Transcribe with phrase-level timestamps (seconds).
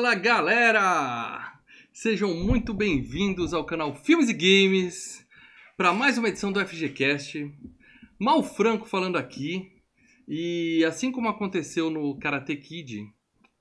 [0.00, 1.60] Fala galera!
[1.92, 5.26] Sejam muito bem-vindos ao canal Filmes e Games
[5.76, 7.52] para mais uma edição do FGCast.
[8.18, 9.70] Mal Franco falando aqui.
[10.26, 13.12] E assim como aconteceu no Karate Kid,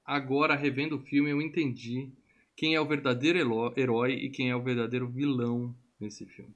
[0.06, 2.10] agora revendo o filme eu entendi
[2.56, 3.38] quem é o verdadeiro
[3.76, 6.56] herói e quem é o verdadeiro vilão nesse filme.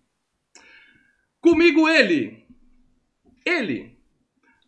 [1.42, 2.46] Comigo ele!
[3.46, 3.98] Ele!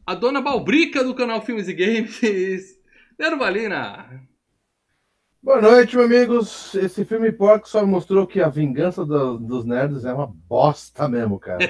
[0.05, 2.19] A dona Balbrica do canal Filmes e Games,
[3.17, 4.34] Nero Valina!
[5.45, 6.73] Boa noite, meus amigos.
[6.73, 11.39] Esse filme porco só mostrou que a vingança do, dos nerds é uma bosta mesmo,
[11.39, 11.59] cara.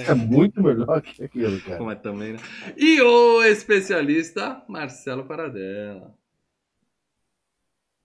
[0.00, 1.78] Isso é muito melhor que aquilo, cara.
[1.78, 2.40] Como é também, né?
[2.76, 6.12] E o especialista Marcelo Paradela.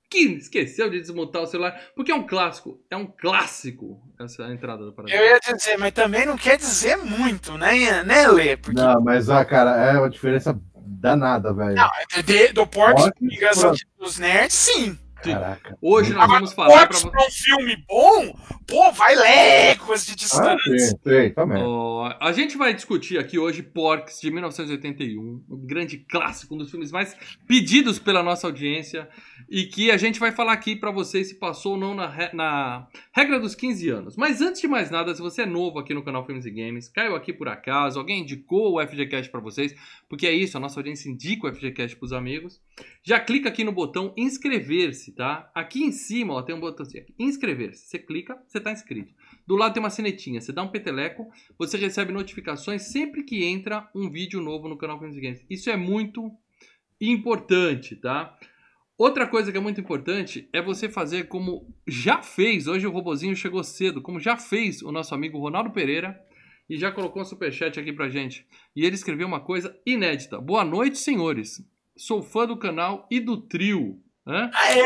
[0.08, 4.86] Que esqueceu de desmutar o celular, porque é um clássico, é um clássico essa entrada
[4.86, 5.20] do Paradela.
[5.20, 8.56] Eu ia dizer, mas também não quer dizer muito, né, né Lê?
[8.56, 8.80] Porque...
[8.80, 10.54] Não, mas, ah, cara, é uma diferença
[10.88, 11.76] danada, velho.
[11.76, 11.90] Não,
[12.24, 14.98] de, do porte de ligação dos nerds, sim.
[15.24, 15.78] Caraca.
[15.82, 18.38] Hoje nós vamos falar para um filme bom,
[18.68, 20.56] pô, vai léguas de distância.
[20.56, 21.64] Ah, sim, também.
[21.64, 26.70] Oh, a gente vai discutir aqui hoje Porks de 1981, um grande clássico, um dos
[26.70, 27.16] filmes mais
[27.48, 29.10] pedidos pela nossa audiência
[29.50, 32.88] e que a gente vai falar aqui para vocês se passou ou não na, na,
[33.14, 34.18] regra dos 15 anos.
[34.18, 36.90] Mas antes de mais nada, se você é novo aqui no canal Filmes e Games,
[36.90, 39.74] caiu aqui por acaso, alguém indicou o FGCast para vocês,
[40.10, 42.62] porque é isso, a nossa audiência indica o FGCast pros amigos,
[43.04, 45.52] já clica aqui no botão inscrever-se, tá?
[45.54, 47.88] Aqui em cima, ó, tem um botãozinho aqui, inscrever-se.
[47.88, 49.14] Você clica, você tá inscrito.
[49.46, 53.90] Do lado tem uma sinetinha, você dá um peteleco, você recebe notificações sempre que entra
[53.96, 55.46] um vídeo novo no canal e Games.
[55.50, 56.32] Isso é muito
[57.00, 58.38] importante, tá?
[58.98, 63.36] Outra coisa que é muito importante é você fazer como já fez, hoje o robozinho
[63.36, 66.20] chegou cedo, como já fez o nosso amigo Ronaldo Pereira
[66.68, 68.46] e já colocou um superchat aqui pra gente.
[68.76, 70.42] E ele escreveu uma coisa inédita.
[70.42, 71.64] Boa noite, senhores.
[71.96, 74.02] Sou fã do canal e do trio.
[74.28, 74.52] Hã?
[74.54, 74.86] Aê!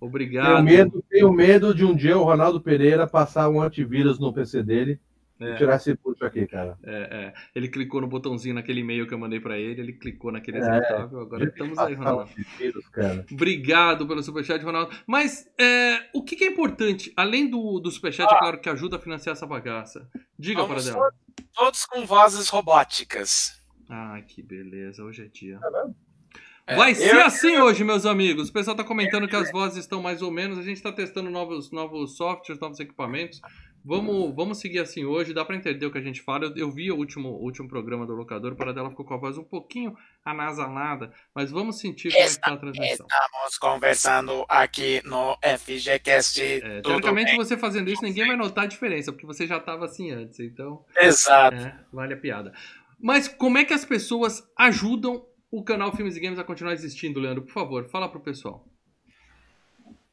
[0.00, 0.46] Obrigado.
[0.46, 4.62] Tenho medo, tenho medo de um dia o Ronaldo Pereira passar um antivírus no PC
[4.62, 4.98] dele
[5.40, 5.56] é.
[5.56, 6.78] tirar esse puxo aqui, cara.
[6.82, 7.34] É, é.
[7.54, 11.20] Ele clicou no botãozinho naquele e-mail que eu mandei para ele, ele clicou naquele executável.
[11.20, 12.30] Agora estamos aí, Ronaldo.
[12.58, 12.84] Vírus,
[13.30, 14.94] Obrigado pelo superchat, Ronaldo.
[15.06, 18.36] Mas é, o que, que, é importante, além do, do superchat, ah.
[18.36, 20.08] é claro que ajuda a financiar essa bagaça.
[20.38, 21.10] Diga, para dela.
[21.52, 23.62] Todos com vozes robóticas.
[23.88, 25.02] Ah, que beleza.
[25.02, 25.58] Hoje é dia.
[26.66, 28.48] É, Vai ser eu, assim eu, hoje, meus amigos.
[28.48, 30.58] O pessoal está comentando que as vozes estão mais ou menos.
[30.58, 33.40] A gente está testando novos, novos softwares, novos equipamentos.
[33.84, 36.46] Vamos, vamos seguir assim hoje, dá para entender o que a gente fala.
[36.46, 39.36] Eu, eu vi o último, último programa do locador, para dela ficou com a voz
[39.36, 43.06] um pouquinho anasalada, mas vamos sentir como Está, é que tá a transmissão.
[43.06, 46.40] Estamos conversando aqui no FGCast.
[46.42, 50.10] É, teoricamente, você fazendo isso, ninguém vai notar a diferença, porque você já estava assim
[50.10, 50.82] antes, então.
[50.96, 51.54] Exato.
[51.54, 52.54] É, vale a piada.
[52.98, 55.26] Mas como é que as pessoas ajudam
[55.56, 57.42] o canal Filmes e Games a continuar existindo, Leandro?
[57.42, 58.66] Por favor, fala pro pessoal.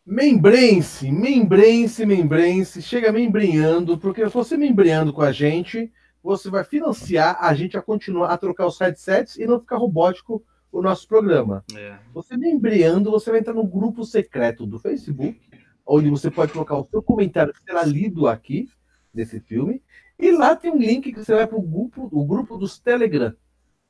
[0.05, 5.91] Membrense, membrense, membrense, chega membrenhando, porque se você membreando com a gente,
[6.21, 10.43] você vai financiar a gente a continuar a trocar os headsets e não ficar robótico
[10.71, 11.63] o nosso programa.
[11.75, 11.97] É.
[12.13, 15.39] Você membreando, você vai entrar no grupo secreto do Facebook,
[15.85, 18.69] onde você pode colocar o seu comentário que será lido aqui
[19.13, 19.81] nesse filme,
[20.19, 23.35] e lá tem um link que você vai para o grupo, o grupo dos Telegram.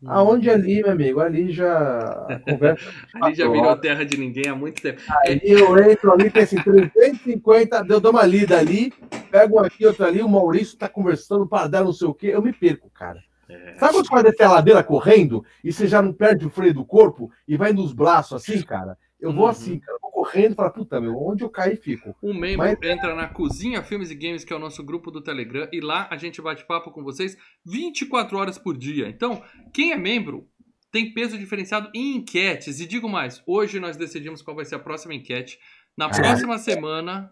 [0.06, 2.90] Aonde ali, meu amigo, ali já conversa.
[3.22, 5.00] ali já virou terra de ninguém há muito tempo.
[5.26, 8.92] Aí eu entro ali, tem assim, 350, eu dou uma lida ali,
[9.30, 12.42] pego aqui, outro ali, o Maurício tá conversando, para dar não sei o quê, eu
[12.42, 13.20] me perco, cara.
[13.48, 13.74] É.
[13.76, 16.74] Sabe quando você vai descer a ladeira correndo e você já não perde o freio
[16.74, 18.98] do corpo e vai nos braços assim, cara?
[19.20, 19.50] Eu vou uhum.
[19.50, 22.16] assim, cara, correndo e falo, puta, meu, onde eu caí fico.
[22.22, 22.78] Um membro Mas...
[22.84, 26.08] entra na Cozinha Filmes e Games, que é o nosso grupo do Telegram, e lá
[26.12, 29.08] a gente bate papo com vocês 24 horas por dia.
[29.08, 30.48] Então, quem é membro
[30.92, 32.80] tem peso diferenciado em enquetes.
[32.80, 35.58] E digo mais, hoje nós decidimos qual vai ser a próxima enquete.
[35.98, 37.30] Na próxima semana,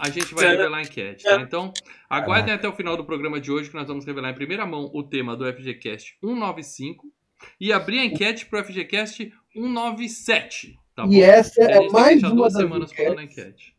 [0.00, 1.24] a gente vai revelar a enquete.
[1.24, 1.40] Tá?
[1.40, 1.72] Então,
[2.08, 4.88] aguardem até o final do programa de hoje, que nós vamos revelar em primeira mão
[4.94, 7.12] o tema do FGCast 195
[7.60, 10.83] e abrir a enquete para o FGCast 197.
[10.94, 13.74] Tá e essa é mais uma das semanas falando na enquete.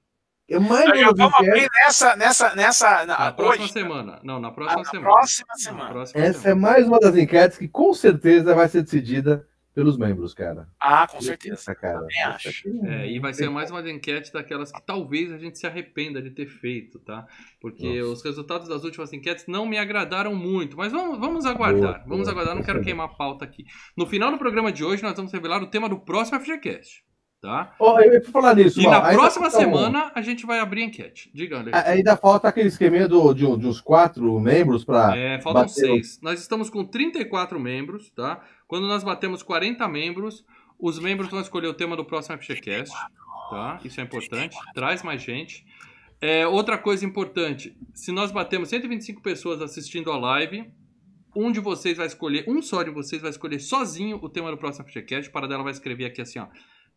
[0.48, 3.06] É mais uma vamos abrir nessa, nessa, nessa.
[3.06, 4.20] Na, na próxima semana.
[4.24, 5.10] Não, na próxima ah, semana.
[5.10, 5.90] Próxima semana.
[5.90, 6.68] Próxima essa semana.
[6.68, 10.70] é mais uma das enquetes que com certeza vai ser decidida pelos membros, cara.
[10.80, 11.76] Ah, com certeza.
[11.76, 12.00] cara.
[12.00, 12.70] Também acho.
[12.86, 16.32] É, e vai ser mais uma enquete daquelas que talvez a gente se arrependa de
[16.32, 17.28] ter feito, tá?
[17.60, 18.14] Porque Nossa.
[18.14, 20.78] os resultados das últimas enquetes não me agradaram muito.
[20.78, 22.00] Mas vamos, vamos aguardar.
[22.00, 23.66] Boa, vamos boa, aguardar, não quero queimar a pauta aqui.
[23.98, 27.05] No final do programa de hoje, nós vamos revelar o tema do próximo FGCast.
[27.46, 27.76] Tá?
[27.80, 28.82] Ó, eu ia falar nisso.
[28.82, 31.30] E ó, na próxima um- semana a gente vai abrir enquete.
[31.34, 31.78] Diga, Alex.
[31.88, 35.16] Ainda falta aquele esqueminha do, de, de uns quatro membros pra.
[35.16, 36.20] É, faltam bater o- seis.
[36.22, 38.42] Nós estamos com 34 membros, tá?
[38.68, 40.44] Quando nós batemos 40 membros,
[40.80, 42.94] os membros vão escolher o tema do próximo FGCast,
[43.50, 43.80] tá?
[43.84, 44.58] Isso é importante.
[44.74, 45.64] Traz mais gente.
[46.22, 50.66] É, outra coisa importante, se nós batemos 125 pessoas assistindo a live,
[51.36, 54.58] um de vocês vai escolher, um só de vocês vai escolher sozinho o tema do
[54.58, 55.30] próximo FGCast.
[55.30, 56.48] Para dela vai escrever aqui assim, ó.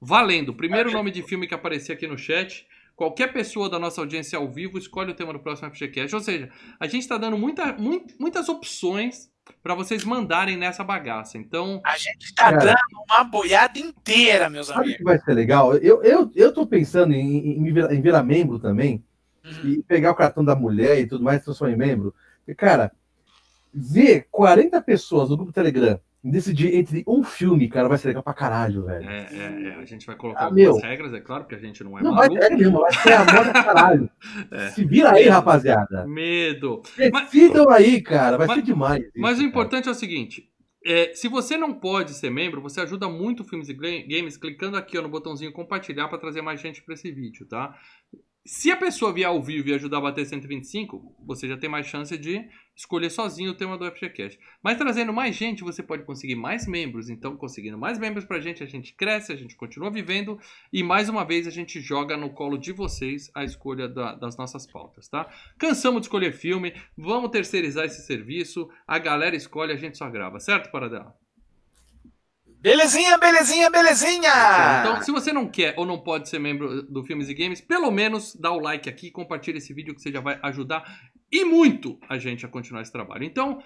[0.01, 0.55] Valendo.
[0.55, 2.67] Primeiro nome de filme que aparecer aqui no chat.
[2.95, 6.15] Qualquer pessoa da nossa audiência ao vivo escolhe o tema do próximo FGCast.
[6.15, 6.51] Ou seja,
[6.81, 9.31] a gente está dando muita, mui- muitas opções
[9.63, 11.39] para vocês mandarem nessa bagaça.
[11.39, 12.57] Então, A gente tá Cara.
[12.59, 14.99] dando uma boiada inteira, meus Sabe o amigos.
[14.99, 15.75] que vai ser legal?
[15.77, 19.03] Eu, eu, eu tô pensando em, em, me virar, em virar membro também
[19.45, 19.71] Uhum.
[19.71, 22.15] e pegar o cartão da mulher e tudo mais, transformar em membro.
[22.47, 22.93] E, cara,
[23.73, 28.35] ver 40 pessoas no grupo Telegram decidir entre um filme, cara, vai ser legal pra
[28.35, 29.09] caralho, velho.
[29.09, 30.77] é, é, é, a gente vai colocar Ah, algumas meu.
[30.77, 32.47] regras, é claro, porque a gente não é Não, vai maluco.
[32.49, 34.11] ter mesmo, vai ser a moda caralho.
[34.51, 34.69] É.
[34.71, 36.07] Se vira aí, rapaziada.
[36.07, 36.83] Medo.
[37.13, 39.01] Mas- Decidam aí, cara, vai Mas- ser demais.
[39.03, 39.49] isso, Mas o cara.
[39.49, 40.49] importante é o seguinte:
[40.85, 44.77] é, se você não pode ser membro, você ajuda muito o Filmes e Games clicando
[44.77, 47.75] aqui ó, no botãozinho compartilhar para trazer mais gente para esse vídeo, tá?
[48.47, 51.87] Se a pessoa vier ao vivo e ajudar a bater 125, você já tem mais
[51.87, 52.43] chance de
[52.79, 54.39] escolher sozinho o tema do FGCast.
[54.63, 57.11] Mas trazendo mais gente, você pode conseguir mais membros.
[57.11, 60.39] Então, conseguindo mais membros pra gente, a gente cresce, a gente continua vivendo.
[60.73, 64.37] E mais uma vez, a gente joga no colo de vocês a escolha da- das
[64.37, 65.29] nossas pautas, tá?
[65.59, 68.71] Cansamos de escolher filme, vamos terceirizar esse serviço.
[68.87, 71.15] A galera escolhe, a gente só grava, certo, Paradela?
[72.61, 74.33] Belezinha, belezinha, belezinha!
[74.81, 77.89] Então, se você não quer ou não pode ser membro do Filmes e Games, pelo
[77.89, 81.01] menos dá o like aqui, compartilha esse vídeo que você já vai ajudar
[81.31, 83.23] e muito a gente a continuar esse trabalho.
[83.23, 83.63] Então,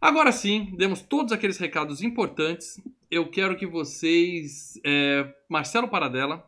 [0.00, 2.82] agora sim, demos todos aqueles recados importantes.
[3.08, 6.44] Eu quero que vocês, é, Marcelo Paradela,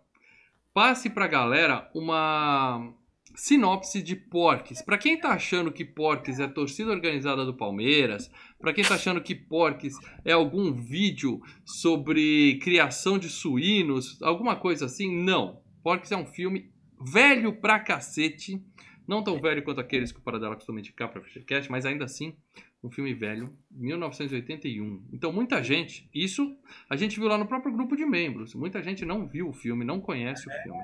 [0.73, 2.93] passe pra galera uma
[3.35, 4.83] sinopse de Porques.
[4.83, 9.21] Pra quem tá achando que Porques é torcida organizada do Palmeiras, pra quem tá achando
[9.21, 9.95] que Porques
[10.25, 15.61] é algum vídeo sobre criação de suínos, alguma coisa assim, não.
[15.83, 16.71] Porques é um filme
[17.01, 18.63] velho pra cacete,
[19.07, 22.37] não tão velho quanto aqueles que o Paradela costuma indicar pra FGCast, mas ainda assim,
[22.85, 25.09] um filme velho, 1981.
[25.13, 26.55] Então muita gente, isso
[26.89, 29.85] a gente viu lá no próprio grupo de membros, muita gente não viu o filme,
[29.85, 30.79] não conhece o filme.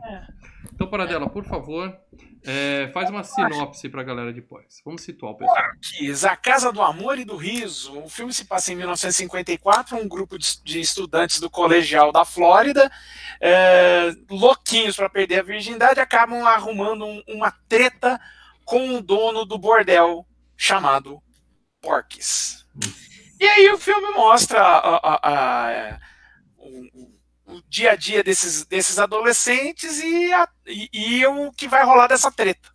[0.72, 1.94] Então, Paradela, por favor,
[2.42, 4.80] é, faz uma sinopse pra galera de Porques.
[4.84, 5.56] Vamos situar o pessoal.
[5.62, 7.98] Porques, A Casa do Amor e do Riso.
[7.98, 9.96] O filme se passa em 1954.
[9.98, 12.90] Um grupo de, de estudantes do colegial da Flórida,
[13.40, 18.18] é, louquinhos para perder a virgindade, acabam arrumando um- uma treta
[18.64, 20.26] com o dono do bordel
[20.56, 21.20] chamado
[21.80, 22.66] Porques.
[23.40, 26.00] E aí o filme mostra a- a- a-
[26.58, 27.06] o,
[27.54, 30.30] o- dia a dia desses, desses adolescentes e,
[30.66, 32.68] e- e o que vai rolar dessa treta.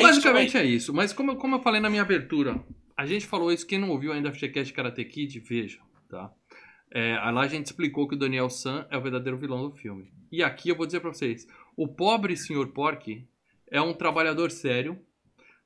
[0.00, 0.92] Basicamente é isso.
[0.92, 2.62] Mas como, como eu falei na minha abertura,
[2.96, 3.66] a gente falou isso.
[3.66, 6.30] Quem não ouviu ainda a FGCast Karate Kid, veja, tá?
[6.90, 10.12] É, lá a gente explicou que o Daniel San é o verdadeiro vilão do filme.
[10.30, 12.66] E aqui eu vou dizer pra vocês: o pobre Sr.
[12.68, 13.26] Porky
[13.70, 14.98] é um trabalhador sério,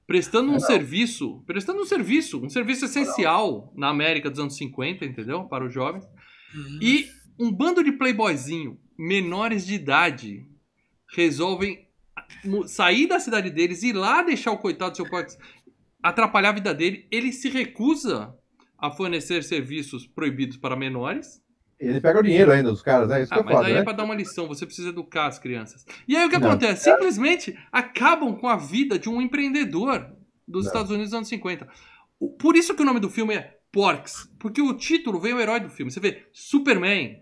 [0.07, 5.45] prestando um serviço, prestando um serviço, um serviço essencial na América dos anos 50, entendeu?
[5.45, 6.05] Para os jovens.
[6.55, 6.79] Uhum.
[6.81, 7.09] E
[7.39, 10.47] um bando de playboyzinho, menores de idade,
[11.15, 11.87] resolvem
[12.67, 15.37] sair da cidade deles e ir lá deixar o coitado do seu Porks
[16.03, 17.07] atrapalhar a vida dele.
[17.11, 18.35] Ele se recusa
[18.79, 21.43] a fornecer serviços proibidos para menores.
[21.79, 23.23] Ele pega o dinheiro ainda dos caras, né?
[23.23, 23.83] Isso Ah, que é mas foda, aí é né?
[23.85, 25.85] pra dar uma lição, você precisa educar as crianças.
[26.09, 26.49] E aí o que Não.
[26.49, 26.85] acontece?
[26.85, 30.11] Simplesmente acabam com a vida de um empreendedor
[30.49, 30.69] dos Não.
[30.71, 31.69] Estados Unidos dos anos 50.
[32.19, 35.41] O- Por isso que o nome do filme é Porks, porque o título vem o
[35.41, 35.93] herói do filme.
[35.93, 37.19] Você vê Superman,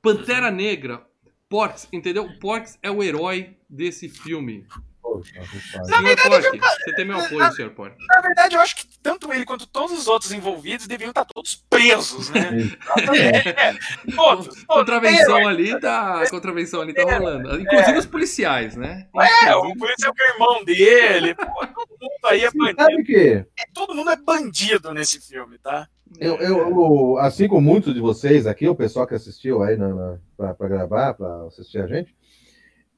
[0.00, 1.06] Pantera Negra,
[1.48, 2.24] Porks, entendeu?
[2.24, 4.66] O Porks é o herói desse filme.
[5.00, 5.22] Foda.
[5.24, 7.94] Senhor Pork, você tem meu apoio, Senhor Pork.
[8.08, 11.56] Na verdade, eu acho que tanto ele quanto todos os outros envolvidos deviam estar todos
[11.68, 12.50] presos, né?
[12.96, 14.14] Exatamente.
[14.14, 14.46] todos.
[14.46, 14.64] todos.
[14.64, 17.60] Contravenção ali tá, contravenção ali tá rolando.
[17.60, 19.08] Inclusive os policiais, né?
[19.46, 21.34] É, o policial que é o irmão dele.
[21.34, 22.82] Pô, todo mundo aí é bandido.
[22.82, 25.88] sabe que Todo mundo é bandido nesse filme, tá?
[26.20, 29.88] eu, eu, eu- assim como muitos de vocês aqui, o pessoal que assistiu aí na,
[29.88, 32.14] na, pra, pra gravar, pra assistir a gente,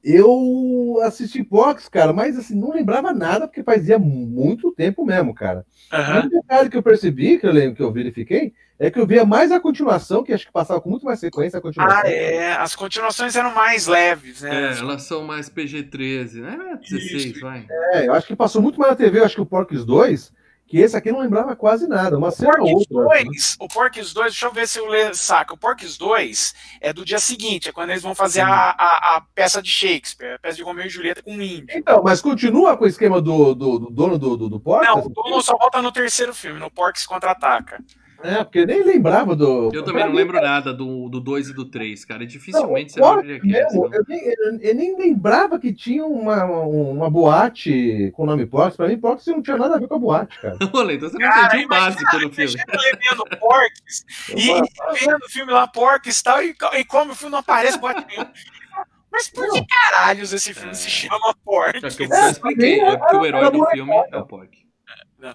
[0.05, 5.65] eu assisti Box, cara, mas assim, não lembrava nada, porque fazia muito tempo mesmo, cara.
[5.91, 6.27] Aham.
[6.27, 9.25] Um detalhe que eu percebi, que eu lembro que eu verifiquei, é que eu via
[9.25, 12.03] mais a continuação, que acho que passava com muito mais sequência a continuação.
[12.05, 12.53] Ah, é.
[12.53, 14.75] As continuações eram mais leves, né?
[14.75, 16.79] É, elas são mais PG-13, né?
[16.83, 17.41] 16, Isso.
[17.41, 17.65] vai.
[17.93, 20.33] É, eu acho que passou muito mais na TV, eu acho que o Porks 2,
[20.67, 23.23] que esse aqui não lembrava quase nada, uma cena Porks outra.
[23.23, 25.55] 2, o Porks 2, deixa eu ver se o Lê saca.
[25.55, 29.21] O Porks 2 é do dia seguinte, é quando eles vão fazer a, a, a
[29.35, 31.77] peça de Shakespeare, a peça de Romeu e Julieta com o índio.
[31.77, 34.89] Então, mas continua com o esquema do, do, do dono do, do, do Porks?
[34.89, 37.83] Não, o dono só volta no terceiro filme, no Porks Contra-Ataca.
[38.25, 39.71] É, porque nem lembrava do.
[39.73, 42.21] Eu também Pra não mim, lembro nada do 2 e do 3, cara.
[42.21, 43.47] Não, Dificilmente o você Porks ver aqui.
[43.49, 43.63] né?
[43.63, 48.47] mesmo, eu, nem, eu- eu nem lembrava que tinha uma, uma boate com o nome
[48.47, 48.77] Porks.
[48.77, 50.57] Pra mim, Porks não tinha nada a ver com a boate, cara.
[50.75, 52.51] Olha, então você não Cara, entendia o básico do filme.
[52.51, 54.05] Chega lendo Porks
[54.35, 56.55] e e vendo o filme lá, Porks e tal, e,
[56.85, 58.27] como o filme não aparece, bate nenhum.
[59.13, 61.95] Mas por que caralhos esse filme se chama É Porks?
[61.95, 64.64] que eu expliquei, é porque o herói do filme é o Pork.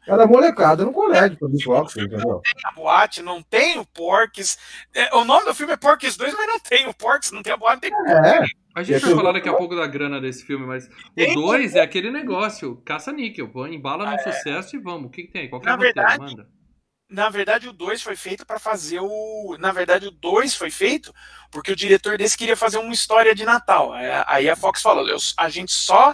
[0.08, 2.42] Era molecada no colégio pra mim, Porks, entendeu?
[2.66, 4.58] a boate, não tem o Porks.
[4.94, 7.54] É, o nome do filme é Porks 2, mas não tem o Porks, não tem
[7.54, 10.46] a boate, não tem É, A gente vai falar daqui a pouco da grana desse
[10.46, 15.08] filme, mas o 2 é aquele negócio, caça-níquel, embala no sucesso e vamos.
[15.08, 15.48] O que, que tem aí?
[15.50, 16.50] Qualquer Na roteiro, verdade, manda.
[17.12, 19.58] Na verdade, o 2 foi feito para fazer o.
[19.60, 21.12] Na verdade, o 2 foi feito
[21.50, 23.96] porque o diretor desse queria fazer uma história de Natal.
[23.96, 26.14] É, Aí a Fox falou: "Eu- a gente só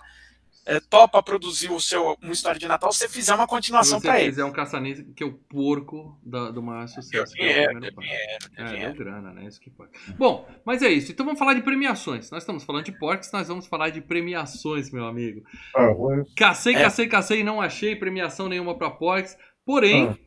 [0.65, 4.01] é, topa produzir o seu, uma história de Natal se você fizer uma Se continuação
[4.01, 4.29] para ele.
[4.31, 7.17] fizer um caça-níquel, que é o porco da- do maior sucesso.
[7.17, 8.10] é o dinheiro, primeiro parte.
[8.57, 9.45] dinheiro, É, grana, né?
[9.45, 9.91] Isso que pode.
[10.17, 11.12] Bom, mas é isso.
[11.12, 12.31] Então vamos falar de premiações.
[12.31, 15.43] Nós estamos falando de porcs, nós vamos falar de premiações, meu amigo.
[15.75, 15.88] Ah,
[16.36, 16.81] Cacei, É.
[16.84, 19.38] cacei, cacei, não achei premiação nenhuma para porcs.
[19.65, 20.17] Porém, Ah.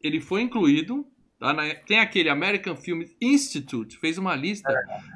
[0.00, 1.04] ele foi incluído.
[1.86, 4.72] Tem aquele American Film Institute, fez uma lista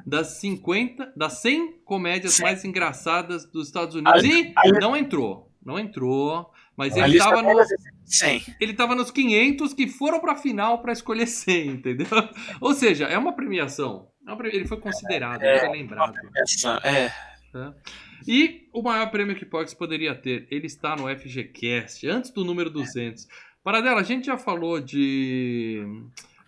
[0.07, 2.43] das 50, das 100 comédias Sim.
[2.45, 4.23] mais engraçadas dos Estados Unidos.
[4.25, 5.51] E a- não entrou.
[5.65, 6.51] Não entrou.
[6.77, 7.67] Mas A ele estava no, toda é
[8.05, 8.43] 100.
[8.61, 12.07] ele tava nos 500 que foram pra final pra escolher 100, entendeu?
[12.61, 14.09] Ou seja, é uma premiação.
[14.27, 16.15] É Ele foi considerado, ele foi lembrado.
[16.37, 17.11] Essa, é.
[17.53, 17.75] tá?
[18.27, 22.71] E o maior prêmio que Porks poderia ter, ele está no FGCast, antes do número
[22.71, 23.27] 200.
[23.63, 25.87] Paradela, a gente já falou de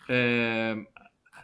[0.09, 0.77] é,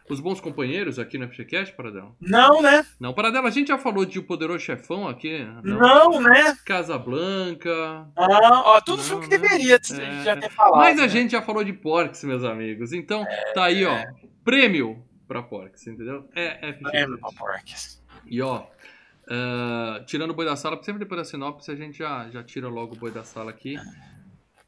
[0.09, 2.13] Os Bons Companheiros aqui no FGCast, Paradela?
[2.21, 2.85] Não, né?
[2.99, 5.47] Não, Paradela, a gente já falou de O Poderoso Chefão aqui?
[5.63, 6.57] Não, né?
[8.17, 9.39] Não, ó, tudo Não, filme que né?
[9.39, 10.25] deveria É.
[10.25, 10.81] já ter falado.
[10.81, 11.09] Mas a né?
[11.09, 12.93] gente já falou de Porks, meus amigos.
[12.93, 13.25] Então,
[13.55, 14.05] tá aí, ó.
[14.45, 16.29] Prêmio pra Porks, entendeu?
[16.35, 16.97] É FGCast.
[16.97, 18.03] Lembra, Porks.
[18.27, 18.65] E ó,
[19.31, 22.69] ah, tirando o boi da sala, sempre depois da sinopse a gente já, já tira
[22.69, 23.77] logo o boi da sala aqui.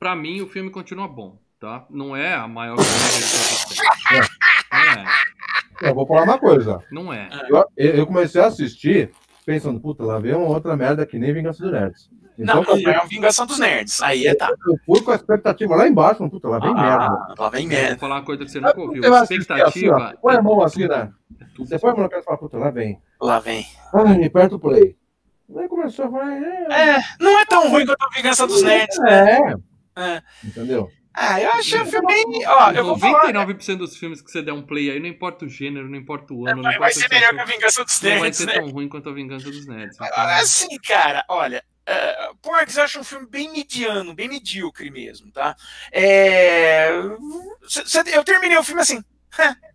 [0.02, 1.86] Pra mim, o filme continua bom, tá?
[1.88, 2.76] Não é a maior.
[2.76, 2.82] Não
[5.80, 5.88] é.
[5.88, 6.82] Eu vou falar uma coisa.
[6.90, 7.28] Não é.
[7.48, 9.12] Eu, eu comecei a assistir
[9.46, 12.10] pensando, puta, lá vem uma outra merda que nem Vingança do Nerds.
[12.36, 14.02] Não, Então, não é a vingação dos nerds.
[14.02, 14.52] Aí é tá.
[14.66, 17.04] eu fui com a expectativa lá embaixo, puta, lá vem merda.
[17.04, 17.98] Ah, lá vem Vou merda.
[17.98, 19.14] falar uma coisa que você nunca ouviu.
[19.14, 20.18] Assistir assim, ó, Expectativa.
[20.20, 21.12] põe a é mão assim, né?
[21.40, 21.44] é.
[21.58, 23.00] Você põe a mão na cara e fala, puta, lá vem.
[23.20, 23.64] Lá vem.
[23.94, 24.96] Ai, me aperta o play.
[25.56, 28.98] Aí começou a falar, é, É, não é tão ruim quanto a vingança dos nerds,
[28.98, 29.52] né?
[29.52, 29.71] é.
[29.96, 30.22] É.
[30.44, 30.90] Entendeu?
[31.14, 32.46] Ah, eu achei o filme bem.
[32.46, 33.32] Ó, eu vou falar.
[33.32, 36.32] 99% dos filmes que você der um play aí, não importa o gênero, não importa
[36.32, 38.38] o ano, não Vai, importa vai ser melhor que a vingança dos Não vai nerds,
[38.38, 38.52] ser né?
[38.54, 39.94] tão ruim quanto a Vingança dos Nerds.
[39.96, 40.06] então.
[40.06, 41.62] Agora, assim, cara, olha.
[41.82, 45.56] Uh, Porks eu acho um filme bem mediano, bem medíocre mesmo, tá?
[45.92, 46.88] É,
[48.14, 49.02] eu terminei o filme assim,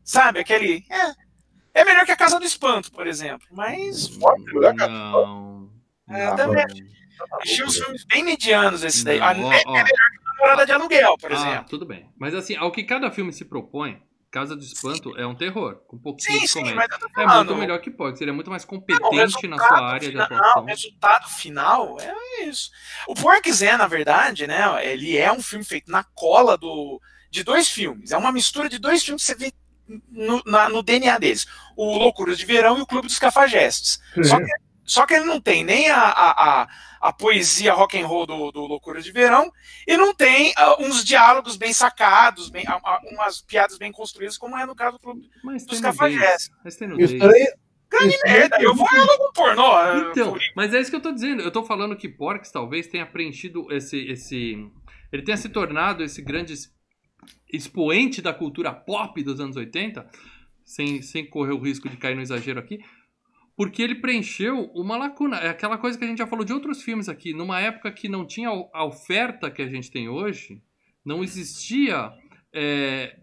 [0.05, 0.39] sabe?
[0.39, 0.86] Aquele.
[0.89, 3.45] É, é melhor que a Casa do Espanto, por exemplo.
[3.51, 5.69] Mas Não.
[6.09, 6.36] É, não.
[6.36, 6.65] também.
[7.41, 9.19] Achei os filmes bem medianos esse daí.
[9.19, 9.71] Não, Ah, ó, é, ó.
[9.74, 11.65] melhor que a Namorada de Aluguel, por Ah, exemplo.
[11.69, 12.09] tudo bem.
[12.17, 15.95] Mas assim, ao que cada filme se propõe, Casa do Espanto é um terror, com
[15.95, 16.75] um pouquinho Sim, de sim, comédia.
[16.75, 19.55] mas eu tô É muito melhor que Porks, ele é muito mais Não, competente na
[19.55, 20.63] resultado sua área de final- Não, atuação.
[20.63, 22.69] o resultado final é isso.
[23.07, 24.63] O Porks é, na verdade, né?
[24.86, 28.12] Ele é um filme feito na cola do, de dois filmes.
[28.12, 29.53] É uma mistura de dois filmes que você vê
[30.12, 31.47] no, na- no DNA deles.
[31.77, 33.97] O Loucuras de Verão e o Clube dos Cafajestes.
[34.24, 34.51] Só que,
[34.83, 36.67] só que ele não tem nem a, a, a,
[37.01, 39.51] a poesia rock and roll do, do Loucuras de Verão
[39.87, 44.57] e não tem ah, uns diálogos bem sacados, bem, ah, umas piadas bem construídas, como
[44.57, 45.79] é no caso do Clube Mas dos.
[45.79, 46.49] Cafajestes.
[46.63, 46.87] Mas tem.
[46.89, 47.47] Grande estranho-
[48.25, 50.09] merda, eu vou logo um pornô.
[50.11, 51.41] Então, por- mas é isso que eu tô dizendo.
[51.41, 53.97] Eu tô falando que Porks talvez tenha preenchido esse.
[54.09, 54.57] esse
[55.11, 56.53] ele tenha se tornado esse grande
[57.51, 60.05] expoente da cultura pop dos anos 80,
[60.65, 62.79] sem, sem correr o risco de cair no exagero aqui,
[63.57, 65.37] porque ele preencheu uma lacuna.
[65.37, 67.33] É aquela coisa que a gente já falou de outros filmes aqui.
[67.33, 70.61] Numa época que não tinha a oferta que a gente tem hoje,
[71.03, 72.13] não existia
[72.53, 73.17] é,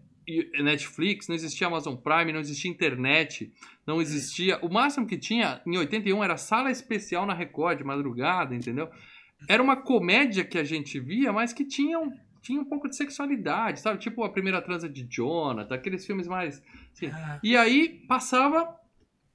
[0.61, 3.49] Netflix, não existia Amazon Prime, não existia internet,
[3.87, 4.59] não existia.
[4.61, 8.89] O máximo que tinha em 81 era sala especial na Record, de madrugada, entendeu?
[9.47, 12.11] Era uma comédia que a gente via, mas que tinha um,
[12.41, 13.99] tinha um pouco de sexualidade, sabe?
[13.99, 16.61] Tipo a primeira transa de Jonathan, aqueles filmes mais.
[16.91, 17.09] assim.
[17.41, 18.83] E aí passava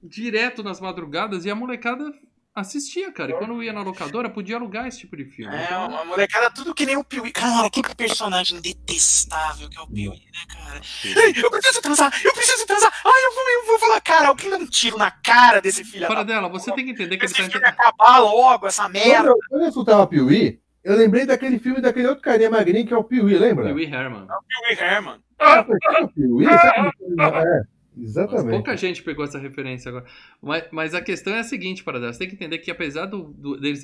[0.03, 2.11] direto nas madrugadas e a molecada
[2.53, 3.31] assistia, cara.
[3.31, 5.55] E quando ia na locadora, podia alugar esse tipo de filme.
[5.55, 7.31] É, Então, uma molecada tudo que nem o Piuí.
[7.31, 10.81] Cara, que personagem detestável que é o Piuí, né, cara?
[11.23, 12.91] Ai, eu preciso transar, eu preciso transar.
[13.05, 16.07] Ai, eu vou, eu vou falar, cara, alguém dá um tiro na cara desse filho
[16.07, 18.83] Fora da dela, você tem que entender que ele Esse tá filme acabar logo, essa
[18.83, 19.29] Quando merda.
[19.29, 22.97] eu, quando eu escutava Piuí, eu lembrei daquele filme daquele outro carinha magrinho que é
[22.97, 23.65] o Piuí, lembra?
[23.65, 24.27] Pee Wee Herman.
[24.27, 25.19] Piuí Herman.
[25.39, 25.65] Ah,
[26.01, 26.45] o Piuí?
[26.45, 26.91] Sabe?
[27.19, 27.61] É,
[27.97, 28.49] exatamente.
[28.55, 30.05] Pouca gente pegou essa referência agora.
[30.41, 32.11] Mas, mas a questão é a seguinte, Paradela.
[32.13, 33.81] Você tem que entender que apesar do, do- deles,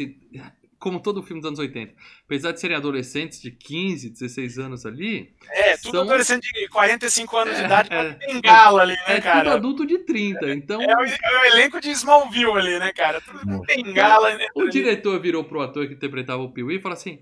[0.79, 1.93] como todo filme dos anos 80,
[2.25, 7.35] apesar de serem adolescentes de 15, 16 anos ali, É, tudo São- adolescente de 45
[7.37, 8.11] anos de É, idade é.
[8.13, 9.53] bengala ali, né, é tudo cara?
[9.55, 10.51] adulto de 30.
[10.53, 13.19] Então, É o, é o elenco de Smallville ali, né, cara?
[13.21, 14.47] Tudo bengala, né?
[14.55, 17.19] o diretor virou pro ator que interpretava o Pee-wee e falou assim: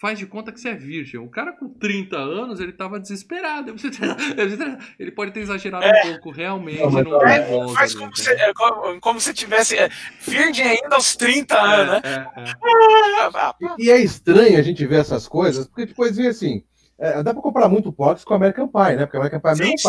[0.00, 1.20] faz de conta que você é virgem.
[1.20, 3.74] O cara com 30 anos, ele tava desesperado.
[4.98, 6.80] Ele pode ter exagerado um pouco, realmente.
[6.80, 9.88] Não, mas não é, dá volta Faz como se, é, como, como se tivesse é,
[10.20, 12.02] virgem ainda aos 30 anos, né?
[12.04, 12.54] É, é, é.
[13.34, 16.62] Ah, E é estranho a gente ver essas coisas, porque depois vê assim.
[16.98, 19.06] É, dá pra comparar muito o Pox com o American Pie, né?
[19.06, 19.88] Porque o American Pie é o mesmo Sim,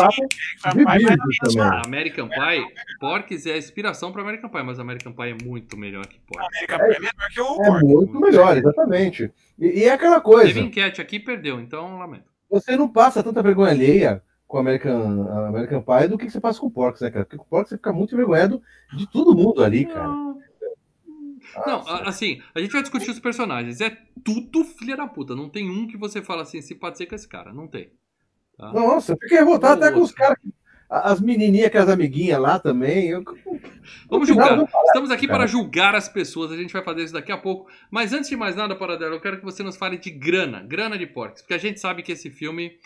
[0.62, 1.80] papo vai- vídeo também.
[1.86, 2.66] American Pie,
[3.00, 6.46] Porks é a inspiração para American Pie, mas American Pie é muito melhor que Porks.
[6.48, 7.86] América Pie é melhor que o É Porco.
[7.86, 9.32] muito melhor, exatamente.
[9.58, 12.24] E, e é aquela Teve coisa, enquete aqui e perdeu, então lamento.
[12.50, 16.40] você não passa tanta vergonha alheia com o American, a American Pie do que você
[16.40, 17.24] passa com o Porks, né, cara?
[17.24, 18.60] Porque com o Porks você fica muito envergonhado
[18.96, 20.06] de todo mundo ali, cara.
[20.08, 20.38] Não,
[21.66, 23.80] não, a- assim, a gente vai discutir os personagens.
[23.80, 25.34] É tudo filha da puta.
[25.34, 27.52] Não tem um que você fala assim, simpatizei com esse cara.
[27.52, 27.90] Não tem.
[28.56, 28.72] Tá?
[28.72, 30.16] Nossa, eu fiquei revoltado até com os Outro.
[30.16, 30.38] caras.
[30.40, 30.52] que-
[30.88, 33.08] As menininhas, aquelas amiguinhas lá também.
[33.08, 33.24] Eu,
[34.08, 34.56] Vamos julgar.
[34.56, 35.40] não fala, Estamos aqui cara.
[35.40, 36.52] para julgar as pessoas.
[36.52, 37.68] A gente vai fazer isso daqui a pouco.
[37.90, 40.62] Mas antes de mais nada, Paradela, eu quero que você nos fale de grana.
[40.62, 41.42] Grana de Porks.
[41.42, 42.78] Porque a gente sabe que esse filme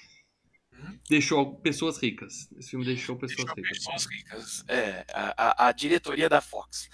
[1.09, 2.49] deixou pessoas ricas.
[2.59, 3.79] Esse filme deixou pessoas Deixou ricas.
[3.79, 4.65] pessoas ricas.
[4.69, 6.89] É, a, a- a diretoria da Fox.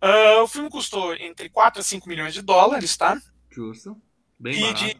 [0.00, 3.20] Ah, o filme custou entre 4 a 5 milhões de dólares, tá?
[3.50, 3.96] Justo.
[4.38, 4.84] Bem E barato.
[4.84, 4.96] de,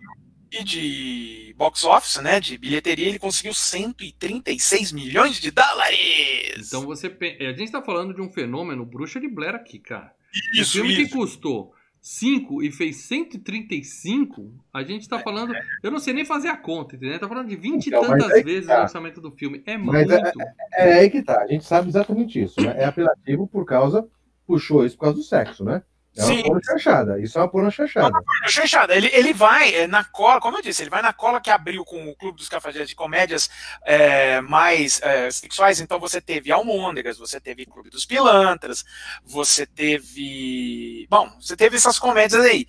[0.51, 2.41] e de box office, né?
[2.41, 6.67] De bilheteria, ele conseguiu 136 milhões de dólares.
[6.67, 7.09] Então você.
[7.09, 10.13] pe- A gente tá falando de um fenômeno bruxa de Blair aqui, cara.
[10.57, 11.15] um isso, filme que isso.
[11.17, 15.53] custou 5 e fez 135, a gente tá falando.
[15.83, 17.19] Eu não sei nem fazer a conta, entendeu?
[17.19, 18.81] Tá falando de 20 e Então, mas tantas que vezes tá.
[18.81, 19.63] o orçamento do filme.
[19.67, 20.39] É Mas muito.
[20.73, 21.41] É aí que tá.
[21.43, 22.61] A gente sabe exatamente isso.
[22.61, 22.75] Né?
[22.79, 24.09] É apelativo por causa.
[24.49, 25.83] Puxou isso por causa do sexo, né?
[26.17, 26.43] É uma Sim.
[26.43, 27.21] porno chanchada.
[27.21, 28.19] Isso é uma porno chanchada.
[28.49, 31.51] Chanchada, ele, ele vai é, na cola, como eu disse, ele vai na cola que
[31.51, 33.49] abriu com o Clube dos Cafajestes de Comédias
[33.85, 35.81] é, mais é, sexuais.
[35.81, 38.85] Então você teve Almôndegas, você teve Clube dos Pilantras,
[39.25, 41.07] você teve.
[41.11, 42.67] Bom, você teve essas comédias aí.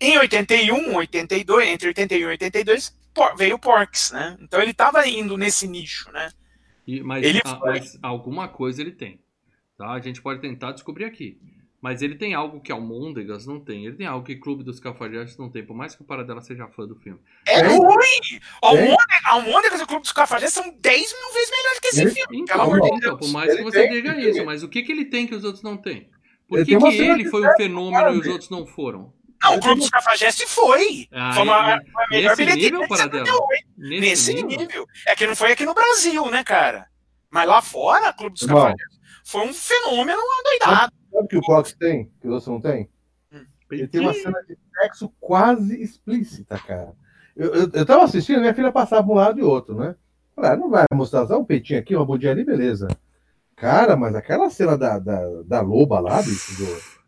[0.00, 4.36] Em 81, 82, entre 81 e 82, por- veio Porks, né?
[4.40, 6.30] Então ele tava indo nesse nicho, né?
[6.86, 9.21] E- mas, Ele a- mas alguma coisa ele tem.
[9.82, 9.92] Tá?
[9.92, 11.38] A gente pode tentar descobrir aqui.
[11.80, 13.84] Mas ele tem algo que Almôndegas não tem.
[13.84, 15.64] Ele tem algo que Clube dos Cafajestes não tem.
[15.66, 17.18] Por mais que o Paradela seja fã do filme.
[17.44, 18.40] É ruim!
[18.62, 22.10] Almôndegas, Almôndegas e o Clube dos Cafajestes são 10 mil vezes melhores que esse Ele-
[22.12, 22.38] filme.
[22.42, 23.18] Então, Pelo amor de então, Deus.
[23.18, 25.34] por mais que Ele você tem, diga isso, mas o que, que ele tem que
[25.34, 26.08] os outros não têm?
[26.46, 29.12] Por Ele que, uma que ele foi um fenômeno e cara, os outros não foram?
[29.42, 31.08] Não, o Clube dos Cafajestes foi.
[31.10, 33.26] Ah, foi uma, e- foi a melhor nesse bilheteria nível, de Paradela?
[33.26, 33.66] 78.
[33.76, 34.58] Nesse, Nesse nível?
[34.60, 34.86] nível.
[35.08, 36.86] É que não foi aqui no Brasil, né, cara?
[37.28, 38.72] Mas lá fora, Clube dos Irmão.
[39.24, 40.92] Foi um fenômeno adoidado.
[41.10, 42.10] Sabe o que o Fox tem?
[42.20, 42.88] Que você não tem?
[43.70, 46.94] Ele tem uma cena de sexo quase explícita, cara.
[47.34, 49.94] Eu, eu, eu tava assistindo, minha filha passava um lado e outro, né?
[50.34, 52.88] Falei, ah, não vai mostrar só um peitinho aqui, uma bundinha ali, beleza.
[53.56, 57.01] Cara, mas aquela cena da, da, da loba lá, bicho, do...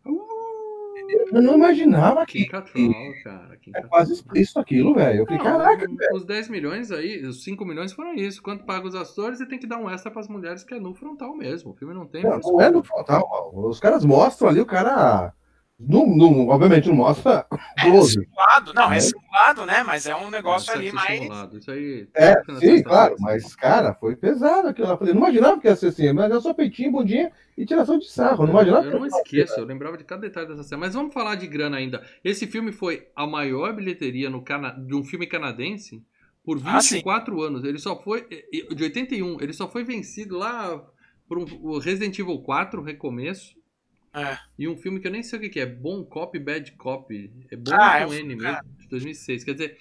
[1.09, 2.91] eu não imaginava que Cattrall,
[3.23, 3.57] cara.
[3.57, 3.89] Kim é Cattrall.
[3.89, 5.19] quase explícito aquilo, velho.
[5.19, 8.41] Eu falei, caraca, os 10 milhões aí, os 5 milhões foram isso.
[8.41, 10.93] Quanto paga os atores e tem que dar um extra pras mulheres que é no
[10.93, 11.71] frontal mesmo.
[11.71, 12.23] O filme não tem.
[12.23, 13.67] não, não é no frontal, mano.
[13.67, 15.33] Os caras mostram ali o cara.
[15.77, 17.45] Não, não, obviamente não mostra
[17.77, 18.13] É 12.
[18.13, 18.73] simulado.
[18.73, 18.99] Não, é É.
[19.01, 19.83] simulado, né?
[19.83, 21.19] Mas é um negócio Sexo ali mais.
[21.19, 21.57] simulado.
[21.57, 22.07] Isso aí.
[22.13, 24.93] É, tem sim, claro, mas, cara, foi pesado aquilo lá.
[24.93, 27.99] Eu falei, não imaginava que ia ser assim, mas é só peitinho, bundinha e tiração
[27.99, 28.43] de sarro.
[28.45, 30.79] Não imaginava Eu que não esqueço, eu lembrava de cada detalhe dessa cena.
[30.79, 32.01] Mas vamos falar de grana ainda.
[32.23, 34.71] Esse filme foi a maior bilheteria no cana...
[34.71, 36.01] de um filme canadense
[36.41, 36.95] por Ah, sim.
[36.95, 37.65] 24 anos.
[37.65, 38.25] Ele só foi.
[38.73, 40.81] De 81, ele só foi vencido lá
[41.27, 43.53] por um o Resident Evil 4, Recomeço.
[44.15, 44.37] É.
[44.57, 45.65] E um filme que eu nem sei o que que é.
[45.65, 47.13] Bom Cop, Bad Cop.
[47.51, 49.43] É bom Ah, com é N mesmo, de 2006.
[49.43, 49.77] Quer dizer,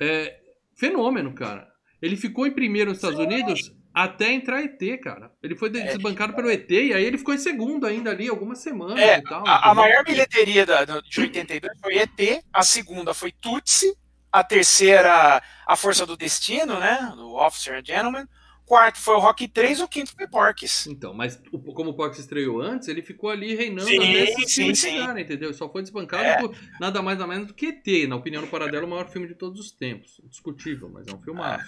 [0.00, 0.38] é
[0.76, 1.68] fenômeno, cara.
[2.00, 5.32] Ele ficou em primeiro nos Estados Unidos até entrar ET, cara.
[5.42, 5.82] Ele foi É.
[5.94, 9.22] desbancado pelo ET e aí ele ficou em segundo ainda ali, algumas semanas É, e
[9.22, 9.46] tal.
[9.46, 13.94] A, a maior bilheteria da- de 82 foi ET, a segunda foi Tutsi,
[14.32, 17.12] a terceira, A Força do Destino, né?
[17.16, 18.26] Do Officer and Gentleman,
[18.70, 20.86] quarto foi o Rock 3 o quinto foi Porques.
[20.86, 21.42] Então, mas
[21.74, 24.74] como o Porks estreou antes, ele ficou ali reinando Sim, até sim, sim.
[24.76, 25.52] chegar, entendeu?
[25.52, 26.38] Só foi desbancado É.
[26.38, 29.26] por nada mais nada menos do que ET, na opinião do Paradelo, o maior filme
[29.26, 30.20] de todos os tempos.
[30.28, 31.66] Discutível, mas é um filmaço.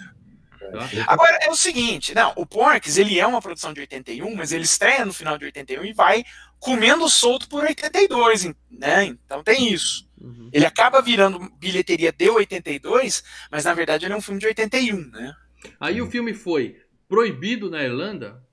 [0.71, 0.89] Tá?
[1.07, 4.63] Agora, é o seguinte, não, o Porques, ele é uma produção de 81, mas ele
[4.63, 6.23] estreia no final de 81 e vai
[6.57, 9.03] comendo solto por 82, né?
[9.03, 10.07] Então tem isso.
[10.21, 10.49] Uhum.
[10.53, 15.09] Ele acaba virando bilheteria de 82, mas na verdade ele é um filme de 81,
[15.09, 15.35] né?
[15.79, 16.77] Aí o filme foi
[17.13, 18.43] proibido na Irlanda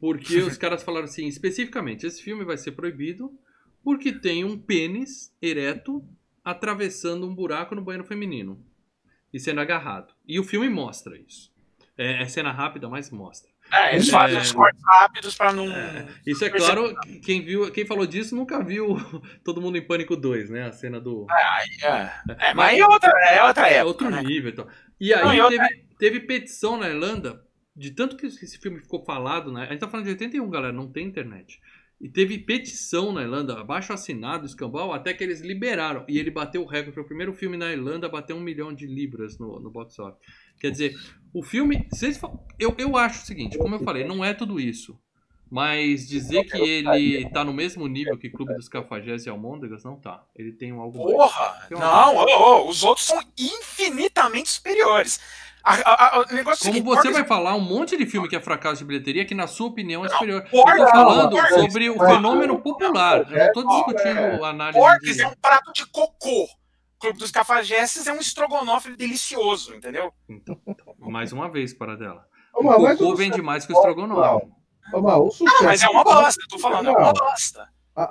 [0.00, 3.30] porque os caras falaram assim, especificamente, esse filme vai ser proibido
[3.84, 6.02] porque tem um pênis ereto
[6.44, 8.64] atravessando um buraco no banheiro feminino
[9.32, 10.14] e sendo agarrado.
[10.26, 11.52] E o filme mostra isso.
[11.96, 13.50] É, é cena rápida, mas mostra.
[13.70, 14.12] É, eles É.
[14.12, 15.66] fazem os cortes rápidos pra não.
[16.26, 18.96] Isso é claro, quem viu, quem falou disso nunca viu
[19.44, 20.62] Todo Mundo em Pânico 2, né?
[20.68, 22.10] A cena do É,
[22.50, 23.86] é, mas é outra, é outra é época.
[23.88, 24.22] outro né?
[24.22, 24.66] nível, então.
[24.98, 27.44] E aí Não, e outra- teve, teve petição na Irlanda,
[27.78, 29.62] de tanto que esse filme ficou falado, né?
[29.64, 31.60] A gente tá falando de 81, galera, não tem internet.
[32.00, 36.04] E teve petição na Irlanda, abaixo assinado, escambau, até que eles liberaram.
[36.08, 36.92] E ele bateu o recorde.
[36.94, 39.98] Foi o primeiro filme na Irlanda a bater um milhão de libras no, no box
[39.98, 40.20] office.
[40.60, 40.94] Quer dizer,
[41.32, 41.88] o filme.
[41.90, 42.20] Vocês,
[42.58, 44.96] eu, eu acho o seguinte, como eu falei, não é tudo isso.
[45.50, 49.96] Mas dizer que ele tá no mesmo nível que Clube dos Cafajés e Almôndegas, não
[49.96, 50.22] tá.
[50.36, 51.16] Ele tem um algo mais.
[51.16, 51.66] Porra!
[51.68, 55.18] Tem uma- Não, ô, ô, os outros são infinitamente superiores.
[55.68, 58.28] A- a- a- o negócio é Como seguinte, você vai falar um monte de filme
[58.28, 60.42] que é fracasso de bilheteria que, na sua opinião, é Não, superior.
[60.50, 63.30] Eu tô falando Porcas- sobre o fenômeno popular.
[63.30, 65.22] Eu não tô discutindo análise Porques de...
[65.22, 66.46] é um prato de cocô.
[67.00, 70.12] Clube dos Cafajestes é um estrogonofe delicioso, entendeu?
[70.28, 70.56] Então,
[70.98, 72.24] mais uma vez, para dela.
[72.54, 74.46] O cocô vende mais que o estrogonofe.
[74.94, 77.68] O Não, mas é uma bosta, eu tô falando, é uma bosta.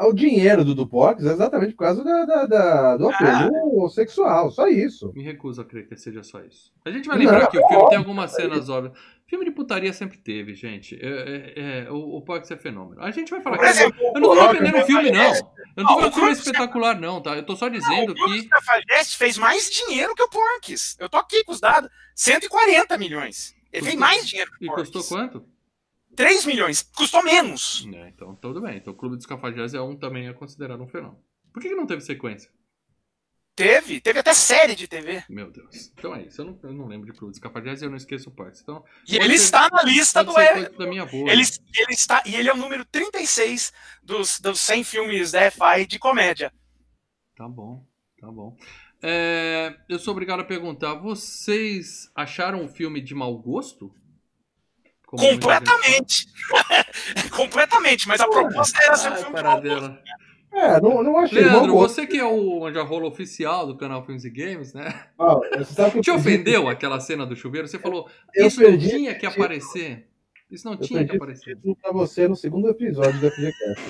[0.08, 4.68] O dinheiro do Dupox é exatamente por causa da, da- da- do apelo sexual, só
[4.68, 5.14] isso.
[5.16, 6.72] Me recuso a crer que seja só isso.
[6.86, 8.98] A gente vai lembrar Não, que o filme óbvio, tem algumas cenas óbvias.
[9.28, 10.96] Filme de putaria sempre teve, gente.
[11.02, 11.54] É, é-
[11.88, 13.02] é, o, o Pox é fenômeno.
[13.02, 15.22] A gente vai falar que exemplo, eu não tô defendendo o filme, não.
[15.24, 17.36] Eu não tô Não, falando o o filme é espetacular, não, tá?
[17.36, 18.48] Eu tô só Não, dizendo o Clube que.
[18.50, 20.96] Cafajestes fez mais dinheiro que o Porques.
[21.00, 21.90] Eu tô aqui com os dados.
[22.16, 23.56] 140 milhões.
[23.72, 24.90] Ele fez mais dinheiro que E o Porques.
[24.92, 25.46] custou quanto?
[26.18, 26.82] 3 milhões.
[26.82, 27.88] Custou menos.
[27.94, 28.78] É, então tudo bem.
[28.78, 31.24] Então o Clube dos Cafajés é um também é considerado um fenômeno.
[31.54, 32.52] Por que, que não teve sequência?
[33.56, 34.00] Teve.
[34.02, 35.24] Teve até série de TV.
[35.30, 35.92] Meu Deus.
[35.98, 36.42] Então é isso.
[36.42, 38.62] Eu não, eu não lembro de Clube dos Cafajés e eu não esqueço o Parks.
[38.62, 40.32] Então, E ele ser- está na lista do.
[40.32, 41.32] E- coisa da minha boa.
[41.32, 43.72] Ele, ele está, e ele é o número 36
[44.04, 46.52] dos, dos 100 filmes da EFI de comédia.
[47.36, 47.84] Tá bom,
[48.20, 48.56] tá bom.
[49.02, 53.92] É, eu sou obrigado a perguntar: vocês acharam o filme de mau gosto?
[53.92, 54.97] Como muita gente fala?
[55.08, 56.28] Completamente.
[57.32, 60.00] Completamente, mas a proposta era ser um filme.
[60.54, 64.30] É, não, não achei Leandro, você que é o manjarrolo oficial do canal Filmes e
[64.30, 65.06] Games, né?
[65.20, 67.68] Ah, eu Te perdi- ofendeu aquela cena do chuveiro?
[67.68, 70.08] Você falou, Eu isso não perdi tinha que aparecer.
[70.50, 71.56] Isso não Eu tinha que aparecer.
[71.56, 73.84] título pra você no segundo episódio do FGCast.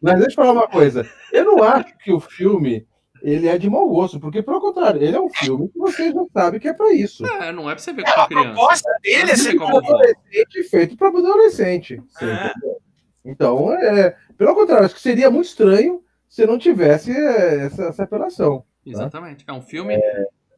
[0.00, 1.08] Mas deixa eu falar uma coisa.
[1.32, 2.86] Eu não acho que o filme
[3.28, 6.24] ele é de mau gosto, porque, pelo contrário, ele é um filme que você já
[6.32, 7.26] sabe que é pra isso.
[7.26, 8.48] É, não é pra você ver com A criança.
[8.50, 12.02] proposta dele é Não ser como- adolescente feito para adolescente.
[12.22, 12.52] É.
[13.24, 18.02] Então, é, pelo contrário, acho que seria muito estranho se não tivesse é, essa, essa
[18.04, 18.64] apelação.
[18.84, 19.44] Exatamente.
[19.48, 19.98] É um filme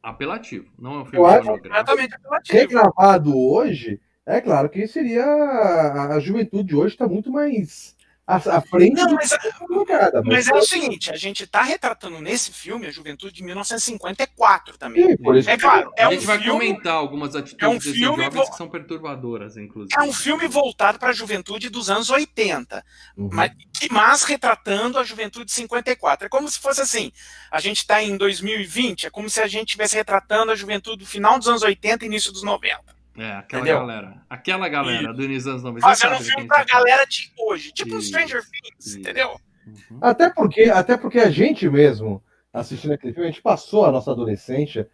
[0.02, 2.58] apelativo, não é um filme acho- completamente apelativo.
[2.58, 5.24] Regravado hoje, é claro que seria.
[5.24, 7.96] A, a juventude hoje está muito mais
[8.28, 10.22] à, à frente Não, mas, a colocada.
[10.22, 15.02] mas é o seguinte, a gente tá retratando nesse filme a juventude de 1954 também.
[15.06, 17.68] Sim, por isso É claro, é a um gente vai filme comentar algumas atitudes é
[17.68, 19.94] um desses filme jovens vo- que são perturbadoras, inclusive.
[19.98, 22.84] É um filme voltado para a juventude dos anos 80,
[23.16, 23.30] Uhum.
[23.32, 26.26] mas, que- mas retratando a juventude de 54.
[26.26, 27.10] É como se fosse assim:
[27.50, 31.06] a gente está em 2020, é como se a gente estivesse retratando a juventude do
[31.06, 32.97] final dos anos 80 e início dos 90.
[33.18, 33.80] É, aquela Entendeu?
[33.80, 34.22] galera.
[34.30, 35.86] Aquela galera do início dos anos 90.
[35.86, 38.98] Fazendo um filme pra tá galera de hoje, tipo Isso, Stranger Things, isso.
[39.00, 39.40] entendeu?
[39.66, 39.98] Uhum.
[40.00, 44.12] Até porque, até porque a gente mesmo, assistindo aquele filme, a gente passou a nossa
[44.12, 44.88] adolescência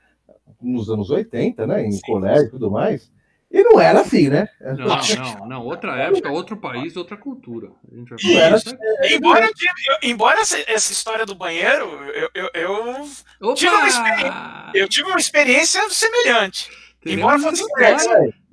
[0.60, 1.84] nos anos 80, né?
[1.84, 2.00] Em Sim.
[2.00, 3.12] colégio e tudo mais.
[3.50, 4.48] E não era assim, né?
[4.60, 5.64] Não, não, não.
[5.64, 7.70] Outra época, outro país, outra cultura.
[7.92, 8.34] A gente vai Isso.
[8.34, 9.14] falar disso aqui.
[9.14, 15.20] Embora, eu embora essa, história do banheiro, eu, eu, eu, Tive uma eu tive uma
[15.20, 16.68] experiência semelhante.
[17.06, 17.86] Embora fosse história.
[17.94, 18.08] inverso.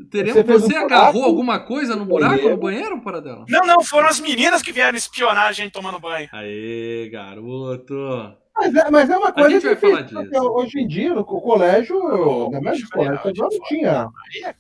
[0.09, 2.55] Teremos- Você um Você buraco agarrou alguma coisa no buraco banheiro?
[2.55, 3.45] no banheiro, para dela?
[3.47, 6.27] Não, não, foram as meninas que vieram espionar a gente tomando banho.
[6.33, 8.35] Aê, garoto.
[8.53, 10.51] Mas é, mas é uma coisa gente vai que falar porque disso.
[10.51, 11.97] hoje em dia, no co- colégio,
[12.51, 14.09] na colégio, federal, não tinha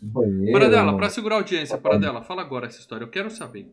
[0.01, 0.51] banheiro.
[0.53, 3.03] Para dela, para segurar a audiência, para dela, fala agora essa história.
[3.03, 3.67] Eu quero saber.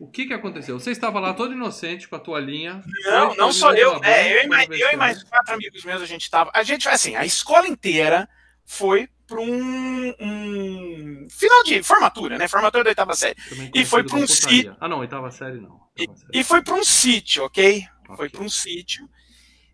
[0.00, 0.80] O que que aconteceu?
[0.80, 2.82] Você estava lá todo inocente com a toalhinha.
[3.04, 6.00] Não, não só eu, banho, é, eu, e mais, eu e mais quatro amigos meus
[6.00, 6.50] a gente tava.
[6.54, 8.26] A gente, assim, a escola inteira
[8.64, 12.48] foi para um, um, final de formatura, né?
[12.48, 13.36] Formatura da oitava série.
[13.74, 14.74] E foi para um sítio.
[14.80, 15.78] Ah, não, oitava série não.
[15.96, 16.30] Oitava série.
[16.32, 17.84] E, e, foi para um sítio, ok?
[18.04, 18.16] okay.
[18.16, 19.06] Foi para um sítio.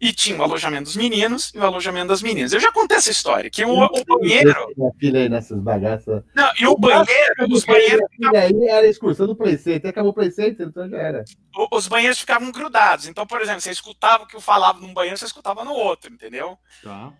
[0.00, 2.52] E tinha o alojamento dos meninos e o alojamento das meninas.
[2.52, 4.52] Eu já contei essa história, que o, o banheiro.
[4.76, 6.22] Minha filha aí nessas bagaças.
[6.34, 8.04] Não, e o banheiro, os banheiros.
[8.34, 11.24] aí era excursão do Playcenter, acabou o Playcenter, então já era.
[11.72, 13.06] Os banheiros ficavam grudados.
[13.06, 16.12] Então, por exemplo, você escutava o que eu falava num banheiro, você escutava no outro,
[16.12, 16.58] entendeu?
[16.82, 17.12] Tá.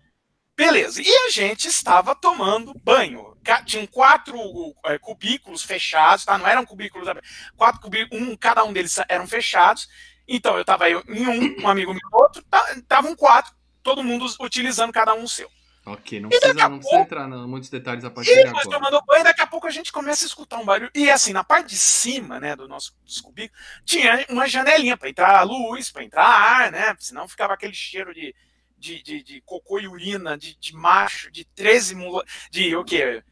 [0.55, 1.01] Beleza.
[1.01, 3.35] E a gente estava tomando banho.
[3.65, 4.37] Tinham quatro
[4.85, 6.37] é, cubículos fechados, tá?
[6.37, 7.07] Não eram cubículos,
[7.55, 9.87] quatro cubículos, um, cada um deles eram fechados.
[10.27, 12.43] Então, eu estava em um, um amigo meu outro,
[12.75, 15.49] estavam tá, quatro, todo mundo utilizando cada um o seu.
[15.85, 18.67] Ok, não precisa, não precisa entrar em muitos detalhes a partir de agora.
[18.67, 20.89] Tomando banho, daqui a pouco a gente começa a escutar um barulho.
[20.95, 25.09] E assim, na parte de cima, né, do nosso dos cubículos, tinha uma janelinha para
[25.09, 26.95] entrar luz, para entrar ar, né?
[26.97, 28.33] Senão ficava aquele cheiro de,
[28.77, 33.23] de, de, de cocô e urina, de, de macho, de 13 mula, de o quê?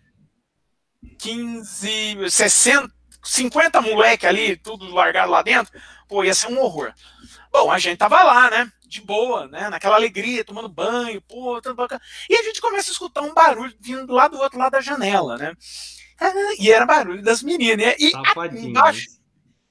[1.18, 5.74] 15, 60, 50 moleque ali, tudo largado lá dentro
[6.14, 6.94] pô, ia ser um horror.
[7.52, 8.72] Bom, a gente tava lá, né?
[8.86, 9.70] De boa, né?
[9.70, 12.02] Naquela alegria, tomando banho, pô, tudo bacana.
[12.30, 15.38] E a gente começa a escutar um barulho vindo lá do outro lado da janela,
[15.38, 15.54] né?
[16.60, 17.96] E era barulho das meninas.
[17.98, 18.14] E
[18.62, 19.08] embaixo,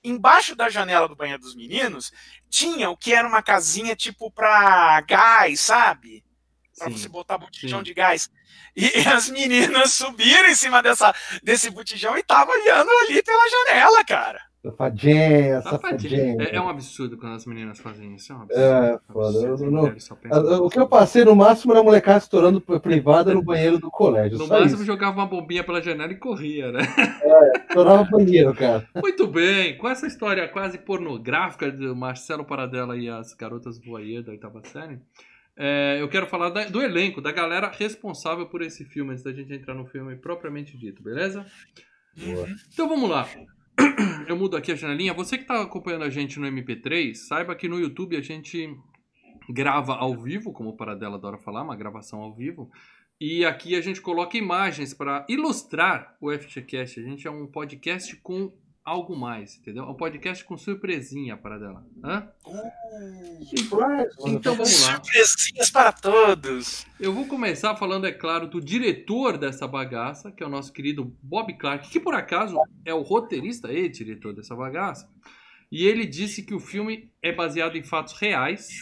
[0.05, 2.13] embaixo da janela do banheiro dos meninos
[2.51, 6.25] tinha o que era uma casinha tipo pra gás, sabe?
[6.73, 6.91] Sim.
[6.91, 7.85] você botar botijão Sim.
[7.85, 8.31] de gás.
[8.75, 13.49] E, e, as meninas subiram em cima dessa, desse botijão e estavam olhando ali pela
[13.49, 14.52] janela, cara.
[14.63, 16.37] Safadinha, safadinha.
[16.39, 18.33] É, é, um absurdo quando as meninas fazem isso.
[18.33, 18.63] É um absurdo.
[18.63, 19.39] É, foda.
[19.39, 23.91] Eu, não, o que eu passei no máximo era molecada estourando privada no banheiro do
[23.91, 24.39] colégio.
[24.39, 24.85] No máximo isso.
[24.85, 26.81] jogava uma bombinha pela janela e corria, né?
[27.23, 28.89] É, estourava banheiro, cara.
[29.03, 29.77] Muito bem.
[29.77, 35.01] Com essa história quase pornográfica do Marcelo Paradela e as garotas voyeur da oitava série,
[35.57, 39.33] é, eu quero falar da, do elenco, da galera responsável por esse filme, antes da
[39.33, 41.45] gente entrar no filme propriamente dito, beleza?
[42.17, 42.47] Boa.
[42.73, 43.27] Então vamos lá.
[44.29, 45.15] eu mudo aqui a janelinha.
[45.15, 48.77] Você que está acompanhando a gente no MP3, saiba que no YouTube a gente
[49.49, 52.71] grava ao vivo, como o Paradela adora falar, uma gravação ao vivo.
[53.21, 57.01] E aqui a gente coloca imagens para ilustrar o FGCast.
[57.01, 58.53] A gente é um podcast com
[58.85, 59.85] algo mais, entendeu?
[59.85, 61.87] É um podcast com surpresinha para dela.
[62.03, 62.29] Hã?
[62.45, 62.69] Uh,
[64.27, 64.95] então vamos lá.
[64.95, 66.87] Surpresinhas para todos.
[66.99, 71.17] Eu vou começar falando, é claro, do diretor dessa bagaça, que é o nosso querido
[71.23, 75.09] Bob Clark, que por acaso é o roteirista e diretor dessa bagaça.
[75.71, 78.79] E ele disse que o filme é baseado em fatos reais,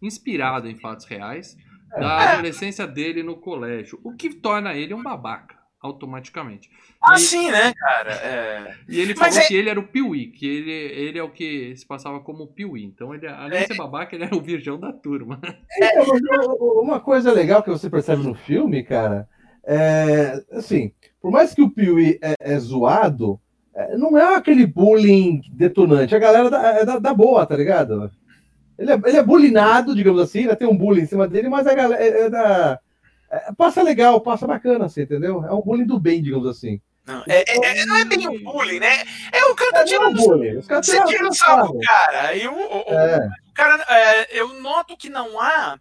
[0.00, 1.56] inspirado em fatos reais,
[1.90, 2.28] da é.
[2.34, 6.70] adolescência dele no colégio, o que torna ele um babaca automaticamente.
[7.02, 8.12] Ah, e, sim, né, cara?
[8.12, 8.74] É...
[8.88, 9.42] E ele falou é...
[9.42, 12.48] que ele era o Piuí, que ele, ele é o que se passava como o
[12.48, 12.84] Piuí.
[12.84, 13.62] Então, ele, além é...
[13.62, 15.40] de ser babaca, ele era o virgão da turma.
[15.78, 19.28] É, uma coisa legal que você percebe no filme, cara,
[19.64, 23.38] é assim, por mais que o Piuí é, é zoado,
[23.74, 26.14] é, não é aquele bullying detonante.
[26.14, 28.10] A galera da, é da, da boa, tá ligado?
[28.78, 30.54] Ele é, ele é bullyingado, digamos assim, né?
[30.54, 32.80] tem um bullying em cima dele, mas a galera é, da
[33.30, 35.44] é, passa legal, passa bacana, assim, entendeu?
[35.44, 36.80] É um bullying do bem, digamos assim.
[37.06, 39.04] Não, é, é, é não é bem um bullying, né?
[39.32, 40.16] É o cara tá tirando.
[40.16, 41.30] Você tira o
[41.72, 42.34] do cara.
[42.34, 43.28] E o, o, é.
[43.48, 45.78] o cara, é, eu noto que não há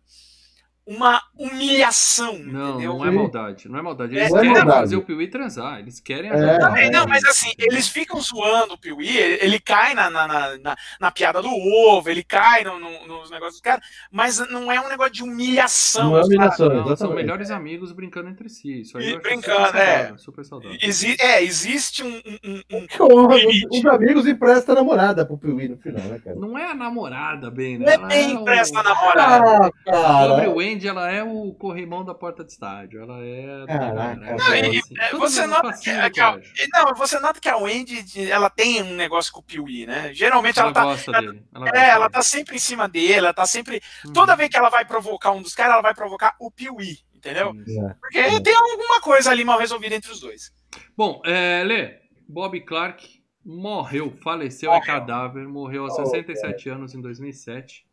[0.86, 2.38] uma humilhação.
[2.38, 2.93] Não, entendeu?
[2.93, 3.67] não é maldade.
[3.67, 4.15] Não é maldade.
[4.15, 5.80] Eles é, querem é fazer o Piuí transar.
[5.80, 6.30] Eles querem.
[6.30, 9.17] É, Também, não, mas assim, eles ficam zoando o Piuí.
[9.17, 13.32] Ele, ele cai na, na, na, na, piada do ovo, ele cai no, no, nos
[13.32, 16.12] negócios do cara, mas não é um negócio de humilhação.
[16.12, 18.82] Não é humilhação, não, São melhores amigos brincando entre si.
[18.82, 19.95] Isso aí e brincando, super é.
[19.95, 20.78] Saudável, super saudável.
[20.82, 22.21] Exi é, existe um.
[22.43, 26.36] um, um, um os amigos emprestam a namorada pro Piuí no final, né, cara?
[26.36, 27.98] Não é a namorada, bem, né?
[27.98, 29.67] Não é bem empresta a namorada.
[29.67, 30.34] Ah, cara.
[30.34, 30.36] O
[30.75, 33.01] Wendy, ela é o corrimão da porta de estádio.
[33.01, 33.65] Ela é.
[33.65, 36.39] Caraca, não, e, assim, é, você nota que, é que a,
[36.73, 40.13] não, você nota que a Wendy ela tem um negócio com o Piuí, né?
[40.13, 40.83] Geralmente ela, ela tá.
[40.83, 41.43] Gosta ela, dele.
[41.53, 43.81] Ela é, ela tá sempre em cima dele, ela tá sempre.
[44.05, 44.13] Uhum.
[44.13, 47.49] Toda vez que ela vai provocar um dos caras, ela vai provocar o Piuí, entendeu?
[47.49, 47.93] É.
[47.99, 48.39] Porque é.
[48.39, 50.51] tem alguma coisa ali mal resolvida entre os dois.
[50.95, 54.83] Bom, é, Lê, Bob Clark morreu, faleceu, morreu.
[54.83, 57.85] é cadáver, morreu aos oh, 67 anos em 2007.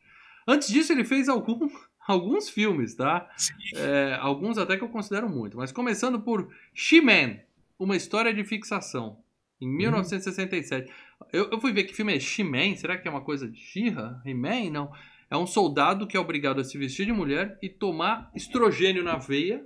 [0.46, 1.68] Antes disso, ele fez algum
[2.06, 3.28] alguns filmes, tá?
[3.74, 5.56] É, alguns até que eu considero muito.
[5.56, 7.38] Mas começando por She-Man,
[7.78, 9.18] uma história de fixação,
[9.60, 10.88] em 1967.
[10.88, 11.26] Uhum.
[11.32, 14.20] Eu, eu, fui ver que filme é She-Man, será que é uma coisa de She-Ra?
[14.24, 14.70] He-Man?
[14.70, 14.92] Não.
[15.30, 19.16] É um soldado que é obrigado a se vestir de mulher e tomar estrogênio na
[19.16, 19.64] veia.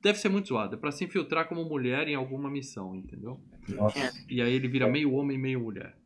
[0.00, 3.40] Deve ser muito zoado, é pra se infiltrar como mulher em alguma missão, entendeu?
[3.68, 4.12] Nossa.
[4.28, 5.96] E aí ele vira meio homem, meio mulher.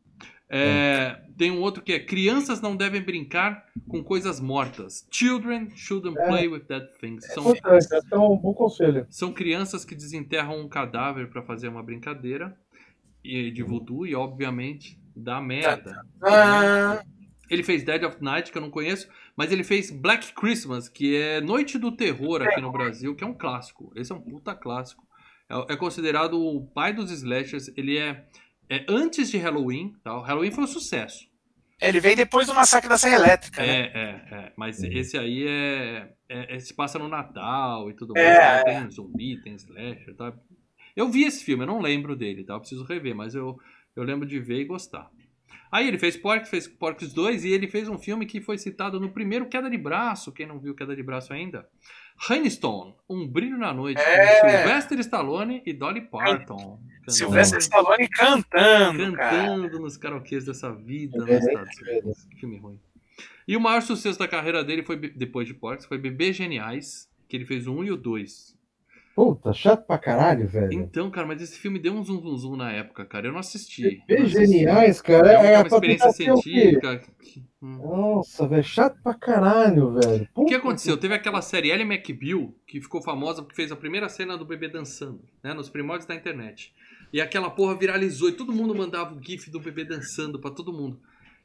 [0.51, 5.07] É, tem um outro que é Crianças não devem brincar com coisas mortas.
[5.11, 6.27] Children shouldn't É.
[6.27, 7.23] play with dead things.
[7.33, 9.05] São, é um bom conselho.
[9.09, 12.57] são crianças que desenterram um cadáver para fazer uma brincadeira
[13.23, 16.03] e de voodoo e, obviamente, dá merda.
[17.49, 21.15] Ele fez Dead of Night, que eu não conheço, mas ele fez Black Christmas, que
[21.15, 23.91] é Noite do Terror aqui no Brasil, que é um clássico.
[23.95, 25.03] Esse é um puta clássico.
[25.49, 27.71] É, é considerado o pai dos slashers.
[27.75, 28.27] Ele é,
[28.69, 29.93] é antes de Halloween.
[30.03, 30.15] Tá?
[30.15, 31.27] O Halloween foi um sucesso.
[31.81, 33.91] ele veio depois do massacre da Serra Elétrica, É, né?
[33.93, 34.53] é, é.
[34.57, 38.65] Mas esse aí é, é- é- Se passa no Natal e tudo É, mais.
[38.65, 38.81] né?
[38.81, 40.33] Tem zumbi, tem slasher, tá?
[40.95, 42.53] Eu vi esse filme, eu não lembro dele, tá?
[42.55, 43.57] Eu preciso rever, mas eu,
[43.95, 45.09] eu lembro de ver e gostar.
[45.71, 48.99] Aí ele fez Porcs, fez Porcs 2 e ele fez um filme que foi citado
[48.99, 50.31] no primeiro Queda de Braço.
[50.31, 51.67] Quem não viu Queda de Braço ainda?
[52.17, 54.41] Rainstone, Um Brilho na Noite, É.
[54.41, 56.57] com Sylvester Stallone e Dolly Parton.
[56.57, 59.31] cantando- Sylvester Stallone cantando, cara.
[59.31, 62.25] cantando nos karaokês dessa vida É, nos Estados Unidos.
[62.25, 62.79] Que filme ruim.
[63.47, 67.35] E o maior sucesso da carreira dele foi depois de Porcs, foi Bebês Geniais, que
[67.37, 68.55] ele fez o 1 e o 2.
[69.19, 70.71] Puta, chato pra caralho, velho.
[70.71, 73.27] Então, cara, mas esse filme deu um zum zum zum na época, cara.
[73.27, 74.01] Eu não assisti.
[74.09, 74.29] Assisti.
[74.29, 75.29] geniais, cara.
[75.33, 76.99] É uma, É, uma experiência científica.
[77.21, 77.79] que- hum.
[77.83, 80.25] Nossa, velho, chato pra caralho, velho.
[80.33, 80.95] O que aconteceu?
[80.95, 84.69] Teve aquela série Ellie McBeal, que ficou famosa porque fez a primeira cena do bebê
[84.69, 85.53] dançando, né?
[85.53, 86.73] Nos primórdios da internet.
[87.11, 90.71] E aquela porra viralizou e todo mundo mandava o gif do bebê dançando pra todo
[90.71, 90.97] mundo.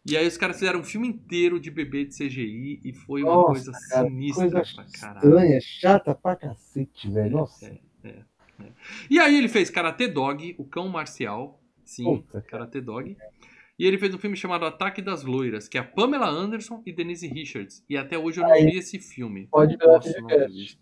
[0.07, 3.35] E aí os caras fizeram um filme inteiro de bebê de CGI e foi uma
[3.35, 5.17] Nossa, coisa cara, sinistra Coisa pra caralho.
[5.27, 7.31] estranha, chata pra cacete, velho.
[7.39, 7.67] Nossa.
[7.67, 8.23] É, é,
[8.61, 8.73] é.
[9.11, 11.59] E aí ele fez Karate Dog, o cão marcial.
[11.85, 12.43] Sim, Puta.
[12.43, 13.17] Karate Dog.
[13.79, 16.93] E ele fez um filme chamado Ataque das Loiras, que é a Pamela Anderson e
[16.93, 17.85] Denise Richards.
[17.89, 19.49] E até hoje eu não Aí, vi esse filme.
[19.51, 20.77] pode ver.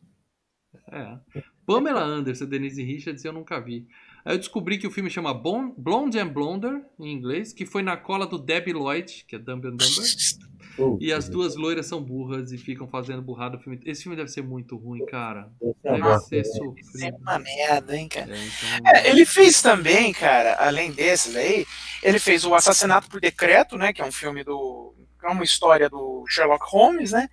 [0.90, 1.18] É.
[1.64, 3.86] Pamela Anderson e Denise Richards eu nunca vi.
[4.24, 7.82] Aí eu descobri que o filme chama Bon- Blonde and Blonder, em inglês, que foi
[7.82, 9.86] na cola do Debbie Lloyd, que é Dumb and Dumber.
[10.74, 13.78] Puta, E as duas loiras são burras e ficam fazendo burrada o filme.
[13.84, 15.52] Esse filme deve ser muito ruim, cara.
[15.84, 16.48] é Deve uma ser merda.
[16.50, 16.86] sofrido.
[16.92, 18.34] Sempre uma merda, hein, cara.
[18.34, 18.90] É, então...
[18.90, 21.66] É, ele fez também, cara, além desses aí,
[22.02, 25.88] ele fez o Assassinato por Decreto, né, que é um filme do é uma história
[25.90, 27.28] do Sherlock Holmes, né?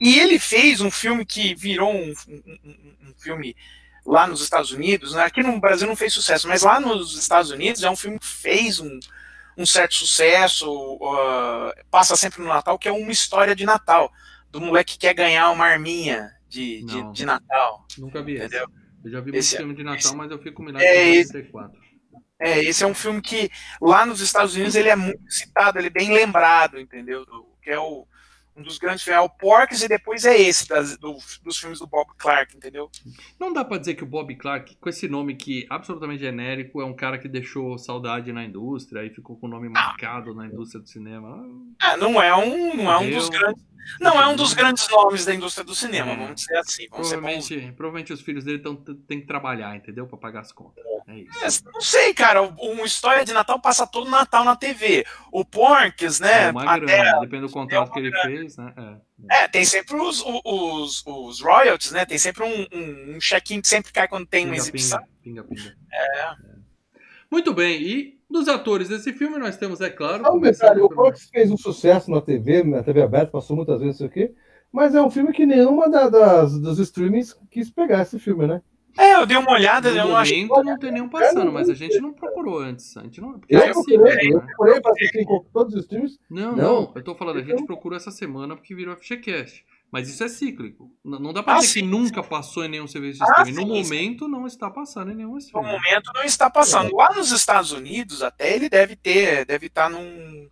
[0.00, 3.54] E ele fez um filme que virou um, um- um- um filme
[4.06, 5.24] lá nos Estados Unidos, né?
[5.24, 8.26] Aqui no Brasil não fez sucesso, mas lá nos Estados Unidos é um filme que
[8.26, 8.98] fez um,
[9.56, 14.12] um certo sucesso, uh, passa sempre no Natal, que é uma história de Natal,
[14.50, 17.86] do moleque que quer ganhar uma arminha de, de, de Natal.
[17.98, 18.46] Nunca vi esse.
[18.46, 18.68] Entendeu?
[19.04, 21.06] Eu já vi muito Esse é- filme de Natal, esse- mas eu fico mirado É,
[21.08, 21.84] em esse- 84.
[22.40, 25.86] É, esse é um filme que lá nos Estados Unidos ele é muito citado, ele
[25.86, 27.24] é bem lembrado, entendeu?
[27.62, 28.06] Que é o,
[28.56, 31.78] um dos grandes filmes, é o Porks e depois é esse das- do- dos filmes
[31.80, 32.88] do Bob Clark, entendeu?
[33.38, 36.80] Não dá pra dizer que o Bob Clark, com esse nome que é absolutamente genérico,
[36.80, 40.46] é um cara que deixou saudade na indústria e ficou com o nome marcado na
[40.46, 41.44] indústria do cinema.
[41.80, 43.62] Ah, não é um, não é um dos grandes,
[44.00, 46.16] não é um dos grandes nomes da indústria do cinema, É.
[46.16, 47.08] vamos dizer assim, vamos.
[47.08, 50.06] Provavelmente, provavelmente os filhos dele tão, têm que trabalhar, entendeu?
[50.06, 50.84] Pra pagar as contas.
[51.06, 51.62] É isso.
[51.68, 55.04] É, Não sei, cara, uma história de Natal passa todo Natal na TV.
[55.30, 56.48] O Porks, né?
[56.48, 58.72] É uma até- grana, depende do contrato que ele fez, né?
[59.28, 59.44] É.
[59.44, 62.04] É, tem sempre os, os, os royalties, né?
[62.06, 64.98] Tem sempre um, um, um check-in que sempre cai quando tem uma Pinga, exibição.
[65.22, 65.76] pinga, pinga, pinga.
[65.92, 66.34] É.
[67.30, 70.30] Muito bem, e dos atores desse filme nós temos, é claro.
[70.34, 73.94] Um detalhe, o Fox fez um sucesso na TV, na TV aberta, passou muitas vezes
[73.96, 74.30] isso aqui,
[74.72, 78.60] mas é um filme que nenhuma da- das, dos streamings quis pegar esse filme, né?
[78.96, 80.46] É, eu dei uma olhada, eu No não achei.
[80.46, 82.96] momento não tem nenhum passando, mas a gente não procurou antes.
[82.96, 83.40] A gente não.
[83.48, 84.46] Eu é procurei, cíclico, eu né?
[84.46, 86.18] procurei pra assistir em todos os streams.
[86.30, 86.82] Não, Não.
[86.82, 89.64] não, eu tô falando, a gente Então- procurou essa semana porque virou FGCast.
[89.94, 90.90] Mas isso é cíclico.
[91.04, 91.86] Não dá pra Ah, dizer que sim.
[91.86, 93.52] nunca passou em nenhum serviço de Ah, streaming.
[93.52, 93.94] No sim, sim.
[93.94, 95.68] momento não está passando em nenhum No streaming.
[95.70, 96.92] momento não está passando.
[96.96, 100.48] Lá nos Estados Unidos, até ele deve ter, deve estar num,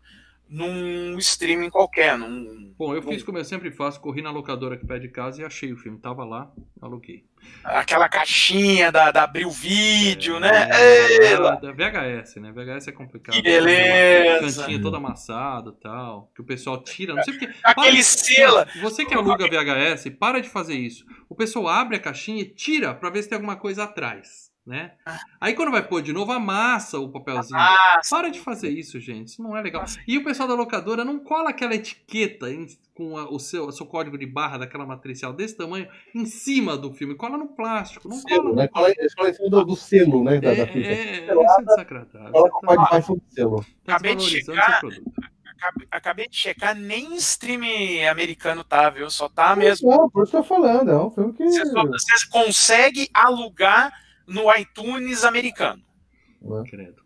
[0.48, 2.16] num streaming qualquer.
[2.16, 5.08] Num, Bom, eu num- fiz como eu sempre faço, corri na locadora aqui perto de
[5.08, 5.98] casa e achei o filme.
[5.98, 6.48] Tava lá,
[6.80, 7.24] aluguei.
[7.64, 10.68] aquela caixinha da, da Abril Vídeo, né?
[10.72, 12.52] É, É, da VHS, né?
[12.52, 13.34] VHS é complicado.
[13.34, 14.31] Que beleza.
[14.46, 16.30] Cantinho todo amassado e tal.
[16.34, 17.14] Que o pessoal tira.
[17.14, 17.54] Não sei porque.
[17.64, 18.66] Aquele Para- selo.
[18.82, 21.04] Você que aluga VHS, para de fazer isso.
[21.28, 24.92] O pessoal abre a caixinha e tira pra ver se tem alguma coisa atrás, né?
[25.40, 27.58] Aí quando vai pôr de novo, amassa o papelzinho.
[27.58, 29.28] Ah, Para de fazer isso, gente.
[29.28, 29.84] Isso não é legal.
[30.06, 33.72] E o pessoal da locadora não cola aquela etiqueta em- com a- o, seu, o
[33.72, 37.14] seu código de barra daquela matricial desse tamanho em cima do filme.
[37.16, 38.08] Cola no plástico.
[38.08, 38.68] Não Selo, cola né?
[38.68, 40.40] Cola colam em cima do, do selo, né?
[40.40, 40.78] Da, É, da fita.
[40.88, 42.30] é, é, isso é desagradável.
[42.32, 43.64] Cola com o pai mais do selo.
[43.84, 47.62] Tá Acabei de acabei, acabei de checar, nem stream
[48.10, 49.08] americano tá, viu?
[49.10, 49.90] Só tá mesmo.
[49.90, 51.44] Não, por isso que eu tô falando, é um filme que.
[51.44, 53.92] Você, só- você consegue alugar
[54.26, 55.82] no iTunes americano.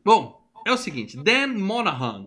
[0.04, 2.26] Bom, é o seguinte, Dan Monahan.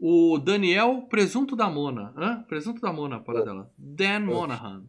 [0.00, 2.12] O Daniel Presunto da Mona.
[2.16, 2.42] Hã?
[2.48, 3.72] Presunto da Mona, para dela.
[3.76, 4.84] Dan Monahan.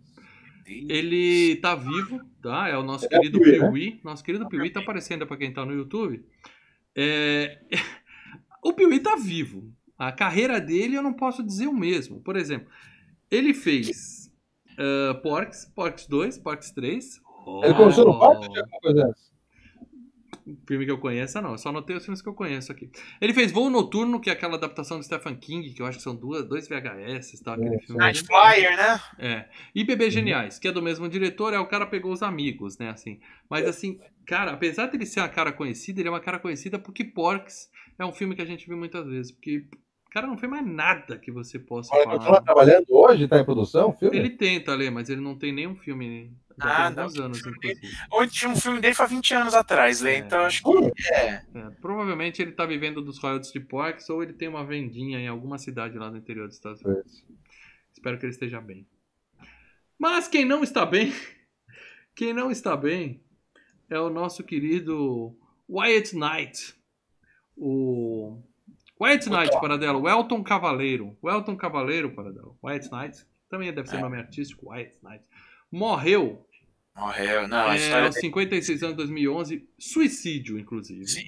[0.67, 2.67] Ele tá vivo, tá?
[2.67, 3.67] É o nosso É querido Piuí, né?
[3.67, 4.01] Piuí.
[4.03, 6.24] Nosso querido Piuí tá aparecendo pra quem tá no YouTube.
[6.95, 7.59] É,
[8.63, 9.74] O Piuí tá vivo.
[9.97, 12.22] A carreira dele eu não posso dizer o mesmo.
[12.22, 12.70] Por exemplo,
[13.30, 14.32] ele fez
[14.74, 17.22] uh, Porks, Porks 2, Porks 3.
[17.64, 19.30] Ele começou no Oh, quarto ou alguma coisa dessa?
[20.68, 21.52] Filme que eu conheça, não.
[21.52, 22.89] Eu só anotei os filmes que eu conheço aqui.
[23.22, 26.04] Ele fez Voo Noturno, que é aquela adaptação de Stephen King, que eu acho que
[26.04, 27.54] são duas, dois VHS, tá?
[27.54, 28.00] Aquele É, filme.
[28.00, 29.00] Night Flyer, né?
[29.20, 29.45] É.
[29.76, 32.89] E Bebês Geniais, que é do mesmo diretor, é o cara pegou os amigos, né?
[32.89, 33.20] Assim.
[33.47, 37.04] Mas assim, cara, apesar dele ser uma cara conhecida, ele é uma cara conhecida porque
[37.04, 37.70] Porks
[38.00, 39.32] é um filme que a gente viu muitas vezes.
[39.32, 39.66] Porque
[40.10, 42.41] cara não fez mais nada que você possa Olha, falar.
[42.41, 43.28] trabalhando hoje?
[43.28, 43.93] Tá em produção?
[43.97, 44.18] Filme?
[44.18, 46.34] Ele tenta ler, mas ele não tem nenhum filme.
[46.57, 46.68] Não.
[46.68, 47.41] alguns anos.
[48.12, 50.16] Onde tinha um filme dele faz 20 anos atrás, né?
[50.16, 50.18] É.
[50.18, 51.26] Então acho que Hum, é.
[51.26, 51.41] É,
[51.80, 55.57] provavelmente ele tá vivendo dos royalties de Porks ou ele tem uma vendinha em alguma
[55.57, 57.24] cidade lá no interior dos Estados Unidos.
[57.93, 58.86] Espero que ele esteja bem.
[59.97, 61.14] Mas quem não está bem,
[62.16, 63.22] quem não está bem
[63.89, 65.34] é o nosso querido
[65.70, 66.76] Wyatt Knight.
[67.55, 68.41] O
[69.00, 70.02] Wyatt Knight, Paradelo.
[70.02, 71.18] O Elton Cavaleiro.
[71.22, 72.58] O Elton Cavaleiro, Paradelo.
[72.64, 73.26] Wyatt Knight.
[73.50, 74.02] Também deve ser É.
[74.02, 75.24] nome artístico, Wyatt Knight.
[75.72, 76.45] Morreu
[76.95, 77.47] Morreu.
[77.47, 79.66] Não, é, história aos 56 anos de 2011.
[79.80, 81.08] Suicídio, inclusive.
[81.08, 81.26] Sim.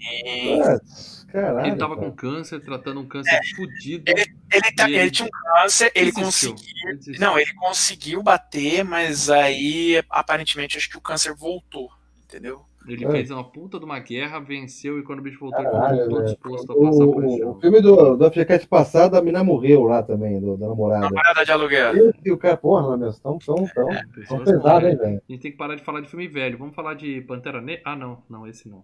[1.32, 1.68] Caralho.
[1.68, 2.10] Ele tava cara.
[2.10, 4.04] com câncer, tratando um câncer fudido.
[4.12, 6.52] Ele, tá, E ele, ele tinha um câncer, ele Desistiu.
[6.52, 6.76] conseguiu.
[6.90, 7.26] Ele desistiu.
[7.26, 11.90] Não, ele conseguiu bater, mas aí aparentemente acho que o câncer voltou,
[12.26, 12.66] entendeu?
[12.88, 13.12] Ele É.
[13.12, 16.18] fez uma puta de uma guerra, venceu e quando o bicho voltou, ele Caralho, voltou
[16.18, 16.26] velho.
[16.30, 19.84] disposto a passar por esse O, o filme do, do FGCast passado, a mina morreu
[19.84, 21.02] lá também, do, da namorada.
[21.02, 21.96] Namorada de aluguel.
[21.96, 25.22] E, e o cara, porra, meu, tão, tão, tão, tão Pessoas pesado, hein, velho?
[25.30, 26.58] A gente tem que parar de falar de filme velho.
[26.58, 27.84] Vamos falar de Pantera Negra?
[27.86, 28.24] Ah, não.
[28.30, 28.84] Não, esse não.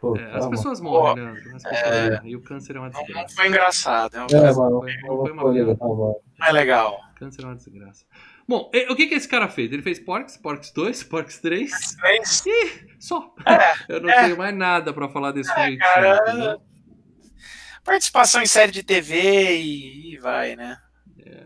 [0.00, 1.56] Pô, É, as pessoas morrem, Leandro.
[1.56, 2.30] As pessoas morrem.
[2.32, 3.34] E o câncer é uma Não, não desgraça.
[3.36, 5.42] foi engraçado, é É, caso mano, Foi- eu foi uma
[5.76, 6.20] tá bom.
[6.38, 7.00] não é legal.
[7.16, 8.04] Câncer é uma desgraça.
[8.48, 9.70] Bom, e- o que que esse cara fez?
[9.72, 11.70] Ele fez Porks, Porks 2, Porks 3.
[12.00, 12.42] Mas,
[12.98, 13.34] Só.
[13.46, 14.24] É, Eu não é.
[14.24, 15.76] tenho mais nada pra falar desse filme.
[15.76, 16.60] cara, entendeu?
[17.84, 20.76] participação em série de TV e, e vai, né?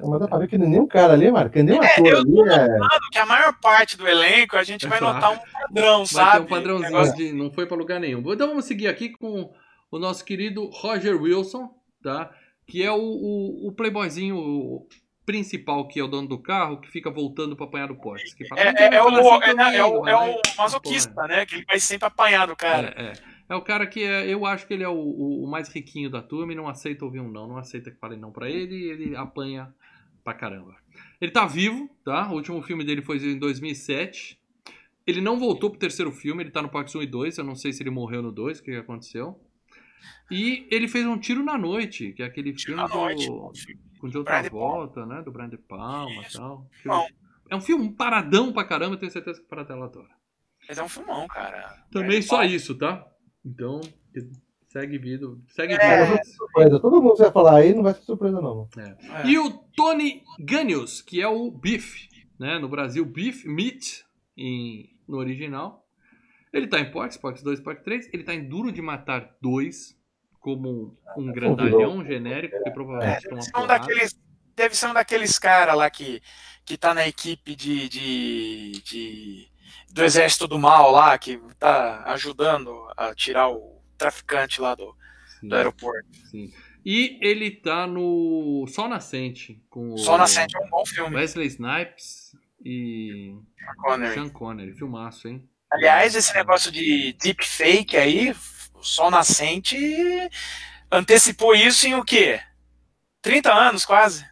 [0.01, 2.47] Mas dá pra ver que nenhum cara ali, Marco, nenhum É, ator eu ali tô
[2.47, 2.69] é.
[2.79, 6.07] notando que a maior parte do elenco a gente É vai notar um padrão, Vai
[6.07, 6.37] sabe?
[6.39, 8.21] ter um padrãozinho Negócio- de não foi pra lugar nenhum.
[8.33, 9.53] Então vamos seguir aqui com
[9.91, 11.69] o nosso querido Roger Wilson,
[12.03, 12.31] tá?
[12.67, 14.37] Que é o, o, o playboyzinho
[15.25, 18.35] principal, que é o dono do carro, que fica voltando pra apanhar do Porsche.
[18.37, 21.23] Que fala, É, "Não, é, é fala o, assim é, é o, é o masoquista,
[21.29, 21.47] né?
[21.47, 22.93] Que ele vai sempre apanhar do cara.
[22.97, 23.13] É, é.
[23.49, 26.23] É o cara que é, eu acho que ele é o, o- mais riquinho da
[26.23, 28.91] turma e não aceita ouvir um não, não aceita que falem não pra ele e
[28.91, 29.73] ele apanha
[30.25, 30.75] pra caramba.
[31.21, 32.31] Ele tá vivo, tá?
[32.31, 34.39] O último filme dele foi em 2007.
[35.07, 37.55] Ele não voltou pro terceiro filme, ele tá no Parks 1 e 2, eu não
[37.55, 39.39] sei se ele morreu no 2, o que aconteceu.
[40.31, 43.81] E ele fez um Tiro na Noite, que é aquele Tiro filme Noite, do, filme.
[44.03, 45.23] Com de outra volta, né?
[45.23, 46.67] Do Brian De Palma e tal.
[46.85, 47.07] Bom.
[47.49, 50.09] É um filme paradão pra caramba, eu tenho certeza que o Paradela adora.
[50.69, 51.85] Mas é um filmão, cara.
[51.91, 52.43] Também É, só bom.
[52.45, 53.07] isso, tá?
[53.45, 53.81] Então,
[54.69, 55.27] segue vida.
[55.49, 56.05] Segue É.
[56.07, 56.25] vida.
[56.25, 56.81] Surpresa.
[56.81, 58.69] Todo mundo vai falar aí, não vai ser surpresa, não.
[58.79, 59.27] É.
[59.29, 62.59] E o Tony Ganius, que é o Beef, né?
[62.59, 64.05] No Brasil, Beef Meat,
[64.37, 65.87] em, no original.
[66.53, 68.09] Ele tá em Porks, Porks 2, Porks 3.
[68.13, 69.97] Ele tá em Duro de Matar 2,
[70.43, 73.79] como um grandalhão genérico, que É, provavelmente deve, toma ser um porrada.
[73.79, 74.21] daqueles,
[74.57, 76.21] deve ser um daqueles caras lá que,
[76.65, 79.49] que tá na equipe de, de, de-
[79.91, 84.95] do Exército do Mal lá, que tá ajudando a tirar o traficante lá do,
[85.41, 86.09] Sim, do aeroporto.
[86.31, 86.53] sim.
[86.85, 91.47] E ele tá no Sol Nascente, com o Só Nascente é um bom filme, Wesley
[91.47, 94.15] Snipes e Sean Connery.
[94.15, 94.73] Sean Connery.
[94.75, 95.49] Filmaço, hein?
[95.71, 98.35] Aliás, esse negócio de deepfake aí,
[98.83, 99.77] o Sol Nascente
[100.91, 102.41] antecipou isso em o quê?
[103.23, 104.31] 30 anos quase.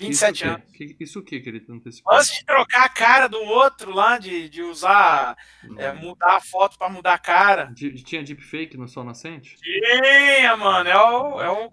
[0.00, 0.72] 27 isso anos.
[0.72, 2.12] Que- Isso o que que ele antecipou?
[2.12, 5.36] Antes de trocar a cara do outro lá, de, de usar,
[5.78, 7.66] é, mudar a foto pra mudar a cara.
[7.66, 9.54] De- Tinha deepfake no Sol Nascente?
[9.58, 11.72] Tinha, mano, é, o, é, o,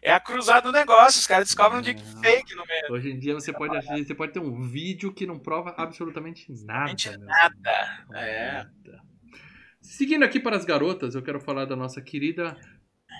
[0.00, 1.18] é a cruzada do negócio.
[1.20, 1.92] Os caras descobrem um É.
[1.92, 2.92] deepfake no meio.
[2.92, 6.92] Hoje em dia você pode, você pode ter um vídeo que não prova absolutamente nada.
[6.92, 8.06] Absolutamente nada.
[8.14, 8.52] É.
[8.52, 9.02] Nada.
[9.86, 12.56] Seguindo aqui para as garotas, eu quero falar da nossa querida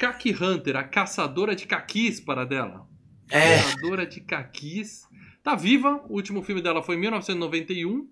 [0.01, 2.87] Kaki Hunter, a caçadora de caquis para dela.
[3.31, 5.09] É, Caçadora de caquis.
[5.43, 8.09] Tá viva, o último filme dela foi em 1991.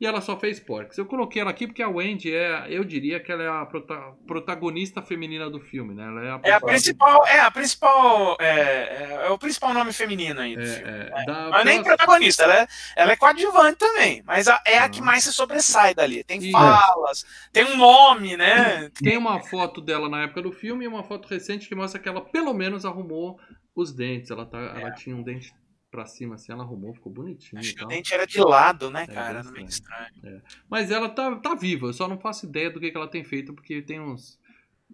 [0.00, 0.96] E ela só fez Porks.
[0.96, 3.94] Eu coloquei ela aqui porque a Wendy é, eu diria que ela é a prota
[4.26, 6.04] protagonista feminina do filme, né?
[6.06, 9.92] Ela é a, é a principal, é a principal, é, é, é, o principal nome
[9.92, 10.90] feminino aí do É, filme.
[10.90, 11.24] é, né?
[11.26, 15.00] da- Mas nem protagonista, ela é, ela é coadjuvante também, mas a- é a que
[15.00, 15.04] Ah.
[15.04, 16.24] mais se sobressai dali.
[16.24, 16.52] Tem Isso.
[16.52, 18.90] falas, tem um nome, né?
[19.14, 22.08] Tem uma foto dela na época do filme e uma foto recente que mostra que
[22.08, 23.38] ela pelo menos arrumou
[23.76, 24.30] os dentes.
[24.30, 25.52] Ela, tá, ela tinha um dente
[25.90, 28.90] pra cima assim, ela arrumou, ficou bonitinho Acho e que o dente era de lado,
[28.90, 29.40] né, É, cara?
[29.40, 30.42] bem Era meio estranho.
[30.68, 33.24] Mas ela tá, tá viva, eu só não faço ideia do que, que ela tem
[33.24, 34.38] feito, porque tem uns,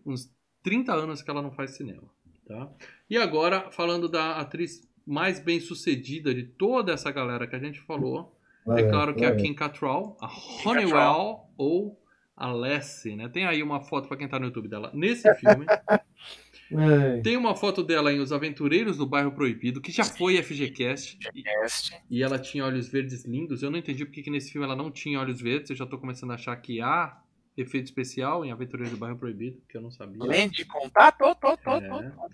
[0.05, 0.31] uns
[0.63, 2.03] 30 anos que ela não faz cinema.
[2.47, 2.69] Tá?
[3.11, 7.81] E agora, falando da atriz mais bem sucedida de toda essa galera que a gente
[7.81, 8.37] falou,
[8.69, 10.29] é claro que é a Kim Cattrall, a
[10.65, 12.01] Honeywell ou
[12.37, 13.29] a Lassie, né?
[13.29, 15.67] Tem aí uma foto pra quem tá no YouTube dela nesse filme.
[16.73, 17.21] É.
[17.21, 21.19] Tem uma foto dela em Os Aventureiros do Bairro Proibido, que já foi FGCast.
[21.35, 21.97] E, Cast.
[22.11, 23.63] e ela tinha olhos verdes lindos.
[23.63, 25.71] Eu não entendi porque que nesse filme ela não tinha olhos verdes.
[25.71, 27.21] Eu já tô começando a achar que há
[27.57, 30.23] efeito especial em Aventureiros do Bairro Proibido, que eu não sabia.
[30.23, 31.89] Além de contar, tô, tô, tô, É.
[31.89, 32.31] tô, tô.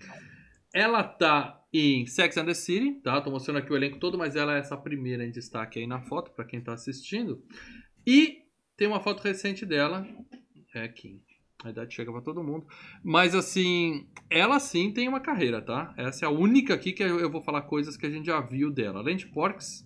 [0.73, 3.21] Ela tá em Sex and the City, tá?
[3.21, 6.01] Tô mostrando aqui o elenco todo, mas ela é essa primeira em destaque aí na
[6.01, 7.43] foto, pra quem tá assistindo.
[8.05, 8.39] E
[8.75, 10.05] tem uma foto recente dela,
[10.73, 11.21] é Kim.
[11.63, 12.65] A idade chega pra todo mundo.
[13.03, 15.93] Mas assim, ela sim tem uma carreira, tá?
[15.97, 18.69] Essa é a única aqui que eu vou falar coisas que a gente já viu
[18.69, 18.99] dela.
[18.99, 19.85] Além de Porks,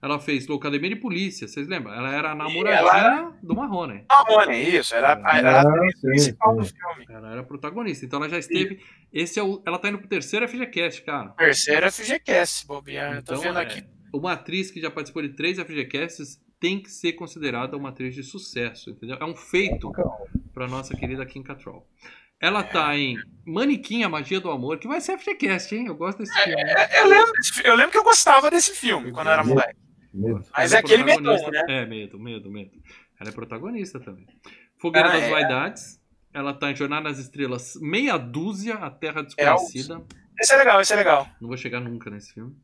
[0.00, 1.92] ela fez Loucademia de Polícia, vocês lembram?
[1.92, 4.04] Ela era a namoradinha do Marrone.
[4.08, 6.74] Marrone, isso, era, era a Ah, sim, principal do sim.
[6.76, 7.06] filme.
[7.08, 8.04] Ela era protagonista.
[8.06, 8.78] Então ela já esteve.
[9.12, 11.30] Esse é o, ela tá indo pro terceiro FGCast, cara.
[11.30, 13.18] Terceira FGCast, bobear.
[13.18, 13.82] Então, tô vendo é, aqui.
[14.12, 18.22] uma atriz que já participou de três FGCasts tem que ser considerada uma atriz de
[18.22, 19.16] sucesso, entendeu?
[19.20, 19.92] É um feito
[20.56, 21.86] para nossa querida Kim Cattrall.
[22.40, 25.86] Ela tá em Manequim, a Magia do Amor, que vai ser FGCast, hein?
[25.86, 26.62] Eu gosto desse filme.
[26.62, 27.32] É, Eu lembro,
[27.62, 29.76] eu lembro que eu gostava desse filme quando eu era moleque.
[30.14, 30.42] Medo.
[30.56, 31.82] Mas Ela é aquele protagonista- medão, né?
[31.82, 32.70] É, medo, medo, medo.
[33.20, 34.26] Ela é protagonista também.
[34.78, 35.30] Fogueira Ah, das é.
[35.30, 36.00] Vaidades.
[36.32, 40.02] Ela tá em Jornada nas Estrelas, Meia Dúzia, A É, Terra Desconhecida.
[40.40, 41.28] Esse é legal, esse é legal.
[41.38, 42.56] Não vou chegar nunca nesse filme.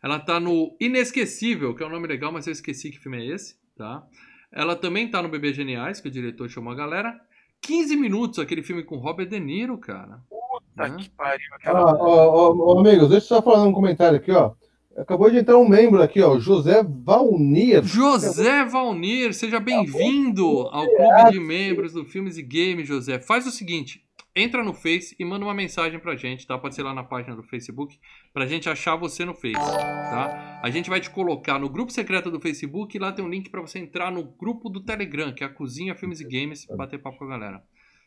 [0.00, 3.34] Ela tá no Inesquecível, que é um nome legal, mas eu esqueci que filme é
[3.34, 4.04] esse, tá?
[4.52, 7.18] Ela também tá no Bebê Geniais, que o diretor chamou a galera.
[7.62, 10.20] 15 minutos, aquele filme com Robert De Niro, cara.
[10.28, 10.96] Puta Né?
[10.98, 11.46] que pariu.
[11.52, 11.94] Ah, Aquela...
[11.96, 14.52] ó, ó, ó, amigos, deixa eu só falar um comentário aqui, ó.
[14.96, 17.82] Acabou de entrar um membro aqui, ó, José Valnir.
[17.82, 23.18] José Valnir, seja bem-vindo ao clube de membros do Filmes e Games, José.
[23.18, 24.04] Faz o seguinte,
[24.34, 26.56] entra no Face e manda uma mensagem pra gente, tá?
[26.58, 27.98] Pode ser lá na página do Facebook,
[28.32, 30.60] pra gente achar você no Face, tá?
[30.62, 33.50] A gente vai te colocar no grupo secreto do Facebook e lá tem um link
[33.50, 36.98] pra você entrar no grupo do Telegram, que é a Cozinha Filmes e Games, bater
[36.98, 37.62] papo com a galera.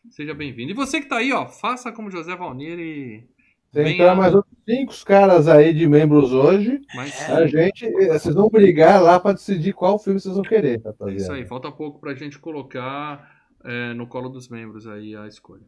[0.09, 0.71] Seja bem-vindo.
[0.71, 3.27] E você que tá aí, ó, faça como José Valnir e...
[3.71, 6.79] Tem entrar mais outros cinco caras aí de membros hoje.
[6.95, 10.79] Mas A gente, eh, vocês vão brigar lá pra decidir qual filme vocês vão querer,
[10.79, 11.21] É rapaziada.
[11.21, 13.29] isso aí, falta pouco pra gente colocar
[13.65, 15.63] é, no colo dos membros aí a escolha.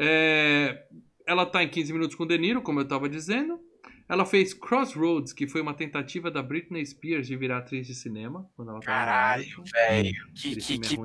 [0.00, 0.84] É,
[1.26, 3.58] ela tá em 15 minutos com o De Niro, como eu tava dizendo.
[4.08, 8.48] Ela fez Crossroads, que foi uma tentativa da Britney Spears de virar atriz de cinema.
[8.56, 10.14] Quando ela Caralho, velho.
[10.34, 10.96] Que, que, é que,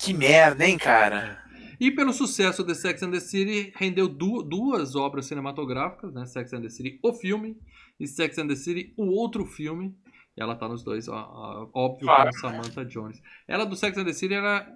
[0.00, 1.40] que merda, hein, cara?
[1.78, 6.24] E pelo sucesso de Sex and the City, rendeu du- duas obras cinematográficas, né?
[6.26, 7.56] Sex and the City, o filme,
[8.00, 9.94] e Sex and the City, o outro filme.
[10.36, 12.30] E ela tá nos dois, ó, ó, óbvio, Claro.
[12.30, 13.22] com Samantha Jones.
[13.46, 14.68] Ela do Sex and the City era,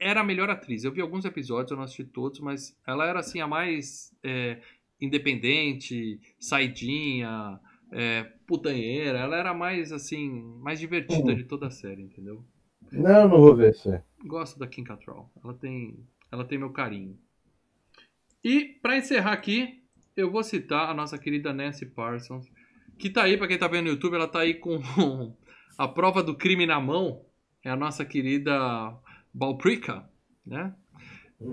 [0.00, 0.82] era a melhor atriz.
[0.82, 4.58] Eu vi alguns episódios, eu não assisti todos, mas ela era assim a mais é,
[4.98, 7.60] independente, saidinha,
[7.92, 9.18] é, putanheira.
[9.18, 12.42] Ela era a mais assim, mais divertida de toda a série, entendeu?
[12.90, 13.92] Não, não vou ver isso.
[14.24, 15.30] Gosto da Kim Cattrall.
[15.44, 15.98] Ela tem,
[16.32, 17.16] ela tem meu carinho.
[18.42, 19.82] E pra encerrar aqui,
[20.16, 22.50] eu vou citar a nossa querida Nancy Parsons,
[22.98, 24.80] que tá aí pra quem tá vendo no YouTube, ela tá aí com
[25.76, 27.22] a prova do crime na mão.
[27.62, 28.98] É a nossa querida
[29.32, 30.08] Balprica,
[30.44, 30.74] né?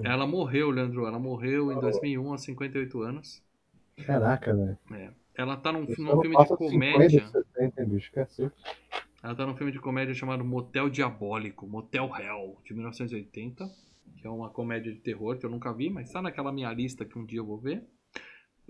[0.03, 1.05] Ela morreu, Leandro.
[1.05, 3.41] Ela morreu em 2001 aos 58 anos.
[4.05, 5.13] Caraca, velho.
[5.35, 7.25] Ela tá num, num filme de comédia.
[7.27, 8.55] 50, 70, bicho, cacete.
[9.23, 13.69] Ela tá num filme de comédia chamado Motel Diabólico, Motel Hell, de 1980,
[14.17, 17.05] que é uma comédia de terror que eu nunca vi, mas tá naquela minha lista
[17.05, 17.83] que um dia eu vou ver.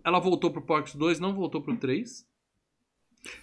[0.04, 2.26] Ela voltou pro Porcs 2, não voltou pro 3.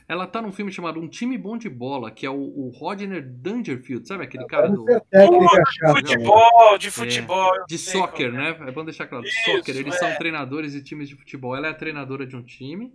[0.09, 3.23] Ela tá num filme chamado Um Time Bom de Bola, que é o, o Rodner
[3.23, 5.93] Dangerfield, sabe aquele cara do, técnica chata.
[5.95, 7.57] Futebol, de futebol.
[7.57, 8.33] eu de soccer, é.
[8.33, 8.57] né?
[8.67, 9.77] É bom deixar claro, de Isso, soccer.
[9.77, 9.99] Eles é.
[9.99, 11.57] são treinadores de times de futebol.
[11.57, 12.93] Ela é a treinadora de um time.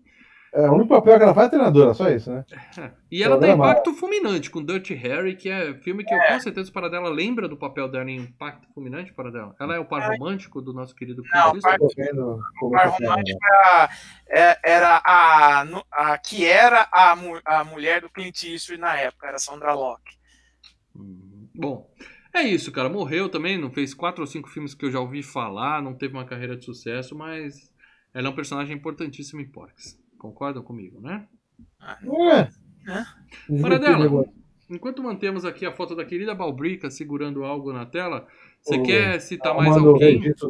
[0.53, 2.43] É, o único papel que ela faz é treinadora, só isso, né?
[3.11, 3.71] E ela dá Programa.
[3.71, 7.47] Impacto Fulminante com Dirty Harry, que é filme que eu com certeza para dela lembra
[7.47, 9.55] do papel dela em Impacto Fulminante para dela.
[9.59, 13.39] Ela é o par romântico do nosso querido Não, Clint par- vendo como Par romântico
[13.43, 13.89] era,
[14.27, 19.39] é- era a, a que era a, a mulher do Clint Eastwood na época, era
[19.39, 20.17] Sandra Locke.
[20.95, 21.89] Hum, Bom,
[22.33, 22.89] é isso, cara.
[22.89, 26.13] Morreu também, não fez quatro ou cinco filmes que eu já ouvi falar, não teve
[26.13, 27.73] uma carreira de sucesso, mas
[28.13, 29.98] ela é um personagem importantíssimo em Porks.
[30.19, 31.25] Concordam comigo, né?
[31.81, 33.57] É.
[33.59, 34.25] Fora dela.
[34.69, 38.27] Enquanto mantemos aqui a foto da querida Balbrica segurando algo na tela,
[38.61, 40.21] você Ô, quer citar mais alguém?
[40.23, 40.45] Isso,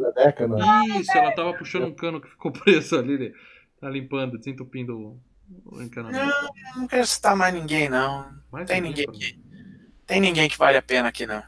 [1.16, 3.18] ela tava puxando um cano que ficou preso ali.
[3.18, 3.32] né?
[3.80, 5.20] Tá limpando, desentupindo o-
[5.64, 6.26] o encanamento.
[6.74, 8.30] Não, não quero citar mais ninguém, não.
[8.52, 9.40] Mais Tem ninguém aqui.
[10.06, 11.42] Tem ninguém que vale a pena aqui, não.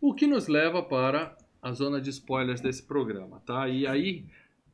[0.00, 3.68] O que nos leva para a zona de spoilers desse programa, tá?
[3.68, 4.24] E aí,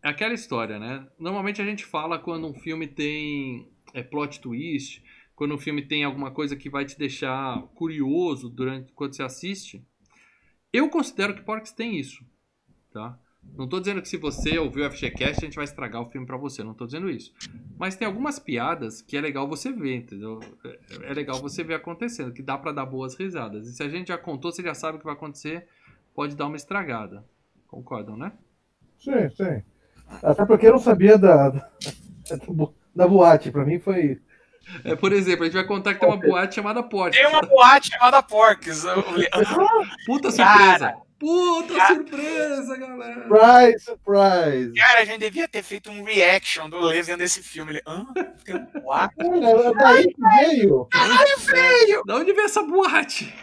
[0.07, 1.07] é aquela história, né?
[1.19, 5.03] Normalmente a gente fala quando um filme tem é, plot twist,
[5.35, 9.85] quando um filme tem alguma coisa que vai te deixar curioso durante quando você assiste.
[10.73, 12.25] Eu considero que Porks tem isso,
[12.93, 13.19] tá?
[13.57, 16.27] Não tô dizendo que se você ouviu o FGCast a gente vai estragar o filme
[16.27, 17.33] pra você, não tô dizendo isso.
[17.79, 20.41] Mas tem algumas piadas que é legal você ver, entendeu?
[20.65, 23.67] É- É legal você ver acontecendo, que dá pra dar boas risadas.
[23.69, 25.67] E se a gente já contou, você já sabe o que vai acontecer,
[26.15, 27.25] pode dar uma estragada.
[27.67, 28.33] Concordam, né?
[28.99, 29.63] Sim, sim.
[30.23, 31.69] Até porque eu não sabia da, da,
[32.95, 33.51] da boate.
[33.51, 34.19] Pra mim foi.
[34.85, 37.17] É, por exemplo, a gente vai contar que tem uma boate chamada Porte.
[37.17, 38.85] Tem uma boate chamada Porks.
[38.85, 39.05] Eu-
[40.07, 40.97] Puta Cara.
[41.19, 41.95] Puta Cara.
[41.95, 43.23] surpresa, galera!
[43.23, 44.75] Surprise, surprise.
[44.75, 47.73] Cara, a gente devia ter feito um reaction do Lê vendo esse filme.
[47.73, 48.07] Ele, hã?
[48.45, 49.15] Tem um boate?
[49.79, 50.89] Daí que veio.
[51.39, 52.03] Feio!
[52.05, 53.35] Da onde veio essa boate?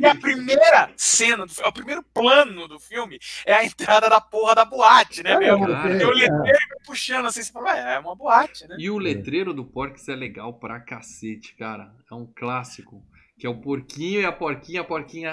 [0.00, 4.54] E a primeira cena, do, o primeiro plano do filme é a entrada da porra
[4.54, 5.60] da boate, né, meu?
[5.60, 5.92] Cara.
[5.92, 6.14] E o é.
[6.14, 8.76] letreiro puxando assim, você fala, "Ué, é uma boate, né?
[8.78, 11.92] E o letreiro do Porks é legal pra cacete, cara.
[12.10, 13.02] É um clássico.
[13.38, 14.80] Que é o porquinho e a porquinha.
[14.80, 15.32] A porquinha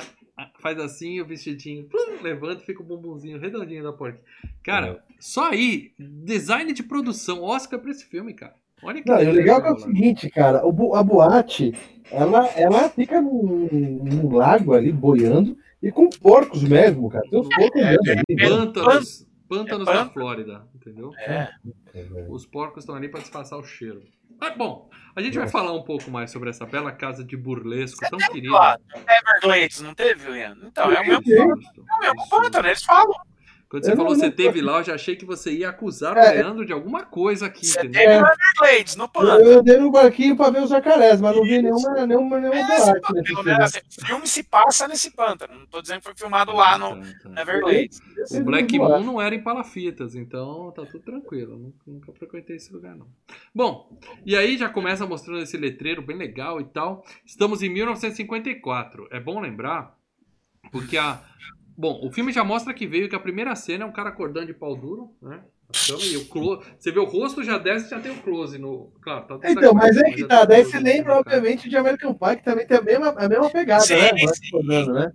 [0.59, 4.23] faz assim, o vestidinho plum, levanta e fica o bumbumzinho redondinho da porquinha.
[4.63, 8.55] Cara, só aí, design de produção, Oscar pra esse filme, cara.
[8.83, 11.73] Olha que Não, o legal é, é o seguinte, cara, o a boate,
[12.11, 17.23] ela, ela fica num, num lago ali, boiando, e com porcos mesmo, cara.
[17.29, 18.35] Tem uns porcos andando ali.
[18.35, 18.47] né?
[18.49, 20.11] Pântanos, pântanos É da pântano.
[20.11, 21.11] Flórida, entendeu?
[21.17, 21.49] É.
[22.27, 24.01] Os porcos estão ali pra disfarçar o cheiro.
[24.39, 27.99] Ah, bom, a gente vai falar um pouco mais sobre essa bela casa de burlesco
[28.09, 28.79] tão querida.
[29.09, 30.67] Everglades, não teve, Leandro?
[30.67, 33.15] Então, é o mesmo, é o mesmo pântano, eles falam.
[33.75, 35.51] Quando você Eu falou não- que você não- teve lá, eu já achei que você
[35.51, 36.31] ia acusar o É.
[36.35, 38.01] Leandro de alguma coisa aqui, Você entendeu?
[38.01, 39.39] teve no Everglades, no Eu, pântano.
[39.41, 42.99] eu andei no barquinho pra ver os jacarés, mas não vi nenhuma, nenhuma, nenhuma É,
[42.99, 43.87] pelo menos, filme.
[44.01, 45.59] o filme se passa nesse pântano.
[45.59, 47.41] Não tô dizendo que foi filmado lá no Tá, tá.
[47.41, 47.99] Everglades.
[48.31, 49.05] O Black Moon boate.
[49.05, 51.57] não era em palafitas, então tá tudo tranquilo.
[51.57, 53.07] Nunca, nunca frequentei esse lugar, não.
[53.53, 57.03] Bom, e aí já começa mostrando esse letreiro bem legal e tal.
[57.25, 59.07] Estamos em 1954.
[59.11, 59.95] É bom lembrar,
[60.71, 61.19] porque a.
[61.77, 64.47] Bom, o filme já mostra que veio que a primeira cena é um cara acordando
[64.47, 65.41] de pau duro, né?
[65.87, 68.57] Cama, e o close, você vê o rosto, já desce e já tem o close
[68.57, 68.93] no.
[69.01, 70.43] Claro, tá tudo Então, mas é que tá.
[70.43, 71.19] o Daí você lembra, cara.
[71.19, 74.11] obviamente, de American Pie, que também tem a mesma, a mesma pegada, Sim, né?
[74.15, 74.49] Sim.
[74.53, 75.11] rodando, né?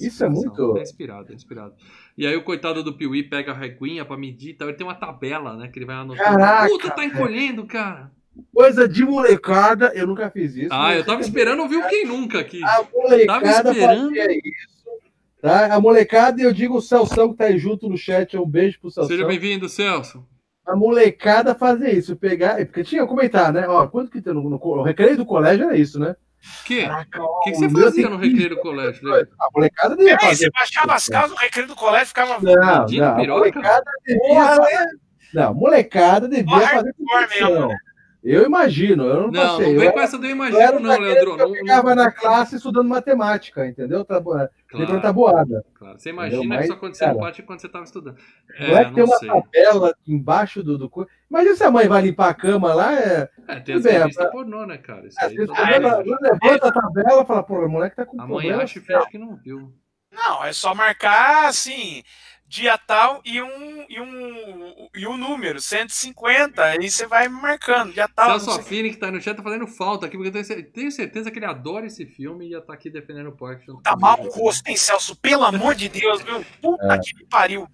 [0.00, 1.74] Isso é muito- É inspirado, é inspirado.
[2.16, 4.68] E aí o coitado do Piuí pega a reguinha pra medir e tal.
[4.68, 5.68] Ele tem uma tabela, né?
[5.68, 6.22] Que ele vai anotando.
[6.22, 8.10] Caraca, Puta, tá encolhendo, cara.
[8.52, 10.68] Coisa de molecada, eu nunca fiz isso.
[10.70, 12.62] Ah, eu tava esperando ouvir o Quem Nunca aqui.
[12.62, 14.08] A molecada Tava esperando.
[14.08, 14.75] fazia isso.
[15.46, 15.72] Tá?
[15.72, 18.80] A molecada, e eu digo o Celção que tá aí junto no chat, um beijo
[18.80, 19.16] pro Celção.
[19.16, 20.26] Seja bem-vindo, Celso.
[20.66, 22.56] A molecada fazia isso, pegar.
[22.66, 23.68] Porque tinha que comentar, né?
[23.68, 26.16] Ó, quanto que tem no, no, o recreio do colégio era isso, né?
[26.64, 26.84] Que?
[26.84, 29.08] O que, que você o fazia no 15 recreio do colégio?
[29.08, 29.22] Lê?
[29.40, 30.44] A molecada devia Peraí, fazer.
[30.46, 32.40] você baixava as casas no recreio do colégio ficava.
[32.42, 34.86] Não, não, a molecada devia Porra, fazer.
[35.32, 36.92] Não, molecada devia Porra, fazer
[37.50, 37.76] né?
[38.24, 39.66] Eu imagino, eu não, Não, passei.
[39.66, 41.36] não eu vem com essa do eu eu imagino, era não, Leandro.
[41.36, 42.04] que eu Não, ficava não...
[42.04, 44.04] na classe estudando matemática, entendeu?
[44.04, 45.64] Tabu- Levando Claro, tabuada.
[45.74, 45.98] claro.
[45.98, 46.58] Você imagina Entendeu?
[46.58, 48.16] que isso aconteceu no cara, pátio quando você tava estudando.
[48.58, 49.28] não é É, que tem não uma sei.
[49.28, 51.08] tabela embaixo do, do.
[51.30, 53.30] Imagina se a mãe vai limpar a cama lá, é.
[53.46, 55.06] É, tem as Tudo bem, revistas a- pornô, né, cara?
[55.06, 55.74] Isso Às aí a mãe acha.
[55.76, 58.62] ela levanta a tabela e fala, pô, o moleque tá com A mãe problema.
[58.64, 59.72] acha e finge que não viu.
[60.12, 62.02] Não, é só marcar assim,
[62.48, 66.62] dia tal e um, e um, e um número, 150.
[66.62, 68.38] Aí você vai marcando, dia tal.
[68.38, 70.90] Celso Affini, que tá no chat, tá fazendo falta aqui, porque eu tenho cer- tenho
[70.92, 73.62] certeza que ele adora esse filme e ia estar aqui defendendo o Park.
[73.82, 75.16] Tá mal o rosto, hein, Celso?
[75.16, 76.44] Pelo amor de Deus, viu?
[76.62, 76.98] Puta É.
[76.98, 77.66] que me pariu.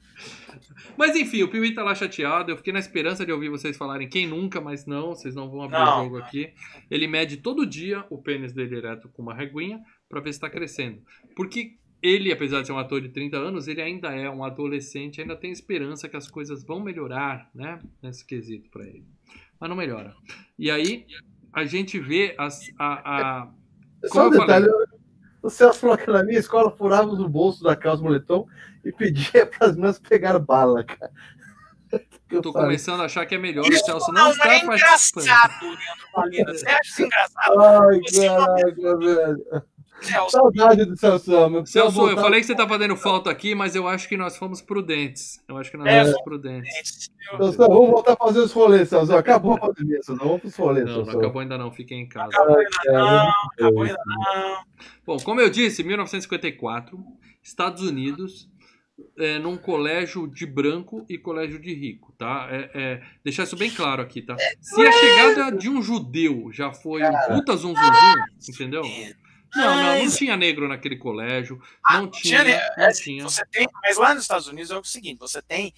[0.97, 2.51] Mas enfim, o Piuí tá lá chateado.
[2.51, 5.63] Eu fiquei na esperança de ouvir vocês falarem quem nunca, mas não, vocês não vão
[5.63, 6.01] abrir Não.
[6.01, 6.53] o jogo aqui.
[6.91, 10.51] Ele mede todo dia o pênis dele direto com uma reguinha pra ver se tá
[10.51, 11.03] crescendo.
[11.35, 15.21] Porque ele, apesar de ser um ator de 30 anos, ele ainda é um adolescente,
[15.21, 17.79] ainda tem esperança que as coisas vão melhorar, né?
[18.03, 19.07] Nesse quesito pra ele.
[19.61, 20.15] Mas não melhora.
[20.59, 21.07] E aí,
[21.53, 23.49] a gente vê as, a, a-
[24.07, 24.67] Só um detalhe,
[25.43, 28.47] o Celso falou que na minha escola furávamos o bolso da calça moletom
[28.85, 31.13] e pedia para as meninas pegar bala, cara.
[32.31, 34.65] Eu Tô falei, começando a achar que é melhor o Celso não, não estar é
[34.65, 35.25] participando.
[35.25, 35.65] engraçado,
[36.25, 36.55] Leandro.
[36.59, 37.61] Você acha isso engraçado?
[37.61, 39.63] Ai, caraca, velho.
[40.03, 40.31] Celso.
[40.31, 41.49] Saudade do Celso.
[41.51, 41.67] Meu.
[41.67, 44.37] Celso, eu Voltar- falei que você tá fazendo falta aqui, mas eu acho que nós
[44.37, 45.41] fomos prudentes.
[45.49, 47.11] Eu acho que nós É, fomos prudentes.
[47.37, 49.15] Celso, vamos voltar a fazer os rolês, Celso.
[49.15, 50.23] Acabou a pandemia, Celso.
[50.23, 52.29] Vamos pros rolês, Não, não acabou ainda não, fiquem em casa.
[52.35, 53.83] Acabou ainda não, acabou bom.
[53.83, 54.63] ainda não.
[55.07, 56.99] Bom, como eu disse, 1954,
[57.43, 58.49] Estados Unidos,
[59.19, 62.47] é, num colégio de branco e colégio de rico, tá?
[62.51, 64.37] É, é, deixar isso bem claro aqui, tá?
[64.61, 68.83] Se a chegada de um judeu já foi um puta zum, zum, zum, entendeu?
[69.55, 73.23] Não, não, não tinha negro naquele colégio, não tinha, tinha, não É, tinha.
[73.25, 75.75] Você tem, mas lá nos Estados Unidos é o seguinte, você tem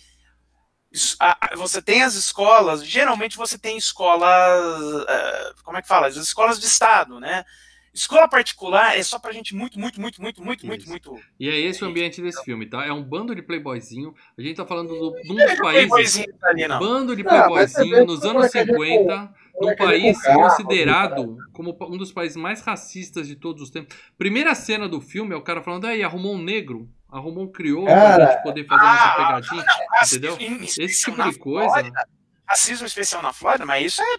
[1.57, 6.07] você tem as escolas, geralmente você tem escolas, eh, como é que fala?
[6.07, 7.45] As escolas de estado, né?
[7.93, 10.91] Escola particular é só pra gente muito, muito, muito, muito, muito, muito, Isso.
[10.91, 11.16] muito.
[11.39, 12.85] E é esse o ambiente desse filme, tá?
[12.85, 14.12] É um bando de playboyzinho.
[14.37, 15.59] A gente tá falando do, de um dos países.
[15.59, 16.79] Playboyzinho ali, não.
[16.81, 21.76] Bando de Ah, playboyzinho vê nos anos molecadinha 50, num molecadinha país carro, considerado como
[21.88, 23.96] um dos países mais racistas de todos os tempos.
[24.18, 27.86] Primeira cena do filme é o cara falando, aí, arrumou um negro, arrumou um crioulo
[27.86, 29.64] pra Cara, gente poder fazer nossa ah, pegadinha.
[29.92, 30.61] Racismo entendeu?
[30.62, 31.68] Esse tipo de coisa.
[31.70, 32.09] Flórida,
[32.46, 34.16] racismo especial na Flórida, mas isso é.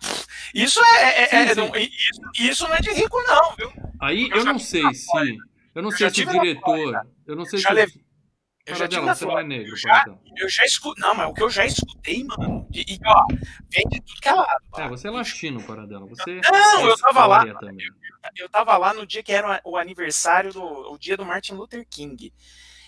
[0.54, 1.04] Isso é.
[1.04, 1.60] é- é- Sim, é- sim.
[1.60, 3.72] não- isso, isso não é de rico, não, viu?
[4.02, 5.38] Aí Eu eu não sei se.
[5.76, 7.06] Eu não Eu sei se o diretor.
[7.28, 7.76] Eu não sei Já se.
[7.76, 8.05] levei-
[8.66, 10.06] Eu já você não é negro, Eu já,
[10.38, 11.02] eu já escutei.
[11.02, 12.68] Não, mas o que eu já escutei, mano.
[12.74, 13.26] E, ó,
[13.70, 14.64] vem de tudo que é lado.
[14.78, 16.06] É, você é latino, Paradela.
[16.08, 16.42] Você.
[16.52, 17.46] Não, é eu tava lá.
[17.54, 17.78] Também.
[18.36, 21.86] Eu tava lá no dia que era o aniversário do o dia do Martin Luther
[21.88, 22.34] King.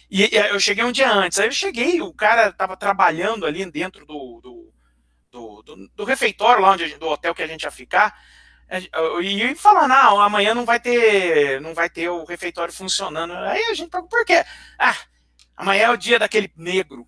[0.10, 1.38] E, e eu cheguei um dia antes.
[1.38, 4.74] Aí eu cheguei, o cara tava trabalhando ali dentro do, do,
[5.30, 8.20] do, do- do refeitório, lá onde do hotel que a gente ia ficar.
[9.22, 13.32] E falando, não, amanhã não vai ter, não vai ter o refeitório funcionando.
[13.34, 14.44] Aí a gente pergunta por quê?
[14.80, 14.96] Ah,
[15.58, 17.06] amanhã é o dia daquele negro.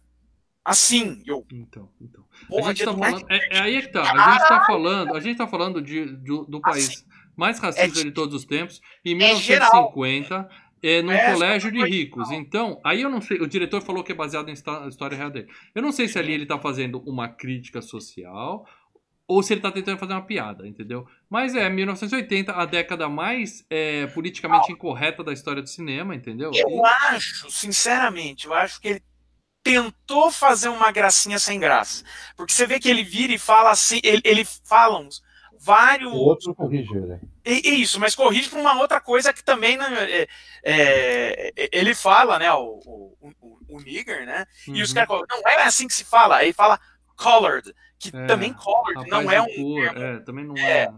[0.65, 2.23] Assim, eu, Então, então.
[2.47, 3.25] porra, a gente tá do falando.
[3.29, 4.01] É, é aí é que tá.
[4.01, 5.15] A gente tá falando.
[5.15, 8.81] A gente tá falando de, do, do país mais racista É de todos os tempos.
[9.05, 9.71] Em É geral.
[9.93, 10.49] 1950.
[10.81, 12.31] É, num É, colégio de foi ricos.
[12.31, 13.37] Então, aí eu não sei.
[13.41, 15.47] O diretor falou que é baseado em histó- história real dele.
[15.75, 18.65] Eu não sei se ali ele tá fazendo uma crítica social
[19.29, 21.07] ou se ele tá tentando fazer uma piada, entendeu?
[21.29, 26.51] Mas é 1980, a década mais é, politicamente incorreta da história do cinema, entendeu?
[26.51, 29.03] Eu acho, sinceramente, eu acho que ele
[29.63, 32.03] tentou fazer uma gracinha sem graça.
[32.35, 35.21] Porque você vê que ele vira e fala assim, ele, ele fala uns
[35.59, 36.11] vários.
[36.11, 37.19] O outro corrige, né?
[37.45, 40.27] E- e Isso, mas corrige para uma outra coisa que também não, é,
[40.63, 42.51] é, ele fala, né?
[42.53, 44.45] O, o, o, o nigger, né?
[44.67, 44.95] E os Uhum.
[44.95, 46.37] caras falam, não é assim que se fala.
[46.37, 46.79] Aí fala
[47.19, 49.47] colored, que É, também colored não é um.
[49.55, 50.83] cor, é, também não é.
[50.83, 50.91] é.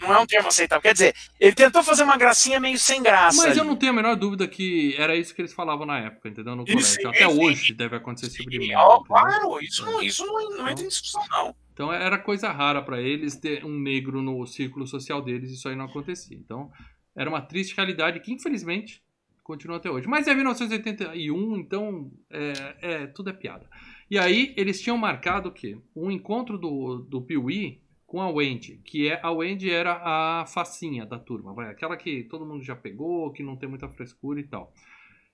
[0.00, 0.80] Não é um termo aceitável.
[0.80, 3.42] Quer dizer, ele tentou fazer uma gracinha meio sem graça.
[3.42, 3.70] Mas eu ali.
[3.70, 6.54] não tenho a menor dúvida que era isso que eles falavam na época, entendeu?
[6.54, 7.08] No colégio.
[7.08, 8.78] Até hoje deve acontecer esse tipo de merda.
[8.78, 11.54] ó, claro, isso, não, isso não, não entra em discussão, não.
[11.72, 15.74] Então era coisa rara pra eles ter um negro no círculo social deles, isso aí
[15.74, 16.36] não acontecia.
[16.36, 16.70] Então
[17.16, 19.02] era uma triste realidade que infelizmente
[19.42, 20.06] continua até hoje.
[20.06, 23.68] Mas é 1981, então é, é, tudo é piada.
[24.10, 25.78] E aí eles tinham marcado o quê?
[25.94, 31.04] Um encontro do, do Piuí com a Wendy, que é a Wendy era a facinha
[31.04, 34.44] da turma, vai, aquela que todo mundo já pegou, que não tem muita frescura e
[34.44, 34.72] tal.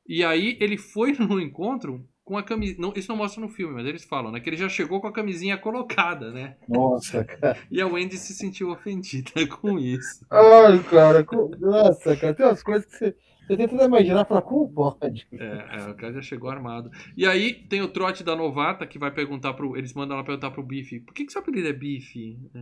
[0.06, 3.74] E aí ele foi no encontro com a camisa, não, isso não mostra no filme,
[3.74, 6.56] mas eles falam, né, que ele já chegou com a camisinha colocada, né?
[6.68, 7.58] Nossa, cara.
[7.70, 10.24] E a Wendy se sentiu ofendida com isso.
[10.30, 11.26] Ai, cara.
[11.58, 12.32] Nossa, cara.
[12.32, 13.16] Tem umas coisas que você,
[13.56, 15.26] você tenta imaginar e fala, como pode?
[15.32, 16.90] É, é, o cara já chegou armado.
[17.16, 19.76] E aí tem o trote da novata que vai perguntar pro.
[19.76, 22.38] Eles mandam ela perguntar pro Bife: por que, que seu apelido é Bife?
[22.54, 22.58] É.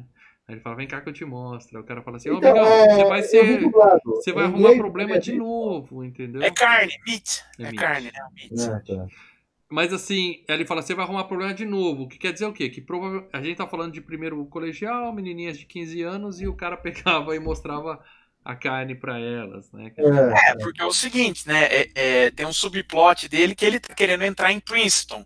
[0.46, 1.76] Aí ele fala: vem cá que eu te mostro.
[1.76, 3.60] Aí o cara fala assim: ô, Então, amigão, é, você vai ser.
[4.04, 5.42] Você vai Em arrumar inglês, problema é de meat.
[5.42, 6.42] novo, entendeu?
[6.42, 7.44] É carne, meat.
[7.58, 7.76] É É, meat.
[7.76, 8.20] carne, né?
[8.34, 8.70] Meat.
[8.70, 9.06] Ah, tá.
[9.70, 12.04] Mas assim, ele fala, você vai arrumar problema de novo.
[12.04, 12.70] O que quer dizer o quê?
[12.70, 13.28] Que provavelmente.
[13.34, 17.36] A gente tá falando de primeiro colegial, menininhas de 15 anos, e o cara pegava
[17.36, 18.02] e mostrava
[18.48, 19.92] a carne pra elas, né?
[19.96, 21.64] É, É, porque é o seguinte, né?
[21.66, 25.22] é- é, tem um subplot dele que ele tá querendo entrar em Princeton.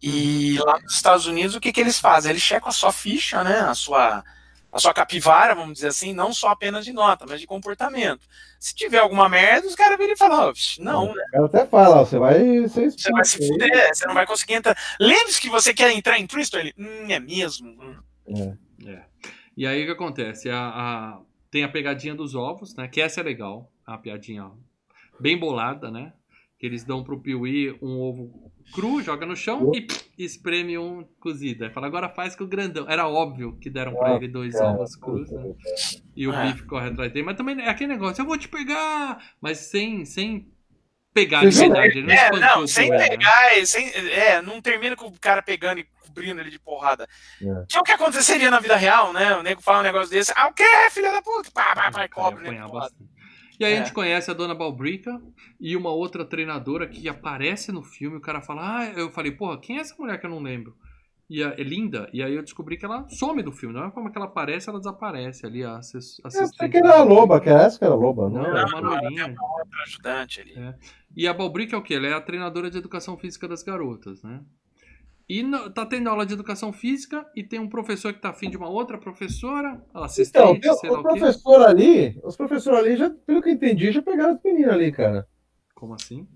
[0.00, 2.30] E lá nos Estados Unidos, o que, que eles fazem?
[2.30, 3.58] Eles checam a sua ficha, né?
[3.60, 4.22] A sua,
[4.70, 8.20] a sua capivara, vamos dizer assim, não só apenas de nota, mas de comportamento.
[8.60, 11.24] Se tiver alguma merda, os caras viram e falam, "Ó, psh, não, né?
[11.28, 14.24] O cara até fala, ó, você vai ser Você vai se fuder, você não vai
[14.26, 14.76] conseguir entrar.
[15.00, 16.58] Lembre-se que você quer entrar em Princeton?
[16.58, 17.68] Ele, hum, é mesmo?
[17.70, 18.56] Hum.
[18.84, 18.92] É.
[18.92, 19.02] É.
[19.56, 20.48] E aí o que acontece?
[20.50, 21.18] A, a-
[21.50, 22.88] tem a pegadinha dos ovos, né?
[22.88, 23.70] Que essa é legal.
[23.86, 24.50] A piadinha
[25.20, 26.12] bem bolada, né?
[26.58, 31.04] Que eles dão pro Piuí um ovo cru, joga no chão e pff, espreme um
[31.20, 31.64] cozido.
[31.64, 32.86] Aí fala, agora faz com o grandão.
[32.88, 35.54] Era óbvio que deram pra ele dois ovos crus, né?
[36.16, 36.42] E o É.
[36.42, 37.26] bife corre atrás dele.
[37.26, 39.34] Mas também é aquele negócio, eu vou te pegar!
[39.40, 40.50] Mas sem, sem
[41.14, 41.98] pegar de verdade.
[41.98, 43.08] Ele não É, não, sem né?
[43.08, 45.86] pegar, e sem, é, não termina com o cara pegando e
[46.16, 47.06] cobrindo ele de porrada.
[47.40, 47.64] É.
[47.68, 49.36] Que é o que aconteceria na vida real, né?
[49.36, 51.50] O nego fala um negócio desse, ah, o quê, filha da puta?
[51.52, 52.66] Pá, pá, pá, e ia cobre, né?
[53.58, 53.78] E aí a É.
[53.78, 55.20] gente conhece a dona Balbrica
[55.60, 58.16] e uma outra treinadora que aparece no filme.
[58.16, 60.74] O cara fala, ah, eu falei, porra, quem é essa mulher que eu não lembro?
[61.28, 62.08] E a, é linda.
[62.12, 63.74] E aí eu descobri que ela some do filme.
[63.74, 66.70] Não é como que ela aparece, ela desaparece ali, a assis- Eu achei assistente.
[66.70, 68.46] que era a loba, que era essa que era a loba, Não, não?
[68.56, 68.66] é era?
[68.66, 69.24] uma loirinha.
[69.24, 70.52] tem uma outra ajudante ali.
[70.56, 70.74] É.
[71.16, 71.94] E a Balbrica é o quê?
[71.94, 74.40] Ela é a treinadora de educação física das garotas, né?
[75.28, 78.48] E no- tá tendo aula de educação física e tem um professor que tá afim
[78.50, 81.32] de uma outra professora, assistente, Então, sei lá o o quê.
[81.32, 84.92] professor ali, os professores ali, já, pelo que eu entendi, já pegaram as meninas ali,
[84.92, 85.26] cara.
[85.74, 86.26] Como assim?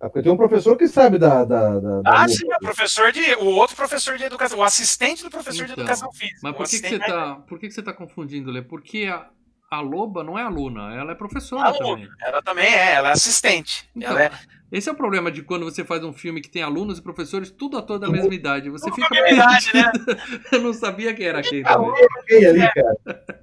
[0.00, 1.44] Ah, Porque tem um professor que sabe da.
[1.44, 2.28] da, da, da Ah, loba.
[2.28, 3.20] sim, o professor de.
[3.36, 6.38] O outro professor de educação, o assistente do professor de Então, educação física.
[6.40, 8.62] Mas O por que, que você assistente tá, por que, que você tá confundindo, Lê?
[8.62, 9.28] Porque a,
[9.70, 12.02] a Loba não é aluna, ela é é professora aluna.
[12.04, 12.16] também.
[12.20, 13.88] Ela também é, ela é assistente.
[13.94, 14.30] Então, ela é.
[14.70, 17.50] Esse é o problema de quando você faz um filme que tem alunos e professores
[17.50, 18.68] tudo ator da mesma idade.
[18.70, 19.92] Você fica da mesma idade, né?
[20.52, 21.92] Eu não sabia quem era quem Ah, também.
[22.26, 23.42] Quem ali, cara?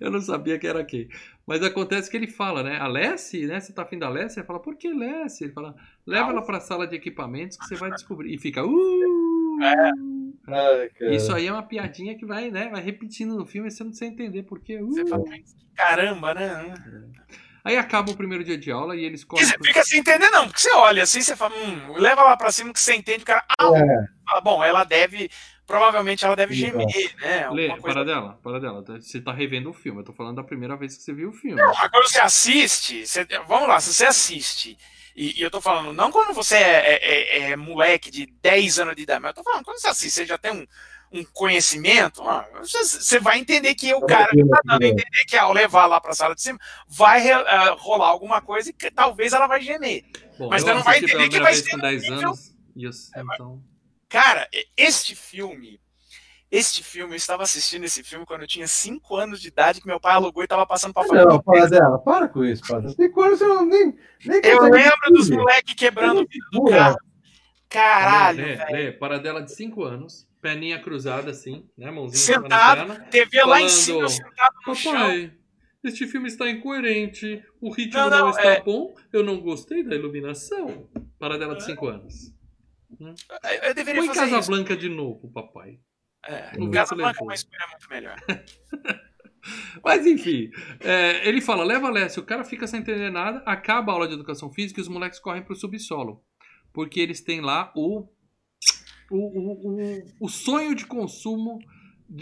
[0.00, 1.08] Eu não sabia que era quem.
[1.46, 2.76] Mas acontece que ele fala, né?
[2.78, 3.58] A Lessie, né?
[3.60, 4.40] Você tá afim da Lessie?
[4.40, 5.46] Ele fala, por que Lessie?
[5.46, 5.74] Ele fala,
[6.06, 8.34] leva ela pra sala de equipamentos que você vai descobrir.
[8.34, 9.58] E fica, uh!
[10.44, 10.76] Cara.
[11.14, 12.68] Isso aí é uma piadinha que vai, né?
[12.68, 14.78] Vai repetindo no filme e você não precisa entender por quê.
[14.82, 15.08] Você Uh!
[15.08, 15.24] fala,
[15.74, 16.74] caramba, né?
[17.64, 19.44] Aí acaba o primeiro dia de aula e eles correm.
[19.44, 22.36] dizer, pro- fica sem entender, não, porque você olha assim, você fala, hum, leva lá
[22.36, 25.30] pra cima que você entende, o cara, ah, É, fala, bom, ela deve,
[25.66, 26.86] provavelmente ela deve gemer,
[27.20, 27.50] né?
[27.50, 28.82] Lê, coisa para dela, para dela.
[29.00, 30.00] Você tá revendo o filme.
[30.00, 31.60] Eu tô falando da primeira vez que você viu o filme.
[31.60, 34.78] Agora você assiste, você- vamos lá, se você assiste,
[35.14, 38.78] e, e eu tô falando, não quando você é, é- é- é moleque de 10
[38.78, 40.66] anos de idade, mas eu tô falando, quando você assiste, você já tem um,
[41.12, 45.36] um conhecimento, ah, você, vai entender que o cara que tá dando a entender que
[45.36, 49.32] ao levar lá pra sala de cima, vai ah, rolar alguma coisa e que talvez
[49.32, 50.04] ela vai gemer.
[50.38, 52.54] Bom, Mas eu você não vai entender que vai ser com 10 nível- anos.
[52.76, 53.60] Isso, então.
[54.08, 55.80] Cara, este filme,
[56.50, 59.86] este filme, eu estava assistindo esse filme quando eu tinha 5 anos de idade, que
[59.86, 61.26] meu pai alugou e tava passando pra família.
[61.26, 62.82] Não, para dela, para com isso, para.
[62.94, 63.96] Que você não nem.
[64.24, 66.96] nem Eu lembro dos moleques quebrando o vidro do carro.
[67.68, 68.64] Caralho, Lê.
[68.72, 71.90] Lê, para dela de 5 anos, perninha cruzada assim, né?
[71.90, 73.10] Mãozinha Sentado, na perna.
[73.10, 74.92] TV lá em Falando, cima, sentado no chão.
[74.92, 75.32] Papai,
[75.84, 77.42] este filme está incoerente.
[77.60, 78.94] O ritmo Não, não, não, está é- bom.
[79.12, 80.88] Eu não gostei da iluminação.
[81.18, 82.14] Para dela de 5 anos.
[82.98, 84.34] Eu deveria Põe fazer isso.
[84.36, 85.78] Casablanca de novo, papai.
[86.26, 87.28] É, Não Casa Blanca é levou.
[87.28, 88.16] uma escolha muito melhor.
[89.82, 93.94] Mas enfim, é, ele fala, leva Lécio, o cara fica sem entender nada, acaba a
[93.94, 96.22] aula de educação física e os moleques correm pro subsolo.
[96.72, 98.06] Porque eles têm lá o,
[99.10, 101.58] o, o, o, o sonho de consumo,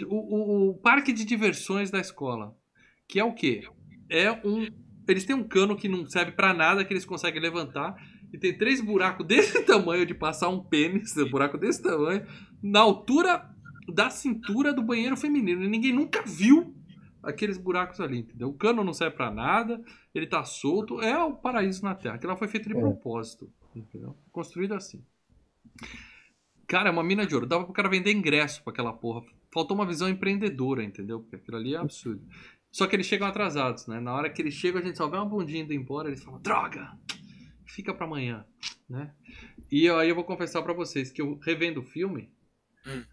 [0.07, 2.55] o, o, parque de diversões da escola.
[3.07, 3.67] Que é o quê?
[4.09, 4.67] É um.
[5.07, 7.95] Eles têm um cano que não serve pra nada, que eles conseguem levantar.
[8.31, 12.25] E tem três buracos desse tamanho de passar um pênis, um buraco desse tamanho,
[12.61, 13.49] na altura
[13.91, 15.63] da cintura do banheiro feminino.
[15.63, 16.75] E ninguém nunca viu
[17.23, 18.49] aqueles buracos ali, entendeu?
[18.49, 19.81] O cano não serve pra nada,
[20.13, 22.15] ele tá solto, é o paraíso na Terra.
[22.15, 22.79] Aquilo lá foi feito de É.
[22.79, 24.15] propósito, entendeu?
[24.31, 25.03] Construído assim.
[26.69, 27.47] Cara, é uma mina de ouro.
[27.47, 29.25] Dava pro cara vender ingresso pra aquela porra.
[29.51, 31.19] Faltou uma visão empreendedora, entendeu?
[31.19, 32.21] Porque aquilo ali é absurdo.
[32.71, 33.99] Só que eles chegam atrasados, né?
[33.99, 36.39] Na hora que eles chegam, a gente só vê uma bundinha indo embora, eles falam,
[36.39, 36.95] droga!
[37.65, 38.45] Fica pra amanhã,
[38.87, 39.13] né?
[39.71, 42.31] E aí eu vou confessar pra vocês que eu revendo o filme,
[42.85, 43.03] Hum.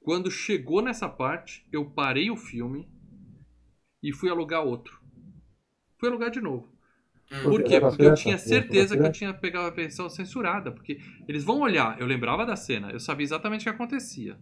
[0.00, 2.88] quando chegou nessa parte, eu parei o filme
[4.02, 4.98] e fui alugar outro.
[5.98, 6.73] Fui alugar de novo.
[7.42, 7.80] Por quê?
[7.80, 10.70] Porque eu tinha certeza que eu tinha pegado a versão censurada.
[10.70, 14.38] Porque eles vão olhar, eu lembrava da cena, eu sabia exatamente o que acontecia.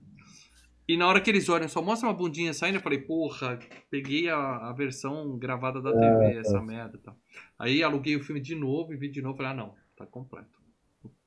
[0.87, 3.59] E na hora que eles olham, só mostra uma bundinha saindo, eu falei, porra,
[3.89, 7.16] peguei a, a versão gravada da TV, essa merda e tal.
[7.59, 10.61] Aí aluguei o filme de novo e vi de novo, falei, ah não, tá completo.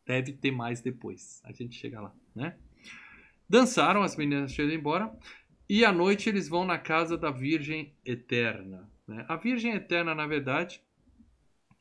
[0.06, 1.42] Deve ter mais depois.
[1.46, 2.58] A gente chega lá, né?
[3.50, 5.12] Dançaram, as meninas chegam embora.
[5.68, 8.88] E à noite eles vão na casa da Virgem Eterna.
[9.08, 9.26] né?
[9.28, 10.82] A Virgem Eterna, na verdade,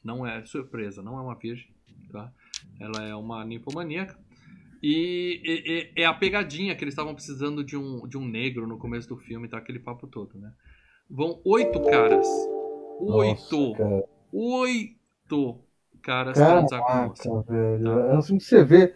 [0.05, 1.69] não é surpresa, não é uma virgem,
[2.13, 2.31] tá?
[2.79, 4.19] Ela é uma ninfomaníaca.
[4.83, 5.41] E,
[5.97, 9.09] e- é a pegadinha que eles estavam precisando de um, de um negro no começo
[9.09, 9.57] do filme, tá?
[9.57, 10.53] Aquele papo todo, né?
[11.09, 12.27] Vão oito caras.
[13.01, 13.59] Oito!
[13.71, 14.05] Nossa, cara.
[14.33, 15.61] Oito
[16.05, 17.45] caras transar com a moça.
[17.49, 17.99] velho.
[18.01, 18.95] É assim que você vê.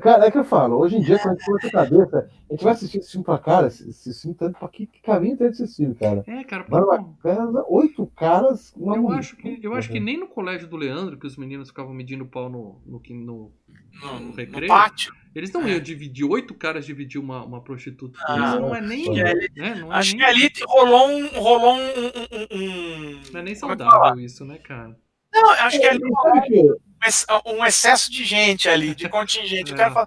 [0.00, 2.64] Cara, é que eu falo, hoje em dia, quando a gente essa cabeça, a gente
[2.64, 5.66] vai assistir esse filme pra cara, esse, filme tanto pra que, que caminho tem esse
[5.68, 6.24] filme, cara?
[6.26, 9.18] É, cara, cara, oito caras, uma eu mulher.
[9.18, 12.24] acho que eu acho que nem no colégio do Leandro, que os meninos ficavam medindo
[12.24, 13.52] pau no, no, no,
[14.02, 15.12] No, no no recreio, pátio.
[15.34, 18.18] eles não iam dividir oito caras dividir uma, uma prostituta.
[18.26, 19.34] Ah, Isso não é nem, né?
[19.78, 21.26] Não é Acho nem, que ali rolou um.
[21.38, 21.80] Rolou um.
[21.80, 24.96] um- um- não é nem é saudável isso, né, cara?
[25.42, 29.72] Não, acho que que- um um excesso de gente ali, de contingente.
[29.72, 29.78] O É.
[29.78, 30.06] cara fala,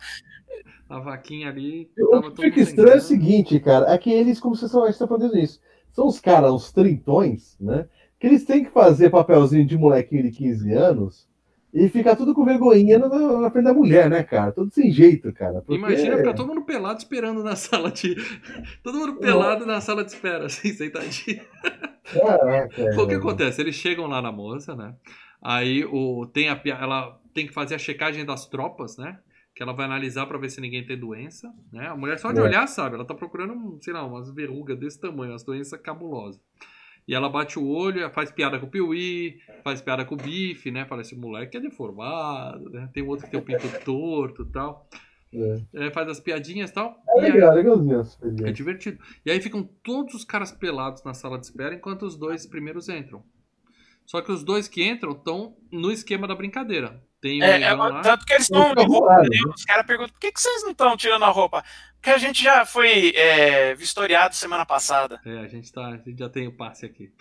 [0.89, 1.89] A vaquinha ali.
[1.99, 5.07] O que fica estranho é o seguinte, cara, é que eles, como vocês estão, estão
[5.07, 5.59] fazendo isso,
[5.91, 7.85] são os caras, os trintões, né?
[8.19, 11.25] que eles têm que fazer papelzinho de molequinho de 15 anos
[11.73, 14.51] e ficar tudo com vergonhinha na, na frente da mulher, né, cara?
[14.51, 15.61] Tudo sem jeito, cara.
[15.61, 18.15] porque- Imagina ficar todo mundo pelado esperando na sala de.
[18.83, 21.39] Todo mundo pelado na sala de espera, assim, sentadinho.
[22.13, 23.61] Caraca, Pô, o que acontece?
[23.61, 24.95] Eles chegam lá na moça, né?
[25.41, 29.19] Aí o, tem a, ela tem que fazer a checagem das tropas, né?
[29.55, 31.87] Que ela vai analisar pra ver se ninguém tem doença, né?
[31.87, 32.43] A mulher só de É.
[32.43, 36.41] olhar sabe, ela tá procurando, sei lá, umas verrugas desse tamanho, umas doenças cabulosas.
[37.07, 40.69] E ela bate o olho, faz piada com o Piuí, faz piada com o Bife,
[40.69, 40.85] né?
[40.85, 42.87] Fala, esse moleque é deformado, né?
[42.93, 44.87] Tem outro que tem o pinto torto e tal.
[45.33, 45.85] É.
[45.87, 47.01] É, faz as piadinhas e tal.
[47.09, 48.03] É e aí- legal, legalzinho
[48.45, 48.99] é divertido.
[49.25, 52.89] E aí ficam todos os caras pelados na sala de espera enquanto os dois primeiros
[52.89, 53.23] entram.
[54.05, 56.99] Só que os dois que entram estão no esquema da brincadeira.
[57.21, 58.01] Tem um É, é, lá.
[58.01, 59.27] tanto que eles estão de roupa, né?
[59.53, 61.63] Os caras perguntam por que, que vocês não estão tirando a roupa?
[61.95, 65.19] Porque a gente já foi é, vistoriado semana passada.
[65.25, 67.11] É, a gente, tá, a gente já tem o passe aqui.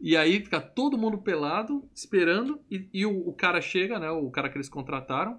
[0.00, 4.08] E aí fica todo mundo pelado, esperando, e, e o, o cara chega, né?
[4.10, 5.38] O cara que eles contrataram.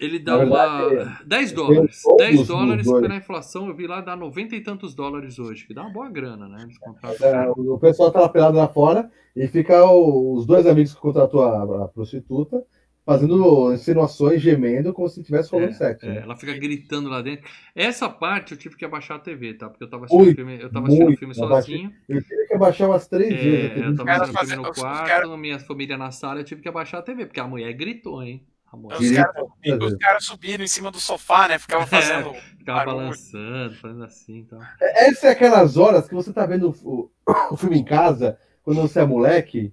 [0.00, 0.88] Ele dá Na uma.
[0.88, 2.02] verdade, 10 dólares.
[2.02, 5.66] todos 10 os dólares pela inflação, eu vi lá dá 90 e tantos dólares hoje.
[5.66, 6.58] Que dá uma boa grana, né?
[6.62, 7.26] Eles contratam.
[7.26, 11.00] É, o pessoal tá lá pelado lá fora e fica o- os dois amigos que
[11.00, 12.62] contratou a, a prostituta
[13.04, 16.04] fazendo insinuações, gemendo, como se estivesse rolando sexo.
[16.04, 16.20] É, né?
[16.24, 17.48] ela fica gritando lá dentro.
[17.74, 19.66] Essa parte eu tive que abaixar a TV, tá?
[19.70, 21.18] Porque eu tava assistindo o filme, eu tava assistindo muito.
[21.18, 21.92] filme Eu baixei- sozinho.
[22.06, 23.46] Eu tive que abaixar umas três vezes.
[23.64, 26.44] É, aquele eu tava assistindo o filme no quarto, caras- minha família na sala, eu
[26.44, 28.44] tive que abaixar a TV, porque a mulher gritou, hein?
[28.72, 29.82] Os Direito caras a fazer.
[29.84, 31.58] os caras subiram em cima do sofá, né?
[31.58, 32.34] Ficavam fazendo.
[32.58, 32.96] ficava barulho.
[32.96, 34.60] balançando, fazendo assim e tal.
[34.80, 37.10] Essa é aquelas horas que você tá vendo o,
[37.50, 39.72] o filme em casa, quando você é moleque,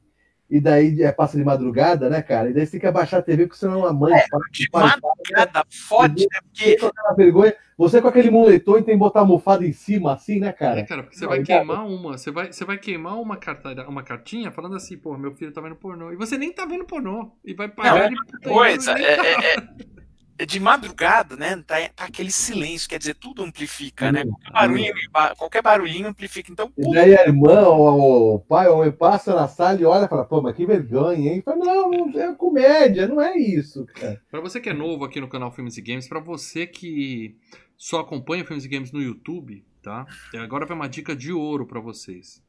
[0.49, 2.49] e daí é, passa de madrugada, né, cara?
[2.49, 4.13] E daí você tem que abaixar a TV, porque senão a mãe
[4.51, 6.39] De pai- madrugada, fode, né?
[6.43, 7.53] Porque com aquela vergonha.
[7.77, 10.53] Você com aquele moletom e tem que botar a almofada em cima, assim, né, É,
[10.53, 10.85] cara?
[10.85, 11.59] cara, porque você Não, vai cara.
[11.59, 15.33] queimar uma, você vai, você vai queimar uma, carta, uma cartinha falando assim, pô, meu
[15.35, 16.09] filho tá vendo pornô.
[16.13, 17.31] E você nem tá vendo pornô.
[17.43, 19.23] E vai pagar de puta coisa, é, tá.
[19.25, 20.04] é- é- é
[20.43, 21.55] de madrugada, né?
[21.65, 24.25] Tá, tá aquele silêncio, quer dizer, tudo amplifica, né?
[24.25, 24.93] Qualquer barulhinho,
[25.37, 26.51] qualquer barulhinho amplifica.
[26.51, 30.09] Então, E daí a irmã, ou o pai, ou passa na sala e olha e
[30.09, 31.41] fala, pô, mas que vergonha, hein?
[31.41, 34.21] Fala, não, não é comédia, não é isso, cara.
[34.29, 37.37] Pra você que é novo aqui no canal Filmes e Games, pra você que
[37.77, 40.05] só acompanha Filmes e Games no YouTube, tá?
[40.33, 42.43] E agora vai uma dica de ouro pra vocês.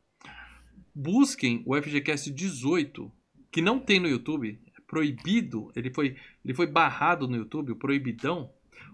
[0.94, 3.12] Busquem o FGCast 18,
[3.52, 7.76] que não tem no YouTube, é proibido, ele foi, ele foi barrado no YouTube, o
[7.76, 8.50] proibidão,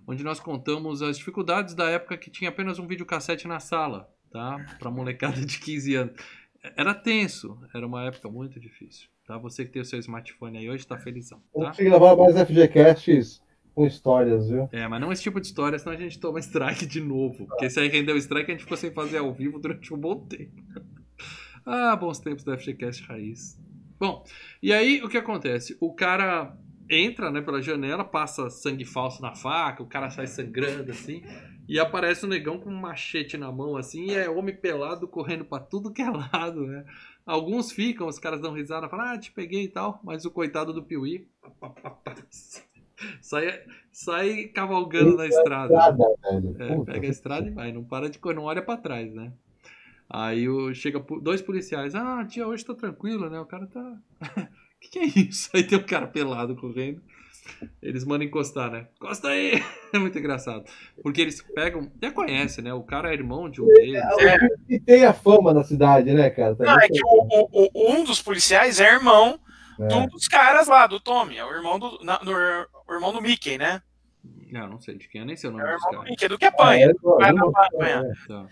[0.07, 4.65] onde nós contamos as dificuldades da época que tinha apenas um videocassete na sala, tá?
[4.79, 6.15] Pra molecada de 15 anos.
[6.77, 9.37] Era tenso, era uma época muito difícil, tá?
[9.39, 11.69] Você que tem o seu smartphone aí hoje tá felizão, Eu tá?
[11.69, 13.43] consegui gravar mais FGCasts
[13.75, 14.69] com histórias, viu?
[14.71, 17.47] É, mas não esse tipo de história, senão a gente toma strike de novo.
[17.47, 20.17] Porque se aí rendeu strike, a gente ficou sem fazer ao vivo durante um bom
[20.27, 20.63] tempo.
[21.65, 23.57] Ah, bons tempos do FGCast Raiz.
[24.03, 24.25] Bom,
[24.61, 25.77] e aí o que acontece?
[25.81, 26.59] O cara
[26.91, 31.23] entra né, pela janela, passa sangue falso na faca, o cara sai sangrando assim,
[31.69, 35.45] e aparece um negão com um machete na mão assim, e é homem pelado correndo
[35.45, 36.85] pra tudo que é lado, né?
[37.25, 40.73] Alguns ficam, os caras dão risada, falam, ah, te peguei e tal, mas o coitado
[40.73, 41.29] do Piuí
[43.21, 45.73] sai, sai cavalgando na estrada.
[46.33, 46.83] Velho.
[46.83, 49.33] É, pega a estrada e vai, não para de correr, não olha pra trás, né?
[50.13, 53.41] Aí o, chega dois policiais, ah, tia, hoje tá tranquilo, né?
[53.41, 53.97] O cara tá.
[54.81, 55.49] que que é isso?
[55.55, 57.01] Aí tem um cara pelado correndo.
[57.83, 58.87] Eles mandam encostar, né?
[58.97, 59.53] Encosta aí!
[59.93, 60.65] É muito engraçado.
[61.03, 61.91] Porque eles pegam.
[62.01, 62.73] Já conhece, né?
[62.73, 64.01] O cara é irmão de um deles.
[64.69, 66.57] E tem a fama na cidade, né, cara?
[66.59, 69.39] não, é que o- o- o- um dos policiais é irmão
[69.79, 69.97] de É.
[69.97, 71.37] um dos caras lá, do Tommy.
[71.37, 72.33] É o irmão do, na- no-
[72.89, 73.83] o irmão do Mickey, né?
[74.51, 76.11] Não, não sei de quem, eu nem sei o É nome o dos irmão do.
[76.11, 76.87] Mickey, é do que apanha.
[76.91, 78.03] É, Vai não- lá, apanha.
[78.07, 78.29] é.
[78.29, 78.47] Tá.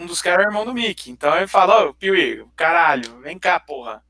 [0.00, 1.10] Um dos caras é o irmão do Mickey.
[1.10, 4.02] Então ele fala, ô, Piuí, caralho, vem cá, porra.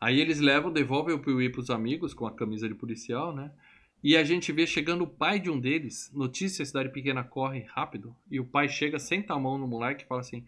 [0.00, 3.50] Aí eles levam, devolvem o Piuí pros amigos com a camisa de policial, né?
[4.02, 6.10] E a gente vê chegando o pai de um deles.
[6.12, 8.14] Notícia: a cidade pequena corre rápido.
[8.30, 10.44] E o pai chega, senta a mão no moleque e fala assim: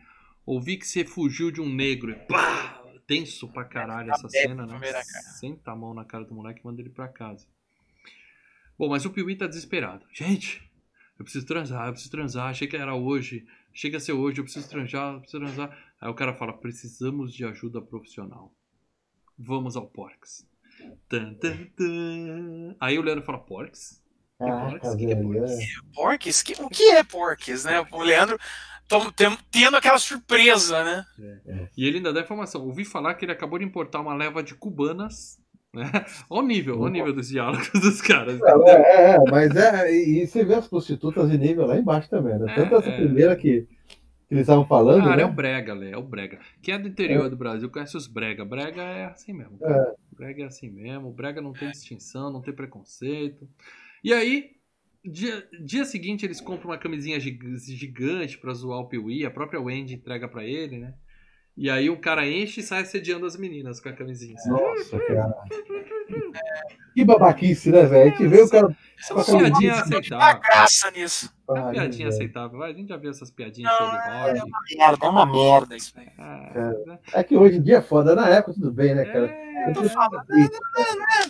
[0.46, 2.10] Ouvi que você fugiu de um negro.
[2.10, 2.80] E pá!
[3.06, 4.80] Tenso pra caralho essa cena, né?
[5.38, 7.46] Senta a mão na cara do moleque e manda ele pra casa.
[8.78, 10.06] Bom, mas o Piuí tá desesperado.
[10.10, 10.62] Gente,
[11.18, 12.48] eu preciso transar, eu preciso transar.
[12.48, 13.46] Achei que era hoje.
[13.74, 15.76] Chega a ser hoje, eu preciso transar, eu preciso transar.
[16.00, 18.54] Aí o cara fala: precisamos de ajuda profissional.
[19.38, 20.46] Vamos ao Porks.
[21.08, 22.76] Tan, tan, tan.
[22.80, 24.00] Aí o Leandro fala: Porks?
[24.38, 24.94] Que Caraca, Porks?
[24.96, 25.50] Que que é Porks?
[25.50, 26.42] é.
[26.44, 27.84] Que- o que é Porques, né?
[27.90, 28.38] O Leandro
[28.88, 31.04] tom- tem- tendo aquela surpresa, né?
[31.76, 32.62] E ele ainda dá informação.
[32.62, 35.40] Ouvi falar que ele acabou de importar uma leva de cubanas.
[35.74, 35.90] Né?
[36.30, 38.38] Olha o nível, olha o nível dos diálogos dos caras.
[38.38, 39.92] Não, é, é, é, mas é.
[39.92, 42.46] E, você vê as prostitutas de nível lá embaixo também, né?
[42.52, 42.96] É, Tanto essa é.
[42.96, 43.62] primeira que,
[44.28, 45.22] que eles estavam falando, Cara, né?
[45.22, 46.38] é o Brega, Lé, é o Brega.
[46.62, 48.44] Quem é do interior do Brasil conhece os Brega.
[48.44, 49.58] Brega é assim mesmo.
[49.58, 49.94] cara.
[50.16, 51.10] Brega é assim mesmo.
[51.12, 53.48] Brega não tem distinção, não tem preconceito.
[54.02, 54.50] E aí,
[55.04, 59.24] dia, dia seguinte, eles compram uma camisinha gig- gigante pra zoar o Piuí.
[59.26, 60.94] A própria Wendy entrega pra ele, né?
[61.56, 64.34] E aí o cara enche e sai assediando as meninas com a camisinha.
[64.34, 64.50] assim.
[64.50, 65.34] Nossa, cara.
[66.94, 68.02] Que babaquice, né, velho?
[68.02, 68.76] A gente vê o cara.
[68.98, 70.40] Isso é uma piadinha aceitável.
[70.40, 71.32] graça nisso.
[71.48, 72.08] É uma piadinha velho.
[72.08, 72.58] aceitável.
[72.58, 75.76] Vai, A gente já viu essas piadinhas Não, Tony é uma merda, é uma merda
[75.76, 76.08] isso aí.
[76.18, 78.14] Ah, É que hoje em dia é foda.
[78.16, 79.43] Na época, tudo bem, né, cara?
[79.70, 80.24] É, tô falando,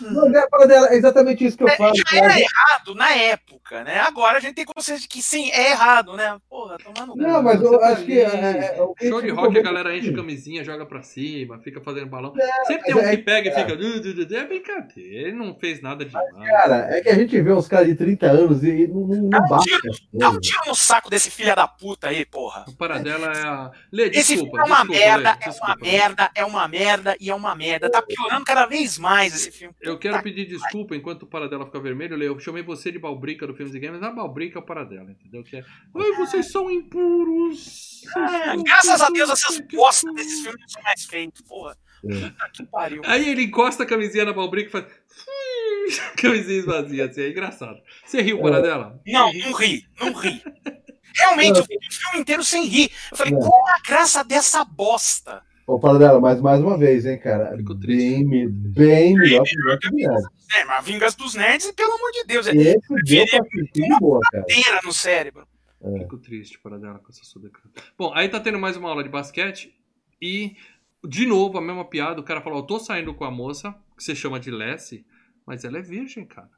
[0.01, 1.93] Não, não é dela, é exatamente isso que eu falo.
[1.95, 3.99] Já era errado na época, né?
[3.99, 6.37] Agora a gente tem consciência de que sim, é errado, né?
[6.49, 7.15] Porra, tomando.
[7.15, 8.19] Não, mas eu acho que.
[8.19, 11.59] é, é, é, o que Show de rock, a galera enche camisinha, joga pra cima,
[11.59, 12.33] fica fazendo balão.
[12.65, 13.73] Sempre tem um é- que pega e fica.
[14.35, 15.27] É brincadeira.
[15.27, 16.27] Ele não fez nada demais.
[16.35, 19.29] Cara, é que a gente vê uns caras de 30 anos e não, não, um
[19.29, 19.69] bate.
[20.13, 22.65] Dá um tiro no saco desse filho da puta aí, porra.
[22.67, 23.71] O paradela é a.
[23.91, 24.57] Lê, Esse desculpa.
[24.57, 27.55] filme é uma desculpa, merda, Lê, é uma merda, é uma merda e é uma
[27.55, 27.89] merda.
[27.89, 29.73] Tá piorando cada vez mais esse filme.
[29.81, 32.21] Eu quero Tá- pedir desculpa enquanto o Paradela fica vermelho.
[32.21, 35.43] Eu chamei você de balbrica do Filmes e Games, a balbrica é o Paradela, entendeu?
[35.43, 35.65] Que é.
[35.95, 38.01] Ai, vocês são impuros.
[38.15, 41.77] Ah, graças a Deus essas bosta desses filmes não são mais feitos, porra.
[42.07, 42.29] É.
[42.29, 43.01] Puta que pariu.
[43.05, 44.85] Aí ele encosta a camisinha na balbrica e faz.
[46.17, 47.79] Camisinha esvazia, assim, é engraçado.
[48.05, 48.99] Você riu, Paradela?
[49.07, 50.41] Não, não ri, não ri.
[51.15, 52.91] Realmente, eu fiquei o filme inteiro sem rir.
[53.11, 53.39] Eu falei, Não.
[53.39, 55.41] qual a graça dessa bosta?
[55.67, 57.57] Ô, Paradela, mas mais uma vez, hein, cara.
[57.57, 58.23] Fico triste.
[58.23, 60.29] Bem, bem melhor que o Vingança.
[60.55, 63.99] É, mas Vingança dos Nerds, pelo amor de Deus, é Esse deu pra assistir de
[63.99, 64.45] boa, cara.
[64.47, 65.47] inteira no cérebro.
[65.99, 67.83] Fico triste, Paradela, com essa sua declaração.
[67.97, 69.75] Bom, aí tá tendo mais uma aula de basquete
[70.21, 70.55] e,
[71.03, 72.19] de novo, a mesma piada.
[72.21, 75.05] O cara falou: Eu tô saindo com a moça, que você chama de Lessie,
[75.45, 76.49] mas ela é virgem, cara.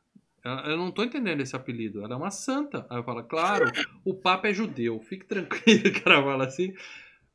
[0.66, 2.04] Eu não tô entendendo esse apelido.
[2.04, 2.86] Ela é uma santa.
[2.90, 3.70] Aí eu falo, claro,
[4.06, 5.00] o Papa é judeu.
[5.02, 6.74] Fique tranquilo, o cara fala assim.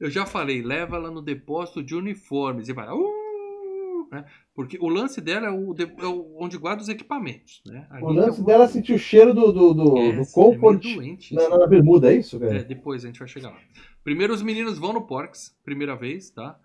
[0.00, 2.68] Eu já falei, leva ela no depósito de uniformes.
[2.68, 4.24] E vai, uh, né?
[4.54, 6.06] Porque o lance dela é, o, é
[6.38, 7.86] onde guarda os equipamentos, né?
[7.90, 10.22] Ali O lance é o- dela é sentir o cheiro do, do, do, É, do
[10.22, 12.64] é comfort doente na, na bermuda, é isso, É, cara?
[12.64, 13.58] depois a gente vai chegar lá.
[14.04, 16.58] Primeiro os meninos vão no Porks, primeira vez, tá?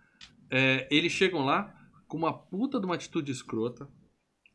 [0.49, 1.73] É, eles chegam lá
[2.07, 3.87] com uma puta de uma atitude escrota,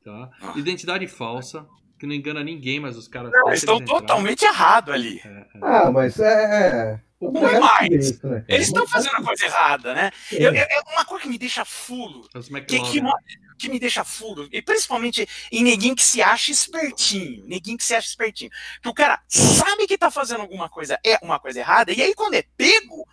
[0.05, 0.31] tá?
[0.57, 1.67] Identidade falsa,
[1.99, 3.31] que não engana ninguém, mas os caras...
[3.33, 5.21] Não, estão totalmente errados ali.
[5.25, 5.47] É, é.
[5.63, 7.01] Ah, mas é.
[7.25, 7.29] É...
[7.29, 8.21] O Não é é mais.
[8.49, 10.11] Eles estão fazendo a coisa errada, né?
[10.33, 10.37] É.
[10.37, 12.29] Eu- eu- é uma coisa que me deixa fulo.
[12.35, 13.03] Os Que, que,
[13.59, 14.49] que me deixa fulo.
[14.53, 17.45] E principalmente em neguinho que se acha espertinho.
[17.47, 18.51] Neguinho que se acha espertinho.
[18.83, 22.15] Que o cara sabe que tá fazendo alguma coisa, é uma coisa errada, e aí
[22.15, 23.07] quando é pego,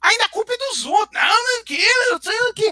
[0.00, 1.20] ainda a culpa é dos outros.
[1.20, 1.78] Não, não, que,
[2.24, 2.70] não que.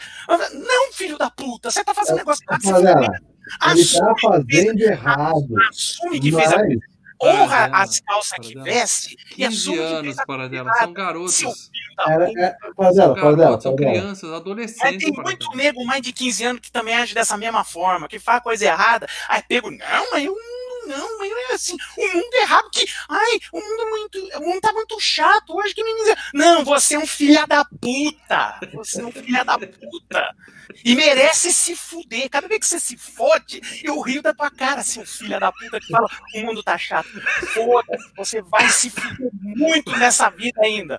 [0.59, 2.65] Não, filho da puta, você tá fazendo negócio errado.
[2.65, 5.55] Ele tá assume, fazendo errado.
[5.71, 6.79] assume que fez a Mas,
[7.23, 8.65] honra Paradela, as calças que Paradela.
[8.65, 11.35] veste e 15 assume que anos a para dela, são garotos.
[11.35, 12.41] Seu filho da puta.
[12.41, 15.05] é, São Paradela, Paradela, garotos, são crianças, Mas adolescentes.
[15.05, 15.57] tem muito dela.
[15.57, 19.07] nego mais de 15 anos que também age dessa mesma forma, que faz coisa errada.
[19.29, 20.52] Aí pego, não, mas eu não,
[20.87, 21.77] não é assim.
[21.97, 22.85] O mundo é errado que.
[23.09, 26.17] Ai, o mundo, muito, o mundo tá muito chato hoje que me dizer.
[26.35, 28.61] Não, você é um filho da puta.
[28.75, 30.37] Você é um filho da puta.
[30.85, 32.29] E merece se fuder.
[32.31, 35.81] Cada vez que você se fode, eu rio da tua cara, seu filho da puta,
[35.81, 37.09] que fala, o mundo tá chato.
[37.53, 40.99] Foda-se, você vai se fuder muito nessa vida ainda.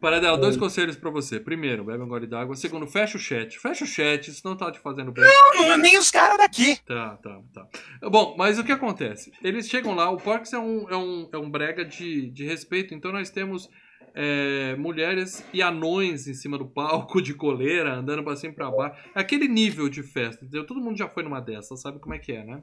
[0.00, 1.40] Paradela, dois conselhos pra você.
[1.40, 2.54] Primeiro, bebe um gole d'água.
[2.54, 3.58] Segundo, fecha o chat.
[3.58, 5.24] Fecha o chat, isso não tá te fazendo bem.
[5.24, 6.76] Não, nem os caras daqui.
[6.84, 7.66] Tá, tá, tá.
[8.08, 9.32] Bom, mas o que acontece?
[9.42, 12.94] Eles chegam lá, o Porks é um, é um, é um brega de, de respeito,
[12.94, 13.68] então nós temos
[14.14, 18.70] é, mulheres e anões em cima do palco, de coleira, andando pra cima e pra
[18.70, 18.98] baixo.
[19.14, 20.66] Aquele nível de festa, entendeu?
[20.66, 22.62] Todo mundo já foi numa dessas, sabe como é que é, né?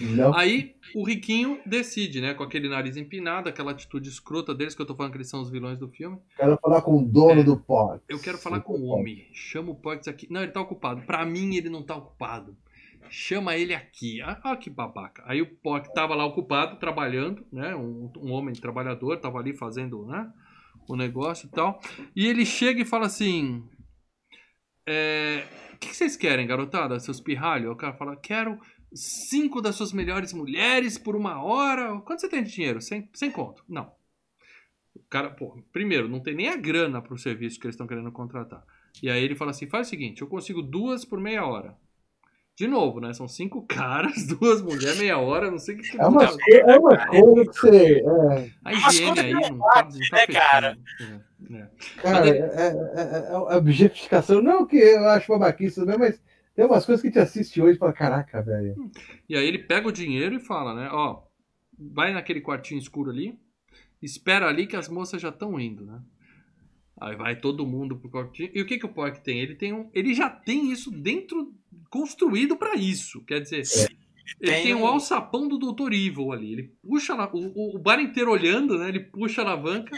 [0.00, 2.34] Não, Aí o Riquinho decide, né?
[2.34, 5.40] Com aquele nariz empinado, aquela atitude escrota deles, que eu tô falando que eles são
[5.40, 6.18] os vilões do filme.
[6.36, 7.44] quero falar com o dono É.
[7.44, 8.02] do Porks.
[8.08, 9.26] Eu quero falar com o homem.
[9.32, 10.26] Chama o Porks aqui.
[10.30, 11.02] Não, ele tá ocupado.
[11.02, 12.56] Pra mim, ele não tá ocupado.
[13.08, 14.20] Chama ele aqui.
[14.22, 15.22] Ah, ah, que babaca.
[15.26, 17.74] Aí o Pork tava lá ocupado, trabalhando, né?
[17.74, 20.30] Um, um homem trabalhador, tava ali fazendo, né?
[20.88, 21.80] O negócio e tal.
[22.14, 23.64] E ele chega e fala assim:
[24.86, 25.44] é,
[25.74, 26.98] O que, que vocês querem, garotada?
[27.00, 27.70] Seus pirralhos?
[27.72, 28.58] O cara fala: Quero
[28.92, 32.00] cinco das suas melhores mulheres por uma hora.
[32.00, 32.80] Quanto você tem de dinheiro?
[32.80, 33.64] Sem, sem conto.
[33.68, 33.92] Não.
[34.94, 38.10] O cara, pô, primeiro, não tem nem a grana pro serviço que eles estão querendo
[38.10, 38.64] contratar.
[39.02, 41.76] E aí ele fala assim: faz o seguinte, eu consigo duas por meia hora.
[42.56, 43.12] De novo, né?
[43.14, 45.98] São cinco caras, duas mulheres, meia hora, não sei o que.
[45.98, 48.02] É uma, é uma coisa que você.
[48.04, 50.32] é, A higiene aí não tá, não tá né, fechando.
[50.32, 50.78] cara?
[51.00, 51.68] É, é.
[52.02, 54.42] cara, Mas é, é, é, é objetificação.
[54.42, 56.20] Não que eu acho babaquice também, mas
[56.60, 58.90] tem umas coisas que a gente assiste hoje e fala: caraca, velho.
[59.28, 60.88] E aí ele pega o dinheiro e fala, né?
[60.92, 61.22] Ó,
[61.78, 63.38] vai naquele quartinho escuro ali,
[64.02, 66.00] espera ali que as moças já estão indo, né?
[67.00, 68.50] Aí vai todo mundo pro Pork.
[68.54, 69.40] E o que, que o Pork tem?
[69.40, 69.88] Ele tem um.
[69.94, 71.54] Ele já tem isso dentro.
[71.88, 73.24] construído pra isso.
[73.24, 73.62] Quer dizer.
[74.40, 75.92] Ele Tem tem um alçapão do Dr.
[75.92, 76.52] Evil ali.
[76.52, 78.88] Ele puxa na- o, o- o bar inteiro olhando, né?
[78.90, 79.90] Ele puxa a alavanca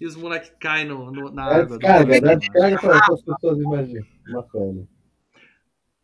[0.00, 1.78] e os moleques caem no, no- na água.
[1.78, 4.06] descarga, dá descarga para as pessoas imaginam.
[4.30, 4.86] Bacana.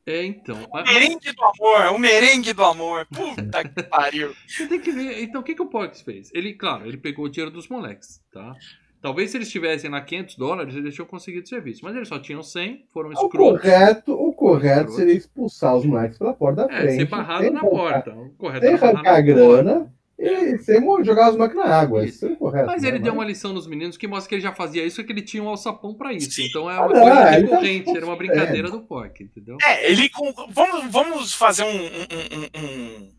[0.09, 0.57] É, então.
[0.65, 3.07] O Mas- merengue do amor, o merengue do amor.
[3.07, 4.33] Puta que pariu.
[4.47, 5.23] Você tem que ver.
[5.23, 6.31] Então, o que, que o Porks fez?
[6.35, 8.55] Ele, claro, ele pegou o dinheiro dos moleques, tá?
[9.01, 11.85] Talvez se eles tivessem lá 500 dólares, eles tinham conseguido serviço.
[11.85, 13.61] Mas eles só tinham 100, foram O escrotos.
[13.61, 16.97] correto, o correto seria expulsar os moleques pela porta da É, frente.
[16.97, 18.11] ser barrado na porta.
[18.13, 22.05] O correto Sem barrar arrancar na a grana e sem jogar os moleques na água.
[22.05, 22.27] Isso.
[22.27, 22.67] O correto.
[22.67, 22.89] Mas né?
[22.89, 25.13] ele deu uma lição nos meninos que mostra que ele já fazia isso e que
[25.13, 26.33] ele tinha um alçapão pra isso.
[26.33, 26.47] Sim.
[26.47, 29.57] Então é Ah, uma não, coisa ele tá recorrente, era uma brincadeira do Pork, entendeu?
[29.63, 30.33] É, ele com.
[30.51, 33.13] Vamos, vamos fazer um, um, um, um,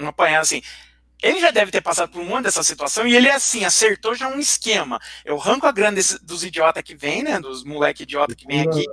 [0.00, 0.62] um apanhado assim.
[1.22, 4.28] Ele já deve ter passado por um monte dessa situação e ele, assim, acertou já
[4.28, 5.00] um esquema.
[5.24, 7.40] Eu arranco a grana dos idiotas que vem, né?
[7.40, 8.84] Dos moleque idiota que vem aqui.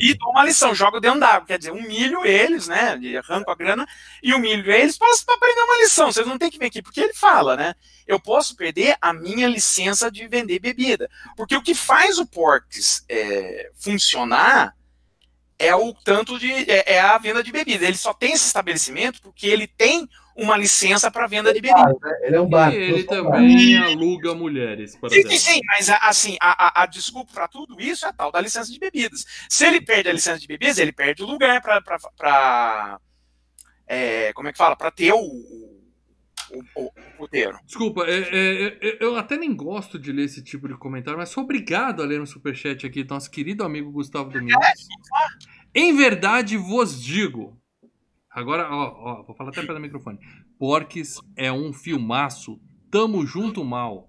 [0.00, 1.46] E dou uma lição, jogo dentro d'água.
[1.46, 2.98] Quer dizer, humilho eles, né?
[3.18, 3.86] Arranco a grana
[4.22, 6.10] e humilho eles para aprender uma lição.
[6.10, 7.74] Vocês não têm que vir aqui, porque ele fala, né?
[8.06, 11.08] Eu posso perder a minha licença de vender bebida.
[11.36, 14.74] Porque o que faz o Porks é, funcionar
[15.58, 16.50] é o tanto de.
[16.50, 17.84] É, é a venda de bebida.
[17.84, 21.92] Ele só tem esse estabelecimento porque ele tem uma licença para venda de bebida.
[22.22, 22.72] Ele é um bar.
[22.72, 25.38] E ele também aluga mulheres, por Sim, exemplo.
[25.38, 28.32] sim, sim, mas a- assim, a, a, a desculpa para tudo isso é a tal
[28.32, 29.24] da licença de bebidas.
[29.48, 32.98] Se ele perde a licença de bebidas, ele perde o lugar para.
[34.34, 34.76] como é que fala?
[34.76, 35.72] Para ter o, o,
[36.76, 37.58] o, o puteiro.
[37.64, 41.28] Desculpa, é, é, é, eu até nem gosto de ler esse tipo de comentário, mas
[41.30, 44.66] sou obrigado a ler um superchat aqui do nosso querido amigo Gustavo Domingos.
[45.74, 47.61] Em verdade vos digo.
[48.34, 50.18] Agora, ó, ó, vou falar até perto do microfone.
[50.58, 52.58] Porques é um filmaço.
[52.90, 54.08] Tamo junto mal.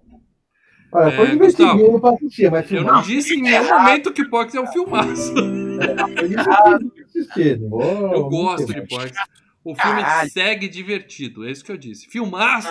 [0.92, 4.54] Olha, foi É, divertidinho pra assistir, mas Eu não disse em nenhum momento que Porques
[4.54, 5.34] é um filmaço.
[8.14, 9.16] Eu gosto de Porques.
[9.64, 10.30] O filme Caralho.
[10.30, 12.06] segue divertido, é isso que eu disse.
[12.08, 12.68] Filmaço,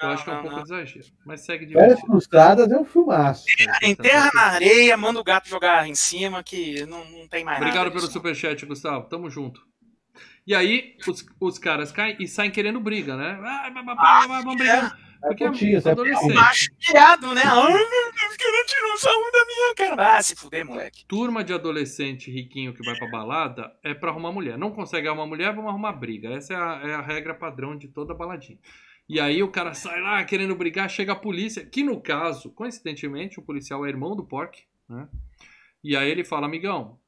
[0.00, 2.06] eu acho que é um pouco exagero, mas segue Férias divertido.
[2.06, 3.44] Frustradas é um filmaço.
[3.82, 7.78] Enterra na areia, manda o gato jogar em cima, que não, não tem mais Obrigado
[7.78, 7.90] nada.
[7.90, 8.12] pelo disso.
[8.12, 9.08] superchat, Gustavo.
[9.08, 9.60] Tamo junto.
[10.46, 13.38] E aí, os, os caras caem e saem querendo briga, né?
[13.42, 14.98] Ah, blá, blá, blá, blá, vamos brigar.
[15.20, 16.22] Porque é putinho, sai adolescente.
[16.22, 16.40] putinho.
[16.40, 17.42] Macho piado, né?
[17.44, 20.16] Ai, meu Deus, querendo tirar sarro da minha cara.
[20.16, 21.04] Ah, se fuder, moleque.
[21.06, 24.56] Turma de adolescente riquinho que vai pra balada é pra arrumar mulher.
[24.56, 26.30] Não consegue arrumar mulher, vamos arrumar briga.
[26.30, 28.58] Essa é a, é a regra padrão de toda baladinha.
[29.08, 33.38] E aí o cara sai lá querendo brigar, chega a polícia, que no caso, coincidentemente,
[33.38, 35.08] o policial é irmão do Pork, né?
[35.82, 36.98] E aí ele fala, amigão,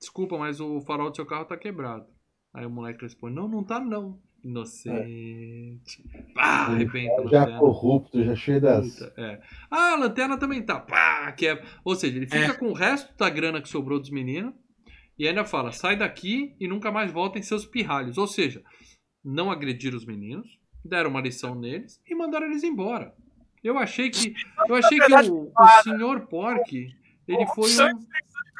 [0.00, 2.06] desculpa, mas o farol do seu carro tá quebrado.
[2.52, 4.18] Aí o moleque responde, não, não tá não.
[4.42, 6.02] Inocente.
[6.34, 7.58] Pá, arrebenta a Já lanterna.
[7.58, 9.00] corrupto, já cheio das.
[9.16, 9.40] É.
[9.70, 10.80] Ah, a lanterna também tá.
[10.80, 11.64] Pá, quebra.
[11.84, 14.54] Ou seja, ele fica com o resto da grana que sobrou dos meninos
[15.18, 18.16] e ainda fala: sai daqui e nunca mais voltem seus pirralhos.
[18.16, 18.62] Ou seja,
[19.22, 23.14] não agrediram os meninos, deram uma lição neles e mandaram eles embora.
[23.62, 24.34] Eu achei que.
[24.66, 26.88] Eu achei que o, o senhor Pork.
[27.28, 28.00] Ele foi um.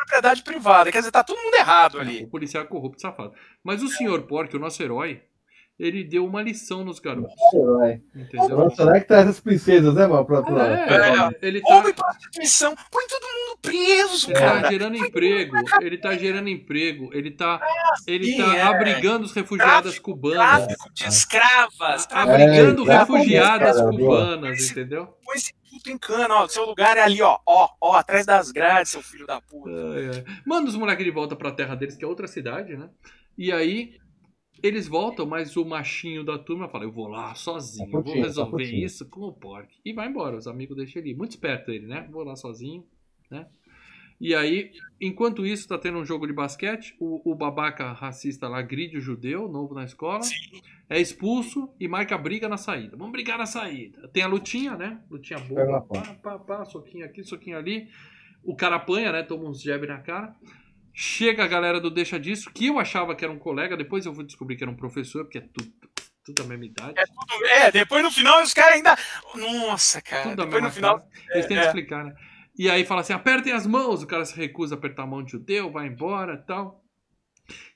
[0.00, 2.24] Propriedade privada, quer dizer, tá todo mundo errado ali.
[2.24, 3.34] O policial é corrupto safado.
[3.62, 5.22] Mas o senhor Pork, o nosso herói,
[5.80, 7.32] ele deu uma lição nos garotos.
[7.54, 8.02] Herói.
[8.14, 8.58] Entendeu?
[8.58, 10.26] Nossa, não é que traz as princesas, né, mano?
[10.26, 11.74] Pra, pra, É, ele tá.
[11.74, 14.68] Houve prostituição, põe todo mundo preso, Ele tá cara.
[14.70, 17.60] gerando emprego, ele tá gerando emprego, ele tá,
[18.06, 18.62] ele sim, tá é.
[18.62, 22.06] abrigando os refugiadas cubanas, Tráfico de escravas.
[22.06, 25.06] tráfico abrigando É, refugiadas cara, cubanas, entendeu?
[25.24, 26.48] Põe esse puto em cana, ó.
[26.48, 27.38] Seu lugar é ali, ó.
[27.46, 29.70] Ó, ó, atrás das grades, seu filho da puta.
[29.70, 30.24] Ai, ai.
[30.46, 32.88] Manda os moleques de volta pra terra deles, que é outra cidade, né?
[33.38, 33.94] E aí
[34.62, 38.22] eles voltam, mas o machinho da turma fala: Eu vou lá sozinho, eu vou putinho,
[38.22, 38.84] tá resolver putinho.
[38.84, 39.68] isso com o Pork.
[39.84, 41.14] E vai embora, os amigos deixam ele.
[41.14, 42.06] Muito esperto ele, né?
[42.10, 42.84] Vou lá sozinho,
[43.30, 43.46] né?
[44.20, 46.94] E aí, enquanto isso, tá tendo um jogo de basquete.
[47.00, 50.20] O, o babaca racista lá agride o judeu, novo na escola.
[50.90, 52.96] É expulso e marca briga na saída.
[52.96, 54.08] Vamos brigar na saída.
[54.08, 55.00] Tem a lutinha, né?
[55.10, 55.72] Lutinha Pega boa.
[55.72, 57.88] na Pá, pá, pá, soquinho aqui, soquinho ali.
[58.44, 59.22] O cara apanha, né?
[59.22, 60.34] Toma uns jab na cara.
[60.92, 64.12] Chega a galera do Deixa Disso, que eu achava que era um colega, depois eu
[64.12, 65.72] vou descobrir que era um professor, porque é tudo,
[66.24, 66.98] tudo a mesma idade.
[66.98, 67.46] É tudo.
[67.46, 68.96] É, depois no final os caras ainda.
[69.34, 70.30] Nossa, cara.
[70.30, 70.98] tudo a depois no final.
[70.98, 71.10] cara.
[71.30, 71.66] Eles têm que é.
[71.66, 72.14] explicar, né?
[72.58, 74.02] E aí fala assim: apertem as mãos.
[74.02, 76.84] O cara se recusa a apertar a mão de judeu, vai embora tal.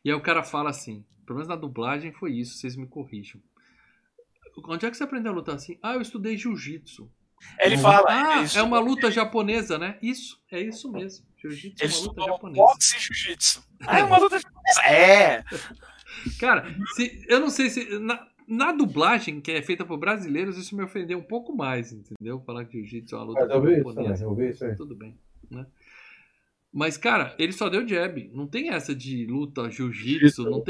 [0.04, 3.40] E aí o cara fala assim: pelo menos na dublagem foi isso, vocês me corrijam.
[4.66, 5.78] Onde é que você aprendeu a lutar assim?
[5.82, 7.10] Ah, eu estudei jiu-jitsu.
[7.58, 8.06] Ele fala.
[8.08, 8.58] Ah, isso.
[8.58, 9.98] é uma luta japonesa, né?
[10.02, 11.26] Isso, é isso mesmo.
[11.50, 12.62] Jiu-jitsu é uma luta japonesa.
[12.62, 13.64] boxe e jiu-jitsu.
[13.86, 14.80] Ah, é uma luta japonesa.
[14.86, 15.44] É.
[16.40, 17.98] Cara, se- eu não sei se.
[17.98, 22.40] Na, na dublagem, que é feita por brasileiros, isso me ofendeu um pouco mais, entendeu?
[22.44, 24.24] Falar que jiu-jitsu é uma luta eu vi isso japonesa.
[24.24, 24.76] eu isso aí.
[24.76, 25.18] Tudo bem.
[25.50, 25.66] né?
[26.76, 28.28] Mas, cara, ele só deu jab.
[28.34, 30.60] Não tem essa de luta, jiu-jitsu, não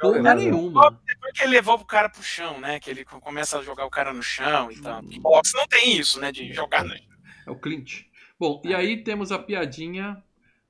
[0.00, 0.40] porra nada.
[0.40, 1.00] nenhuma.
[1.06, 2.80] Depois que ele levou o cara pro chão, né?
[2.80, 5.04] Que ele começa a jogar o cara no chão e tal.
[5.04, 6.32] Em boxe não tem isso, né?
[6.32, 8.02] De jogar no É o Clint.
[8.38, 10.22] Bom, e aí temos a piadinha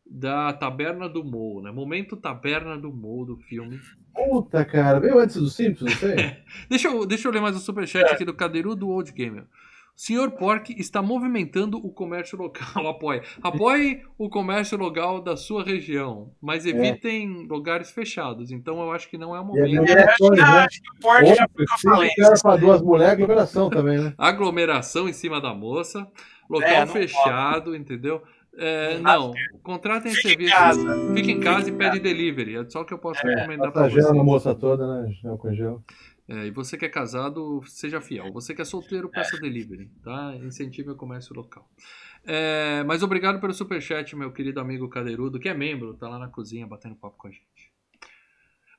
[0.08, 1.70] da Taberna do Mo, né?
[1.72, 3.80] Momento Taberna do Mo do filme.
[4.14, 5.00] Puta, cara.
[5.00, 6.36] Veio antes do Simpsons, não sei.
[6.70, 9.42] Deixa eu, deixa eu ler mais um superchat aqui do Cadeiru do Old Gamer.
[9.42, 12.86] O Senhor Pork está movimentando o comércio local.
[12.86, 13.22] Apoie.
[13.42, 18.52] Apoie o comércio local da sua região, mas evitem lugares fechados.
[18.52, 19.80] Então eu acho que não é o é momento.
[19.82, 20.58] aglomerações, Ah, né?
[20.66, 22.24] acho que o Porte já foi com a Opa, falência.
[22.24, 24.14] cara pra duas mulheres, aglomeração também, né?
[24.18, 26.06] Aglomeração em cima da moça,
[26.48, 28.22] local É, não fechado, entendeu?
[28.58, 30.54] É, Não não, contratem Fique em serviço.
[30.54, 31.14] casa.
[31.14, 32.56] Fique em casa e em pede delivery.
[32.56, 34.16] É só o que eu posso É, recomendar para Passagela você.
[34.16, 35.12] na moça toda, né?
[35.20, 35.84] Gel com gel.
[36.28, 38.32] É, e você que é casado, seja fiel.
[38.32, 40.34] Você que é solteiro, peça delivery, tá?
[40.42, 41.68] Incentive o comércio local.
[42.24, 46.26] É, mas obrigado pelo superchat, meu querido amigo Cadeirudo, que é membro, tá lá na
[46.28, 47.70] cozinha batendo papo com a gente.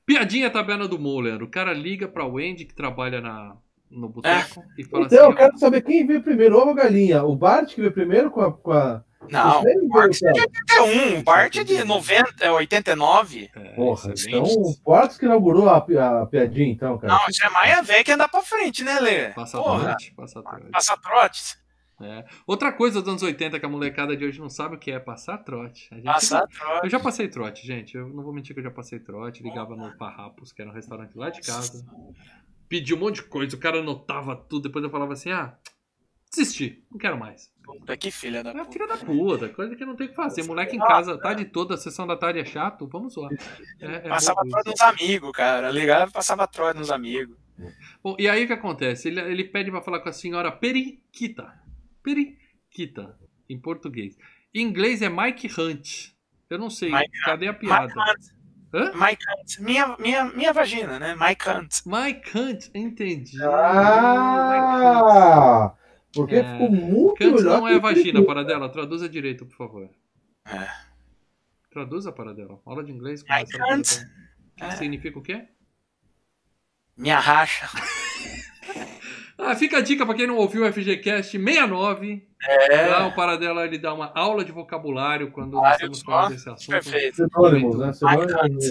[0.06, 1.42] Piadinha tabela do Moller.
[1.44, 3.56] O cara liga pra Wendy, que trabalha na,
[3.90, 7.24] no boteco, e fala Então, eu assim: quero saber quem veio primeiro, ovo ou galinha?
[7.24, 8.52] O Bart que veio primeiro com a.
[8.54, 9.04] Com a...
[9.30, 13.50] Não, Vocês o Bart é de 81, o Bart é de 90, é 89.
[13.56, 17.14] É, Porra, então o Bart que inaugurou a, a piadinha, então, cara.
[17.14, 19.30] Não, isso é Maia velho que anda pra frente, né, Lê?
[19.32, 20.66] Passa trote, passa trote.
[20.72, 21.58] passa trotes.
[22.00, 22.26] É.
[22.46, 25.00] Outra coisa dos anos 80 que a molecada de hoje não sabe o que é
[25.00, 25.90] passar trote.
[25.92, 26.90] A gente- Passa Eu trote.
[26.92, 27.98] já passei trote, gente.
[27.98, 29.42] Eu não vou mentir que eu já passei trote.
[29.42, 31.84] Ligava no Parrapos, que era um restaurante lá de casa.
[32.70, 34.64] Pedi um monte de coisa, o cara anotava tudo.
[34.64, 35.58] Depois eu falava assim: ah,
[36.30, 37.52] desisti, não quero mais.
[37.64, 38.72] Puta, que filha da É puta.
[38.72, 40.44] filha da puta, coisa que não tem o que fazer.
[40.44, 43.32] Moleque em casa, tarde toda, a sessão da tarde é chato, vamos zoar.
[43.80, 44.58] É, é Passava isso.
[44.66, 45.70] nos amigos, cara.
[45.72, 47.36] Ligava passava trote nos amigos.
[48.04, 49.08] Bom, e aí o que acontece?
[49.08, 51.52] Ele, ele pede pra falar com a senhora Periquita.
[52.04, 53.18] Periquita,
[53.50, 54.18] em português.
[54.54, 56.12] Em inglês é Mike Hunt.
[56.50, 57.94] Eu não sei, Mike cadê a Mike piada?
[57.94, 58.37] Hunt.
[58.74, 58.92] Hã?
[58.94, 59.60] Mike Hunt.
[59.60, 61.16] Minha, minha, minha vagina, né?
[61.20, 61.82] Mike Hunt.
[61.86, 63.38] Mike Hunt, entendi.
[64.38, 65.74] Ah!
[66.14, 66.44] Porque É.
[66.54, 67.62] ficou muito Hunt melhor.
[67.62, 68.70] não é vagina, paradela.
[68.70, 69.90] Traduza direito, por favor.
[70.46, 70.68] É.
[71.72, 72.60] Traduza, paradela.
[72.66, 73.22] Aula de inglês.
[73.22, 73.28] Hunt.
[73.28, 73.82] Paradela.
[74.60, 74.72] É.
[74.72, 75.48] Significa o quê?
[76.98, 77.68] Minha racha.
[79.38, 82.26] Ah, fica a dica pra quem não ouviu o FGCast 69.
[82.42, 82.88] É.
[82.88, 86.50] Lá o Paradela ele dá uma aula de vocabulário quando nós Vários estamos falando desse
[86.50, 86.72] assunto.
[86.72, 87.16] Perfeito.
[87.16, 87.94] Sinônimos, né?
[87.94, 88.66] Sinônimos.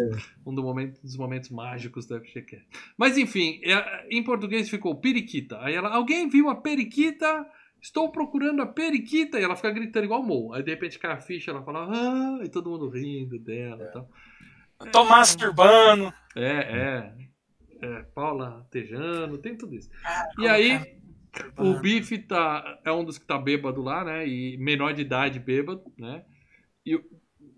[0.45, 2.67] Um do momento- dos momentos mágicos do FGCast.
[2.97, 5.59] Mas enfim, é- em português ficou periquita.
[5.61, 7.47] Aí ela, alguém viu a periquita?
[7.81, 9.39] Estou procurando a periquita.
[9.39, 10.53] E ela fica gritando igual Mo.
[10.53, 13.93] Aí de repente cai a ficha, ela fala, ah, e todo mundo rindo dela e
[13.93, 14.09] tal.
[14.91, 16.13] Tô masturbando.
[16.35, 17.13] É, é.
[17.83, 19.89] É Paula Tejano, tem tudo isso.
[20.05, 20.81] Ah, E aí,
[21.55, 24.27] como o Bife tá, é um dos que tá bêbado lá, né?
[24.27, 26.25] E menor de idade bêbado, né?
[26.85, 27.03] E o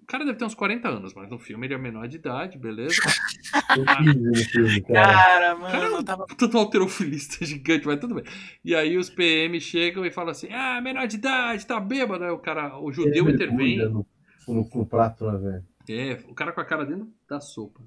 [0.06, 2.94] cara deve ter uns 40 anos, mas no filme ele é menor de idade, beleza?
[3.74, 5.04] Tem 15 no filme, cara.
[5.04, 6.26] Cara, O cara mano, não eu tava.
[6.26, 8.24] Puta do alterofilista gigante, mas tudo bem.
[8.64, 12.24] E aí os PM chegam e falam assim: ah, menor de idade, tá bêbado.
[12.24, 13.78] Aí o cara, o judeu intervém.
[13.78, 14.06] No,
[14.46, 15.64] no, no prato, né, velho?
[15.90, 17.80] É, o cara com a cara dentro da sopa.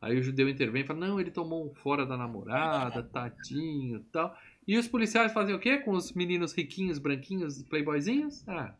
[0.00, 4.04] Aí o judeu intervém e fala: não, ele tomou um fora da namorada, tadinho e
[4.04, 4.36] tal.
[4.66, 8.46] E os policiais fazem o quê com os meninos riquinhos, branquinhos, playboyzinhos?
[8.48, 8.74] Ah,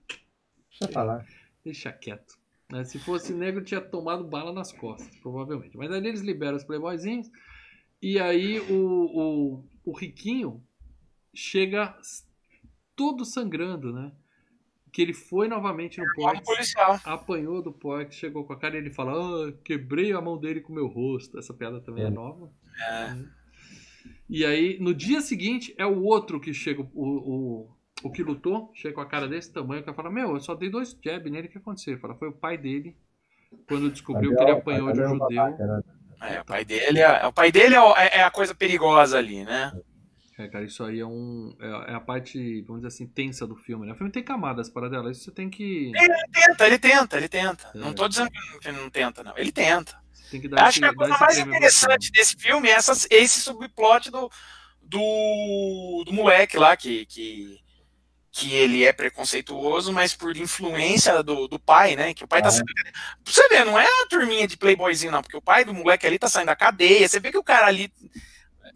[0.70, 1.26] Deixa eu falar.
[1.64, 2.38] deixa quieto.
[2.70, 2.84] né?
[2.84, 5.76] Se fosse negro, tinha tomado bala nas costas, provavelmente.
[5.76, 7.30] Mas aí eles liberam os playboyzinhos.
[8.00, 8.74] E aí o,
[9.54, 10.62] o, o riquinho
[11.34, 11.94] chega
[12.96, 14.12] todo sangrando, né?
[14.92, 16.06] Que ele foi novamente no
[16.44, 16.98] policial.
[17.04, 20.60] apanhou do porte, chegou com a cara e ele fala: ah, quebrei a mão dele
[20.60, 21.38] com o meu rosto.
[21.38, 22.10] Essa piada também é, É.
[22.10, 22.50] nova.
[22.88, 23.16] É.
[24.28, 27.70] E aí, no dia seguinte, é o outro que chega, o, o,
[28.04, 30.70] o que lutou, chega com a cara desse tamanho, que fala, meu, eu só dei
[30.70, 31.92] dois jab nele, o que aconteceu?
[31.94, 32.96] Ele fala, foi o pai dele,
[33.68, 35.28] quando descobriu que ele apanhou de um judeu.
[35.28, 35.82] né?
[36.22, 39.44] É, o pai dele, é, o pai dele é, é- é a coisa perigosa ali,
[39.44, 39.72] né?
[40.42, 41.54] É, cara, isso aí é um.
[41.60, 43.92] É, é a parte, vamos dizer assim, tensa do filme, né?
[43.92, 45.92] O filme tem camadas para dela, isso você tem que.
[46.32, 47.70] Tenta, ele tenta, ele tenta.
[47.74, 47.78] É.
[47.78, 49.36] Não tô dizendo que ele não tenta, não.
[49.36, 50.00] Ele tenta.
[50.30, 53.06] tem que dar acho que a esse- coisa esse mais interessante desse filme é essas-
[53.10, 54.30] esse subplot do,
[54.80, 57.58] do, do moleque lá, que, que,
[58.32, 62.14] que ele é preconceituoso, mas por influência do, do pai, né?
[62.14, 62.52] Que o pai tá Ah.
[62.52, 62.64] saindo.
[63.24, 66.06] Pra você ver, não é a turminha de playboyzinho, não, porque o pai do moleque
[66.06, 67.08] ali tá saindo da cadeia.
[67.08, 67.92] Você vê que o cara ali.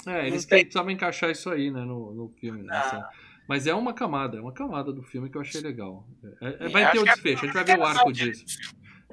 [0.06, 2.62] É, eles tem- precisavam encaixar isso aí, né, no, no filme.
[2.62, 2.80] né, Ah.
[2.80, 3.18] assim.
[3.48, 6.08] Mas é uma camada, é uma camada do filme que eu achei legal.
[6.40, 8.44] É- é- Sim, vai ter o é desfecho, a gente vai ver o arco disso.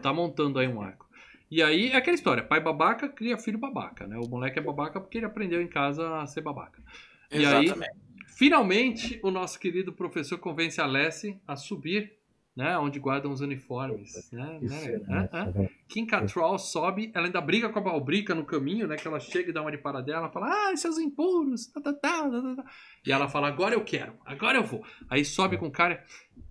[0.01, 1.09] Tá montando aí um arco.
[1.49, 4.17] E aí é aquela história: pai babaca cria filho babaca, né?
[4.17, 6.81] O moleque é babaca porque ele aprendeu em casa a ser babaca.
[7.29, 7.91] E aí- Exatamente.
[8.37, 12.13] Finalmente, o nosso querido professor convence a Lessie a subir
[12.61, 12.77] né?
[12.77, 14.59] Onde guardam os uniformes, né?
[14.61, 14.85] Né?
[14.85, 15.29] é, Hã?
[15.33, 15.53] Hã?
[15.63, 18.95] é, Kim Cattrall sobe, ela ainda briga com a Balbrica no caminho, né?
[18.95, 21.91] Que ela chega e dá uma de para dela, fala, ah, seus impuros, tá, tá,
[21.93, 22.71] tá, tá, tá, tá.
[23.05, 24.85] E ela fala, agora eu quero, agora eu vou.
[25.09, 26.03] Aí sobe com o cara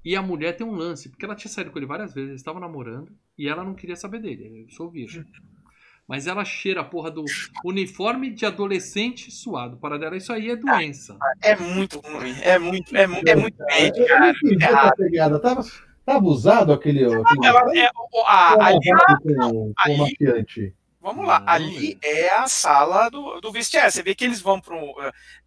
[0.05, 2.41] e a mulher tem um lance, porque ela tinha saído com ele várias vezes, eles
[2.41, 5.25] estavam namorando e ela não queria saber dele, eu sou virgem.
[6.09, 7.25] Mas ela cheira a porra do
[7.65, 9.77] uniforme de adolescente suado.
[9.77, 11.17] Para dela, isso aí é doença.
[11.41, 12.35] É muito ruim.
[12.43, 15.39] É muito, é, mu- é muito bem, cara.
[15.39, 15.63] Tava,
[16.15, 17.05] tava usado aquele.
[17.05, 18.79] aquele Ela, é, o- a- ali,
[19.23, 20.75] com, com ali- maquiante.
[21.01, 23.91] vamos lá, Não, ali é a sala do, do vestiário.
[23.91, 24.77] Você vê que eles vão para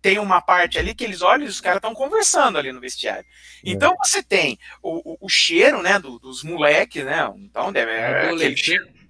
[0.01, 3.25] Tem uma parte ali que eles olham e os caras estão conversando ali no vestiário.
[3.63, 7.31] Então você tem o, o, o cheiro, né, do- dos moleques, né?
[7.37, 7.91] Então deve.
[7.91, 8.55] É aquele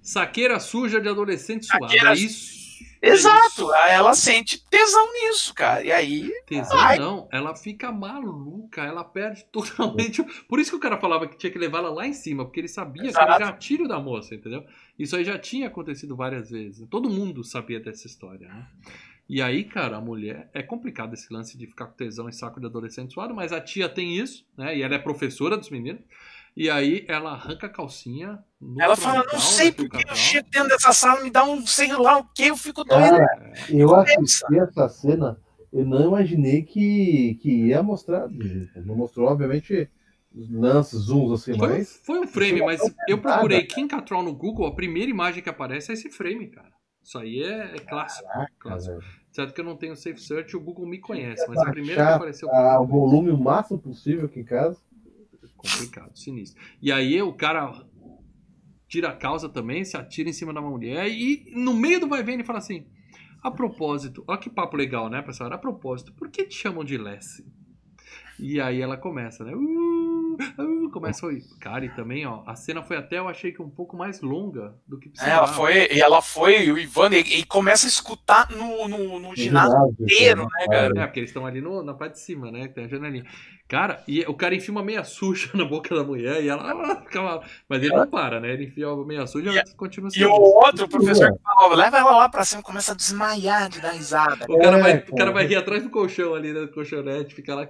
[0.02, 1.84] saqueira suja de adolescente suado.
[1.86, 2.63] Saqueira- É isso.
[3.06, 5.84] Exato, ela sente tesão nisso, cara.
[5.84, 6.30] E aí.
[6.46, 6.98] Tesão Ai.
[6.98, 10.22] não, ela fica maluca, ela perde totalmente.
[10.48, 12.60] Por isso que o cara falava que tinha que levar ela lá em cima, porque
[12.60, 13.40] ele sabia que era o Exato.
[13.40, 14.64] gatilho da moça, entendeu?
[14.98, 16.86] Isso aí já tinha acontecido várias vezes.
[16.88, 18.66] Todo mundo sabia dessa história, né?
[19.28, 20.50] E aí, cara, a mulher.
[20.52, 23.60] É complicado esse lance de ficar com tesão em saco de adolescente suado, mas a
[23.60, 24.76] tia tem isso, né?
[24.76, 26.02] E ela é professora dos meninos.
[26.56, 28.38] E aí ela arranca a calcinha.
[28.60, 31.92] no Ela fala, não sei porque eu chego dentro dessa sala, me dá um sei
[31.92, 33.16] lá o que, eu fico doido.
[33.68, 35.38] Eu assisti essa cena,
[35.72, 38.28] eu não imaginei que, que ia mostrar.
[38.84, 39.88] Não mostrou, obviamente,
[40.50, 42.00] lances, zooms assim, Foi, mas.
[42.04, 43.22] foi um frame, mas eu nada.
[43.22, 46.72] procurei Kim Cattrall no Google, a primeira imagem que aparece é esse frame, cara.
[47.02, 48.28] Isso aí é, é clássico.
[48.60, 49.00] clássico.
[49.00, 52.06] Cara, Certo que eu não tenho safe search, o Google me conhece, mas a primeira
[52.06, 54.78] que apareceu a- o volume o máximo possível aqui em casa.
[55.70, 56.62] Complicado, sinistro.
[56.80, 57.84] E aí o cara
[58.88, 62.22] tira a calça também, se atira em cima da mulher e no meio do vai
[62.22, 62.86] vendo ele fala assim:
[63.42, 65.52] "A propósito, olha que papo legal, né, pessoal?
[65.52, 67.44] A propósito, por que te chamam de Lessie?"
[68.38, 69.54] E aí ela começa, né?
[69.54, 69.93] Uh,
[70.34, 71.30] uh, começa a.
[71.60, 74.74] Cara, e também, ó, a cena foi até, eu achei que um pouco mais longa
[74.86, 75.36] do que É, precisava.
[75.38, 79.36] ela foi, e ela foi, o Ivan, e, e começa a escutar no, no, no
[79.36, 80.92] ginásio inteiro, né, cara?
[80.96, 82.68] É, porque eles estão ali no, na parte de cima, né?
[82.68, 83.24] Tem a janelinha.
[83.66, 86.62] Cara, e o cara enfia uma meia suja na boca da mulher e ela
[86.92, 87.40] ah, fica.
[87.68, 88.52] Mas ele não para, né?
[88.52, 92.10] Ele enfia a meia suja e continua E o outro professor que falava, leva ela
[92.16, 94.44] lá pra cima, começa a desmaiar de dar risada.
[94.48, 95.16] O cara, É, vai, o cara.
[95.16, 96.60] cara vai rir atrás do colchão ali, né?
[96.60, 97.66] Do colchonete, fica lá.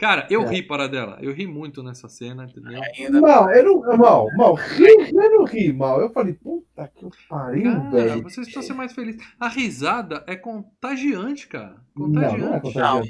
[0.00, 0.46] Cara, eu É.
[0.48, 1.18] ri para dela.
[1.20, 2.80] Eu ri muito nessa cena, entendeu?
[2.98, 3.20] Ainda.
[3.20, 3.96] Mal, eu não.
[3.98, 6.00] Mal, mal, ri, eu não ri mal.
[6.00, 8.22] Eu falei, puta que pariu, Cara, velho.
[8.22, 9.20] vocês precisam ser mais felizes.
[9.38, 11.76] A risada é contagiante, cara.
[11.94, 12.60] Não, não é Contagiante.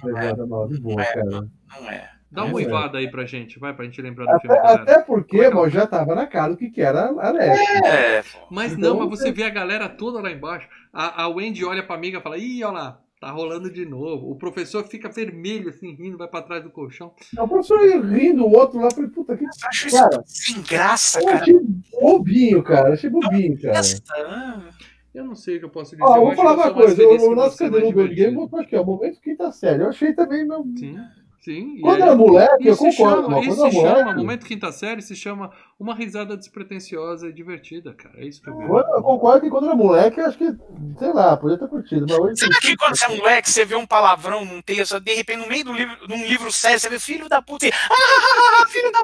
[0.01, 0.03] contagiante,
[0.39, 1.05] Não, é, mal, de boa, é.
[1.15, 1.25] cara.
[1.25, 2.11] Não é.
[2.33, 4.57] Dá uma É, uivada aí pra gente, vai, pra gente lembrar do Até, filme.
[4.57, 4.83] galera.
[4.83, 7.85] até porque, é mal, já tava na cara do que, que era a Leslie.
[7.85, 8.23] É.
[8.49, 10.69] Mas Então, não, mas você vê a galera toda lá embaixo.
[10.93, 14.31] A, a Wendy olha pra amiga e fala: Ih, olha lá, tá rolando de novo.
[14.31, 17.13] O professor fica vermelho, assim, rindo, vai pra trás do colchão.
[17.39, 19.45] O professor ia rindo, o outro lá, eu falei, puta que.
[19.45, 21.39] Eu acho isso Cara, sem graça, Eu cara.
[21.41, 21.61] achei
[22.01, 22.95] bobinho, cara.
[22.95, 23.81] Achei bobinho, cara.
[24.15, 24.71] Ah,
[25.15, 26.03] Eu não sei o que eu posso dizer.
[26.03, 27.07] Ó, eu vou falar uma coisa.
[27.07, 28.83] O, nosso mais do game botou aqui, ó.
[28.83, 29.83] Momento quinta série.
[29.83, 30.65] Eu achei também meu.
[30.79, 30.99] Sim,
[31.41, 31.81] sim.
[31.83, 33.23] Quando era moleque, eu concordo.
[33.25, 37.95] chama, isso quando se chama, momento quinta série se chama uma risada despretensiosa e divertida,
[37.95, 38.15] cara.
[38.21, 40.55] É isso que eu quando- eu concordo que quando era moleque, acho que,
[40.99, 42.05] sei lá, podia ter curtido.
[42.09, 42.37] Mas hoje.
[42.37, 45.49] Sabe que quando você é moleque, você vê um palavrão num texto, de repente, no
[45.49, 47.71] meio do livro, num livro sério, você vê filho da puta e.
[47.73, 49.01] Ah, filho da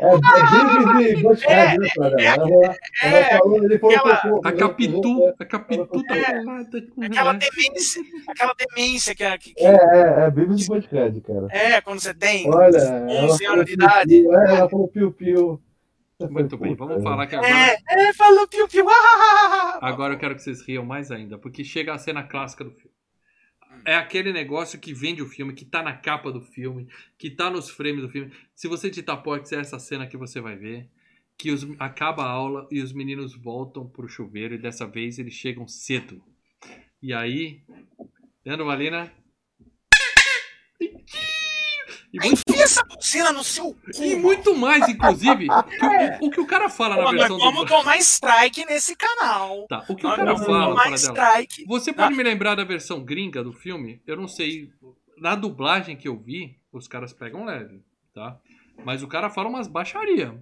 [1.49, 1.77] É,
[3.03, 3.39] é é,
[4.45, 6.43] A Capitu, a Capitu tá É,
[7.07, 11.49] Aquela demência, aquela demência que, que, que- É, é, é Big Butthead, cara.
[11.51, 12.49] é quando você tem.
[12.53, 14.27] Olha, ela 11 falou anos de idade.
[14.29, 15.61] É, ela falou piu-piu.
[16.31, 17.53] Muito bem, vamos falar que agora.
[17.53, 17.77] É,
[18.09, 18.87] é, falou piu piu.
[18.89, 22.71] Ah, Agora eu quero que vocês riam mais ainda, porque chega a cena clássica do
[22.71, 22.95] filme.
[23.85, 26.89] É aquele negócio que vende o filme, que tá na capa do filme,
[27.19, 28.33] que tá nos frames do filme.
[28.55, 30.89] Se você digitar Porcs, é essa cena que você vai ver.
[31.39, 35.35] Que os- acaba a aula e os meninos voltam pro chuveiro e dessa vez eles
[35.35, 36.23] chegam cedo.
[37.03, 37.63] E aí.
[38.45, 39.13] Lembra, Valina?
[42.13, 44.03] E muito, Enfia essa buzina no seu cu.
[44.03, 47.61] e muito mais, inclusive, que o, o que o cara fala na Pô, versão vamos
[47.63, 47.67] do.
[47.67, 49.67] tomar strike nesse canal.
[49.69, 50.97] Tá, o que o Nós cara vamos fala para dela.
[50.97, 51.65] strike.
[51.67, 54.01] Você pode me lembrar da versão gringa do filme?
[54.07, 54.71] Eu não sei.
[55.19, 57.83] Na dublagem que eu vi, os caras pegam leve,
[58.15, 58.39] tá?
[58.85, 60.35] Mas o cara fala umas baixaria.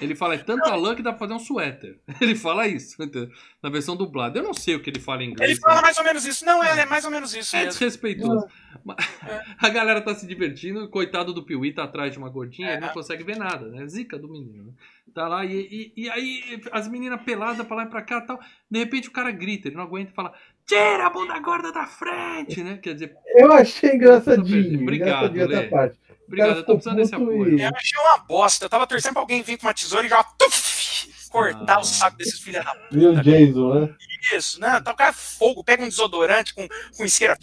[0.00, 1.98] Ele fala, é tanta lã que dá pra fazer um suéter.
[2.20, 3.30] Ele fala isso, entendeu?
[3.62, 4.38] na versão dublada.
[4.38, 5.50] Eu não sei o que ele fala em inglês.
[5.52, 6.44] Ele fala mais ou menos isso.
[6.44, 7.72] Não, é, é mais ou menos isso É mesmo.
[7.72, 8.46] desrespeitoso.
[8.84, 8.96] Mas
[9.58, 12.72] A galera tá se divertindo, coitado do Piuí tá atrás de uma gordinha, É.
[12.74, 13.86] ele não consegue ver nada, né?
[13.88, 14.66] Zica do menino.
[14.66, 14.72] né?
[15.14, 18.26] Tá lá, e, e, e aí as meninas peladas pra lá e pra cá e
[18.26, 18.38] tal.
[18.70, 20.32] De repente o cara grita, ele não aguenta e fala:
[20.66, 22.78] Tira a bunda gorda da frente, né?
[22.82, 24.80] Quer dizer, Eu achei engraçadinho.
[24.82, 25.54] Obrigado, engraçadinho Lê.
[25.56, 25.98] essa parte.
[26.26, 27.58] Obrigado, eu tô precisando desse apoio.
[27.58, 28.64] e- Eu achei uma bosta.
[28.64, 31.80] Eu tava torcendo pra alguém vir com uma tesoura e já tuf, cortar Ah.
[31.80, 32.88] o saco desses filhos da puta.
[32.92, 33.94] Viu Jason, né?
[34.34, 34.80] Isso, né?
[34.80, 36.66] Tá o cara fogo, pega um desodorante com,
[36.96, 37.36] com isqueira,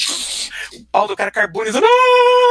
[0.80, 1.86] o pau do cara carbonizando.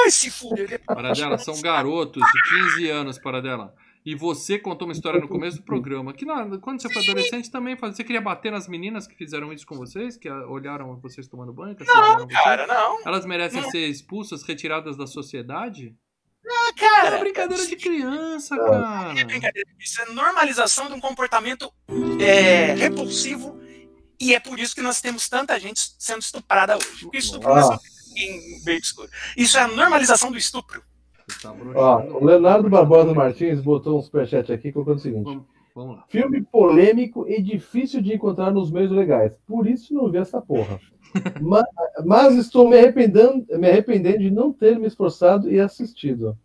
[0.05, 0.65] Ai, se fudeu.
[0.65, 2.43] Ele- Paradela, são garotos de
[2.75, 3.75] 15 anos, Paradela.
[4.05, 6.13] E você contou uma história no começo do programa.
[6.13, 9.65] Que na- quando você foi adolescente também, você queria bater nas meninas que fizeram isso
[9.65, 10.17] com vocês?
[10.17, 11.77] Que olharam vocês tomando banho?
[11.77, 11.89] vocês?
[12.43, 12.99] Cara, não.
[13.07, 15.95] Elas merecem ser expulsas, retiradas da sociedade?
[16.45, 17.19] Ah, Era cara.
[17.19, 19.25] brincadeira de criança, É cara.
[19.25, 19.69] brincadeira.
[19.79, 21.73] Isso é normalização de um comportamento
[22.21, 23.61] é, repulsivo.
[24.21, 27.03] E é por isso que nós temos tanta gente sendo estuprada hoje.
[27.03, 27.79] Porque estupro não é
[28.17, 29.09] em meio escuro.
[29.37, 30.83] Isso é a normalização do estupro.
[31.41, 35.45] Tá ó, o Leonardo Barbosa Martins botou um superchat aqui colocando o seguinte: Vamos,
[35.75, 36.05] vamos lá.
[36.09, 39.33] filme polêmico e difícil de encontrar nos meios legais.
[39.47, 40.79] Por isso não vi essa porra.
[41.41, 41.65] Ma-
[42.05, 46.37] Mas, estou me arrependendo, me arrependendo de não ter me esforçado e assistido.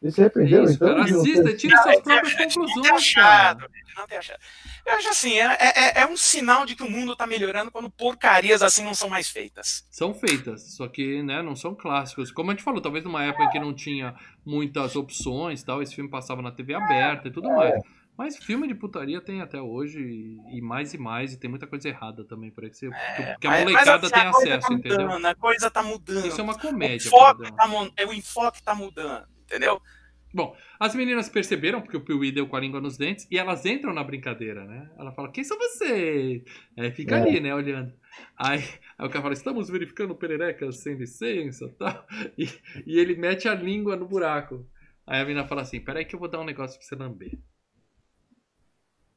[0.00, 0.88] Ele se arrependeu, Isso, então?
[0.88, 3.68] cara, ter assista e tire suas próprias não ter conclusões, cara.
[3.96, 4.38] não ter achado.
[4.84, 7.88] Eu acho assim, é, é- é um sinal de que o mundo tá melhorando quando
[7.88, 9.86] porcarias assim não são mais feitas.
[9.90, 12.32] São feitas, só que né, não são clássicos.
[12.32, 15.94] Como a gente falou, talvez numa época que não tinha muitas opções e tal, esse
[15.94, 17.80] filme passava na TV aberta e tudo mais.
[18.16, 19.98] Mas filme de putaria tem até hoje,
[20.52, 23.38] e mais e mais, e tem muita coisa errada também por aí que, você, que-
[23.40, 25.06] que a molecada assim, tem a coisa acesso, tá entendeu?
[25.06, 26.26] mudando, A coisa tá mudando.
[26.26, 27.10] Isso é uma o, comédia.
[27.10, 27.90] foco Paradela.
[27.90, 29.80] tá, é, o enfoque tá mudando, entendeu?
[30.80, 33.92] As meninas perceberam, porque o Piuí deu com a língua nos dentes, e elas entram
[33.92, 34.90] na brincadeira, né?
[34.98, 36.42] Ela fala, quem são vocês?
[36.78, 37.20] Aí fica É.
[37.22, 37.92] ali, né, olhando.
[38.36, 38.58] Aí,
[38.98, 42.06] aí o cara fala, estamos verificando pererecas sem licença tal.
[42.36, 42.48] E,
[42.86, 44.66] e ele mete a língua no buraco.
[45.06, 47.38] Aí a menina fala assim, peraí que eu vou dar um negócio pra você lamber.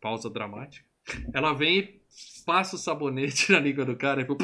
[0.06, 0.86] Pausa dramática.
[1.34, 2.02] Ela vem e
[2.46, 4.22] passa o sabonete na língua do cara.
[4.22, 4.38] E fala,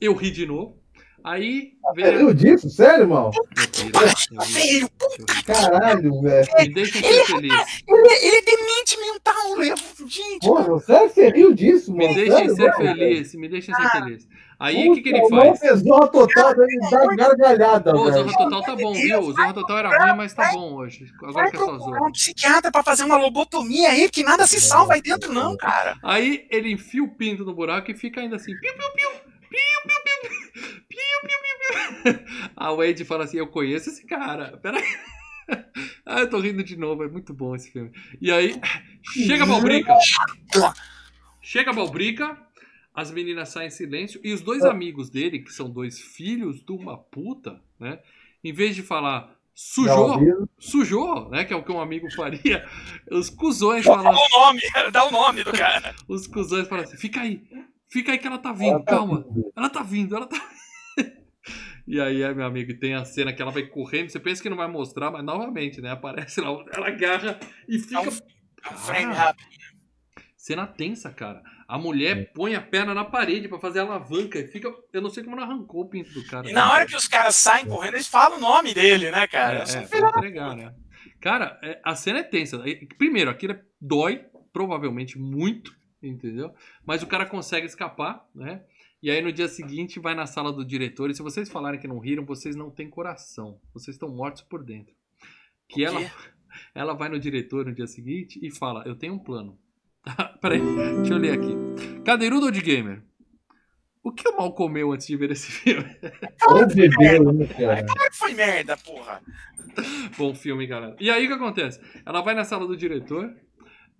[0.00, 0.82] eu ri de novo.
[1.22, 2.04] Aí vem...
[2.06, 2.70] Você viu disso?
[2.70, 3.30] Sério, mal?
[3.54, 5.44] Mentira, eu Velho, eu ri.
[5.44, 6.48] Caralho, velho.
[6.60, 7.52] Me deixem ser feliz.
[7.86, 10.46] ele, ele é demente mental, gente.
[10.46, 12.08] Porra, sério riu disso, mano?
[12.08, 13.90] Me deixem Sério, ser feliz, me deixem ser Ah.
[13.90, 14.28] feliz.
[14.58, 15.60] Aí o que, que ele faz?
[15.62, 18.10] O Zorra Total deve dar gargalhada, Pô.
[18.10, 19.20] Zorra Total tá bom, viu?
[19.20, 21.06] O Zorra Total era ruim, mas tá bom hoje.
[21.22, 22.06] Agora que é só Zorra.
[22.06, 25.96] um psiquiatra pra fazer uma lobotomia aí, que nada se salva aí dentro, não, cara.
[26.02, 28.52] Aí ele enfia o pinto no buraco e fica ainda assim.
[28.58, 29.10] Piu, piu, piu.
[29.50, 30.30] Piu, piu, piu.
[30.88, 31.38] Piu, piu,
[32.02, 32.26] piu, piu.
[32.56, 34.58] A Wade fala assim: Eu conheço esse cara.
[34.62, 34.84] Peraí.
[36.06, 37.90] Ah, eu tô rindo de novo, é muito bom esse filme.
[38.20, 38.58] E aí,
[39.12, 39.94] chega a Balbrica.
[41.40, 42.36] Chega a Balbrica,
[42.94, 46.72] as meninas saem em silêncio e os dois amigos dele, que são dois filhos de
[46.72, 47.98] uma puta, né?
[48.42, 51.44] Em vez de falar sujou, Não, sujou, né?
[51.44, 52.64] Que é o que um amigo faria,
[53.10, 54.60] os cuzões falam, Dá o nome,
[54.92, 55.92] dá o nome do cara.
[56.06, 57.42] os cuzões falam assim, fica aí,
[57.88, 59.26] fica aí que ela tá vindo, calma,
[59.56, 60.40] ela tá vindo, ela tá
[61.86, 64.48] E aí, é, meu amigo, tem a cena que ela vai correndo, você pensa que
[64.48, 65.90] não vai mostrar, mas novamente, né?
[65.90, 67.38] Aparece lá, ela agarra
[67.68, 67.98] e fica.
[67.98, 69.48] É um frame Cara, rápido.
[70.36, 71.42] Cena tensa, cara.
[71.66, 74.72] A mulher põe a perna na parede pra fazer a alavanca e fica.
[74.92, 76.48] Eu não sei como ela arrancou o pinto do cara.
[76.48, 79.58] E na hora que os caras saem correndo, eles falam o nome dele, né, cara?
[79.58, 80.74] É, Assim, é, pra entregar, né?
[81.20, 82.62] Cara, é, a cena é tensa.
[82.98, 86.52] Primeiro, aquilo é- dói, provavelmente muito, entendeu?
[86.84, 88.62] Mas o cara consegue escapar, né?
[89.02, 91.10] E aí no dia seguinte vai na sala do diretor.
[91.10, 93.60] E se vocês falarem que não riram, vocês não têm coração.
[93.72, 94.94] Vocês estão mortos por dentro.
[95.68, 96.00] Que ela,
[96.74, 99.58] ela vai no diretor no dia seguinte e fala: Eu tenho um plano.
[100.40, 100.60] Peraí,
[100.96, 102.02] deixa eu ler aqui.
[102.04, 103.02] Cadeirudo ou de gamer?
[104.02, 105.88] O que o mal comeu antes de ver esse filme?
[106.74, 107.84] Bebeu, né, cara?
[107.84, 109.22] Claro que foi merda, porra.
[110.18, 110.94] Bom filme, galera.
[111.00, 111.80] E aí o que acontece?
[112.04, 113.34] Ela vai na sala do diretor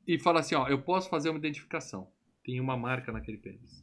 [0.07, 2.07] e fala assim: ó, eu posso fazer uma identificação.
[2.45, 3.83] Tem uma marca naquele pênis.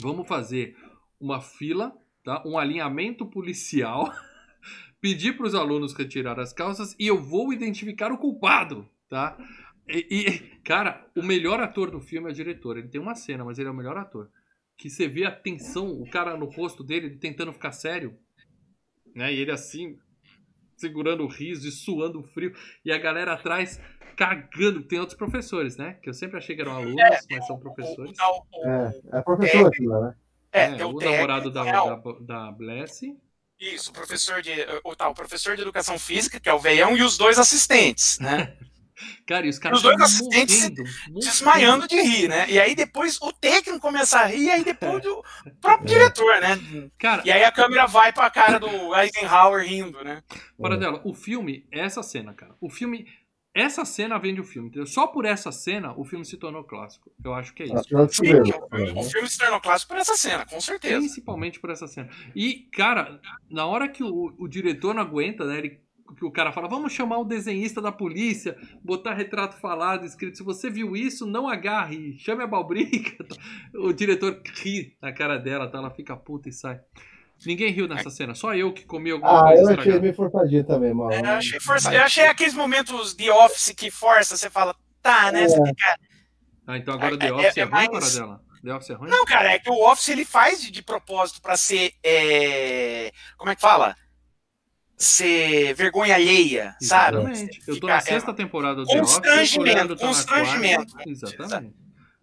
[0.00, 0.76] Vamos fazer
[1.20, 1.92] uma fila,
[2.22, 2.40] tá?
[2.46, 4.12] Um alinhamento policial.
[5.00, 9.36] Pedir para os alunos retirar as calças e eu vou identificar o culpado, tá?
[9.88, 12.78] E, e, cara, o melhor ator do filme é o diretor.
[12.78, 14.30] Ele tem uma cena, mas ele é o melhor ator.
[14.76, 18.18] Que você vê a tensão, o cara no rosto dele ele tentando ficar sério,
[19.14, 19.32] né?
[19.32, 19.98] E ele assim,
[20.76, 22.54] segurando o riso e suando frio.
[22.84, 23.80] E a galera atrás
[24.16, 24.82] cagando.
[24.84, 25.94] Tem outros professores, né?
[26.02, 28.18] Que eu sempre achei que eram alunos, mas são O, o, professores.
[28.18, 30.14] o, o, É, é professor aqui né?
[30.52, 33.02] é, É, tem o namorado da, é, o- da, da Bless.
[33.58, 34.50] Isso, o professor de.
[34.84, 38.18] O, tá, o professor de educação física, que é o veião, e os dois assistentes,
[38.18, 38.56] né?
[39.26, 41.20] Cara, e os caras Os dois assistentes morrendo, morrendo.
[41.20, 42.46] Desmaiando de rir, né?
[42.48, 45.22] E aí depois o técnico começa a rir, e aí depois o
[45.60, 46.90] próprio diretor, né?
[46.98, 50.22] Cara, E aí a câmera vai pra cara do Eisenhower rindo, né?
[50.60, 52.54] para dela, o filme, é essa cena, cara.
[52.60, 53.06] O filme,
[53.54, 54.86] essa cena vende o filme, entendeu?
[54.86, 57.12] Só por essa cena o filme se tornou clássico.
[57.22, 57.84] Eu acho que é isso.
[58.10, 58.34] Sim,
[58.96, 60.98] o filme se tornou clássico por essa cena, com certeza.
[60.98, 62.08] Principalmente por essa cena.
[62.34, 65.58] E, cara, na hora que o, o diretor não aguenta, né?
[65.58, 65.83] Ele
[66.16, 70.42] que o cara fala, vamos chamar o desenhista da polícia, botar retrato falado, escrito, se
[70.44, 73.24] você viu isso, não agarre, chame a balbrica.
[73.74, 75.78] O diretor ri na cara dela, tá?
[75.78, 76.80] ela fica puta e sai.
[77.44, 80.00] Ninguém riu nessa cena, só eu que comi alguma Ah, coisa eu achei estragada.
[80.02, 81.12] meio forçadinho também, mano.
[81.12, 85.32] É, eu, achei força- eu achei aqueles momentos de Office que força, você fala, tá,
[85.32, 85.48] né?
[85.48, 85.98] Você fica-
[86.66, 88.40] Ah, então agora É- The é- Office é, é ruim, mais- para dela?
[88.62, 89.10] The Office é ruim?
[89.10, 91.92] Não, cara, é que o Office ele faz de, de propósito pra ser.
[92.02, 93.96] é, Como é que fala?
[94.96, 97.16] Ser vergonha alheia, sabe?
[97.66, 98.86] Eu tô na sexta temporada do.
[98.86, 100.92] Constrangimento, o Leandro tá constrangimento.
[100.92, 101.10] quarta.
[101.10, 101.74] Exatamente.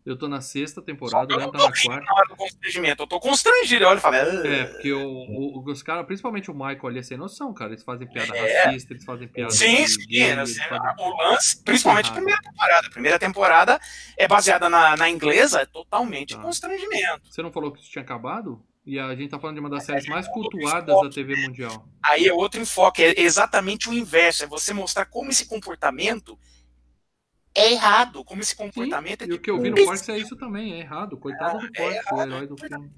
[0.03, 2.35] Eu tô na sexta temporada, o não tá na quarta.
[2.35, 3.83] constrangimento, eu tô constrangido.
[3.83, 4.47] Eu olho e falo, "Ah".
[4.47, 7.71] É, porque o, o- os caras, principalmente o Michael ali, é sem noção, cara.
[7.71, 8.63] Eles fazem piada É.
[8.63, 12.87] racista, eles fazem piada Sim, sim, gay, né, fazem- o lance, principalmente a primeira temporada.
[12.87, 13.79] A primeira temporada
[14.17, 16.41] é baseada na, na inglesa, é totalmente Tá.
[16.41, 17.21] constrangimento.
[17.29, 18.59] Você não falou que isso tinha acabado?
[18.85, 21.87] E a gente tá falando de uma das séries mais cultuadas da TV mundial.
[22.03, 26.37] Aí é outro enfoque, é exatamente o inverso, é você mostrar como esse comportamento
[27.53, 30.35] é errado, como esse comportamento é E o que eu vi no Parks é isso
[30.37, 31.17] também, é errado.
[31.17, 32.89] Coitado do Parks, o herói do filme.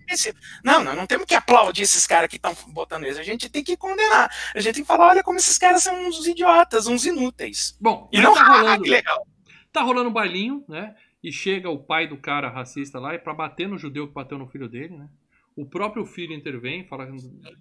[0.64, 3.20] Não, nós não temos que aplaudir esses caras que estão botando isso.
[3.20, 4.32] A gente tem que condenar.
[4.54, 7.76] A gente tem que falar, olha como esses caras são uns idiotas, uns inúteis.
[7.82, 9.28] Bom, E não, tá ah, rolando, legal.
[9.72, 10.96] tá rolando um bailinho, né?
[11.24, 14.38] E chega o pai do cara racista lá e pra bater no judeu que bateu
[14.38, 15.10] no filho dele, né?
[15.56, 17.14] O próprio filho intervém, fala que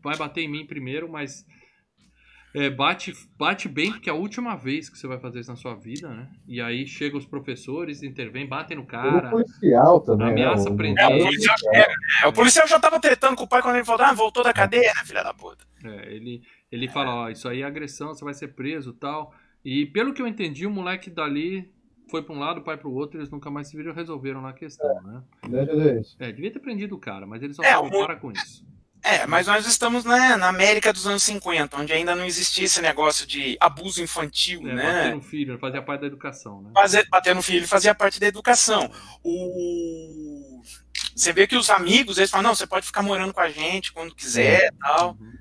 [0.03, 1.45] vai bater em mim primeiro, mas
[2.55, 5.57] é, bate, bate bem, porque é a última vez que você vai fazer isso na
[5.57, 6.29] sua vida, né?
[6.47, 9.31] E aí chegam os professores, intervêm, batem no é cara.
[9.31, 10.29] policial também.
[10.29, 10.77] Ameaça né?
[10.77, 11.03] prender.
[11.03, 11.93] É, É, o, policial chega,
[12.23, 14.53] é, o policial já tava tretando com o pai quando ele falou, ah, voltou da
[14.53, 15.65] cadeia, né, filha da puta.
[15.83, 19.35] É, ele, ele fala, ó, isso aí é agressão, você vai ser preso tal.
[19.65, 21.73] E pelo que eu entendi, o moleque dali
[22.13, 24.41] foi pra um lado, o pai pro outro, eles nunca mais se viram e resolveram
[24.43, 25.23] lá a questão, né?
[25.49, 26.15] Ver isso.
[26.21, 28.65] É, devia ter prendido o cara, mas eles só É, falaram, o- para com isso.
[29.05, 32.81] É, mas nós estamos né, na América dos anos 50, onde ainda não existia esse
[32.81, 34.85] negócio de abuso infantil, É, né?
[34.85, 36.71] bater no filho, fazia parte da educação, né?
[36.73, 38.89] Fazer, bater no filho fazia parte da educação.
[39.25, 40.63] O...
[41.17, 43.93] Você vê que os amigos, eles falam, não, você pode ficar morando com a gente
[43.93, 45.17] quando quiser e tal.
[45.21, 45.33] Uhum.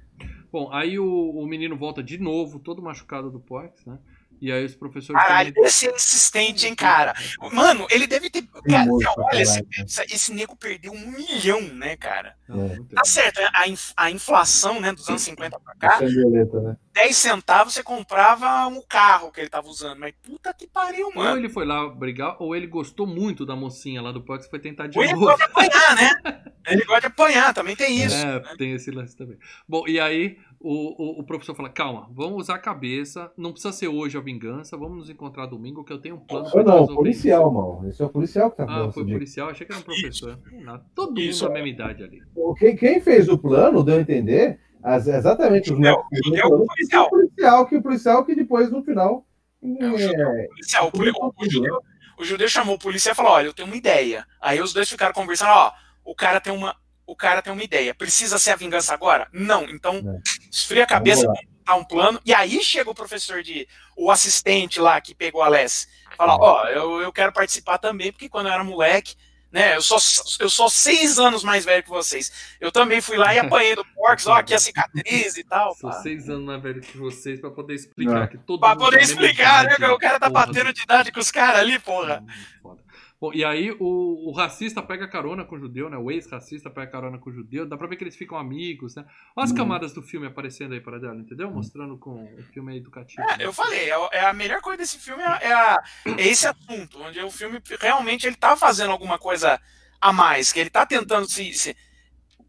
[0.52, 4.00] Bom, aí o, o menino volta de novo, todo machucado do Porks, né?
[4.42, 5.22] E aí os professores...
[5.22, 7.14] Caralho, também- esse é insistente, hein, cara.
[7.54, 8.42] Mano, ele deve ter.
[8.68, 9.86] Cara, você olha, esse, caralho.
[9.88, 12.36] esse, esse nego perdeu um milhão, né, cara?
[12.50, 12.96] É.
[12.96, 13.50] Tá certo, né?
[13.54, 16.78] a, inf- a inflação né, dos anos 50 pra cá, Essa é violeta, né?
[16.94, 20.00] 10 centavos você comprava um carro que ele tava usando.
[20.00, 21.38] Mas puta que pariu, Ou mano.
[21.38, 24.60] ele foi lá brigar, ou ele gostou muito da mocinha lá do Porks e foi
[24.60, 25.26] tentar de Ou ele novo.
[25.28, 26.42] gosta de apanhar, né?
[26.68, 28.16] Ele gosta de apanhar, também tem isso.
[28.16, 29.36] É, tem esse lance também.
[29.68, 33.74] Bom, e aí o, o, o professor fala: calma, vamos usar a cabeça, não precisa
[33.74, 36.72] ser hoje a vingança, vamos nos encontrar domingo que eu tenho um plano pra não,
[36.74, 37.90] resolver policial, isso." mano.
[37.90, 39.18] Esse é o policial que tá Ah, falando foi essa dica.
[39.18, 40.40] policial, achei que era um professor.
[40.54, 41.46] Nada, Todo mundo Isso.
[41.48, 42.22] da mesma idade ali.
[42.58, 47.06] Quem, quem fez o plano, deu a entender, as- exatamente os judeu, fizeram o policial.
[47.06, 49.26] o policial, que o policial que depois, no final.
[49.64, 51.80] É, o é, judeu, o policial, o, poli- o- o judeu,
[52.20, 54.26] o judeu chamou o policial e falou: Olha, eu tenho uma ideia.
[54.42, 55.72] Aí os dois ficaram conversando: Ó,
[56.06, 56.76] o cara tem uma.
[57.06, 57.94] O cara tem uma ideia.
[57.94, 59.28] Precisa ser a vingança agora?
[59.34, 59.64] Não.
[59.70, 60.20] Então, É.
[60.52, 62.20] esfria a cabeça, montar um plano.
[62.26, 63.68] E aí chega o professor de.
[63.96, 65.88] O assistente lá que pegou a Les.
[66.18, 69.16] Fala: Ó, eu, eu quero participar também, porque quando eu era moleque.
[69.54, 69.98] Né, eu sou,
[70.40, 72.32] eu sou seis anos mais velho que vocês.
[72.62, 75.76] Eu também fui lá e apanhei do Porcs, ó, aqui a cicatriz e tal.
[75.76, 76.02] Sou pá.
[76.02, 78.28] seis anos mais velho que vocês pra poder explicar Não.
[78.28, 79.76] que todo Pra mundo poder explicar, né?
[79.90, 80.46] O cara tá porra.
[80.46, 82.24] batendo de idade com os caras ali, porra.
[82.64, 82.82] Foda.
[83.22, 85.96] Bom, e aí o, o racista pega carona com o judeu, né?
[85.96, 87.68] O ex-racista pega carona com o judeu.
[87.68, 89.06] Dá pra ver que eles ficam amigos, né?
[89.36, 89.58] Olha as Uhum.
[89.58, 91.52] camadas do filme aparecendo aí para dela, entendeu?
[91.52, 93.22] Mostrando com o filme é educativo.
[93.22, 93.46] É, né?
[93.46, 95.84] eu falei, é, é a melhor coisa desse filme é, é a-
[96.18, 99.62] é esse assunto, onde o filme realmente ele tá fazendo alguma coisa
[100.02, 101.78] a mais, que ele tá tentando se, se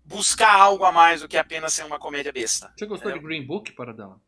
[0.06, 2.72] buscar algo a mais do que apenas ser uma comédia besta.
[2.74, 3.14] Você gostou É.
[3.14, 4.18] de Green Book, para dela?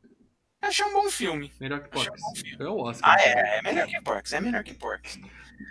[0.60, 1.50] Achei um bom filme.
[1.60, 2.20] Melhor que Porks.
[2.58, 2.62] um.
[2.62, 3.14] É o Oscar.
[3.14, 5.18] Ah, é, é melhor que Porks, é melhor que Porks.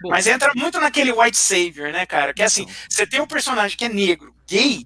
[0.02, 2.34] Bom, Mas entra muito naquele white savior, né, cara?
[2.34, 4.86] Que é assim, você tem um personagem que é negro, gay,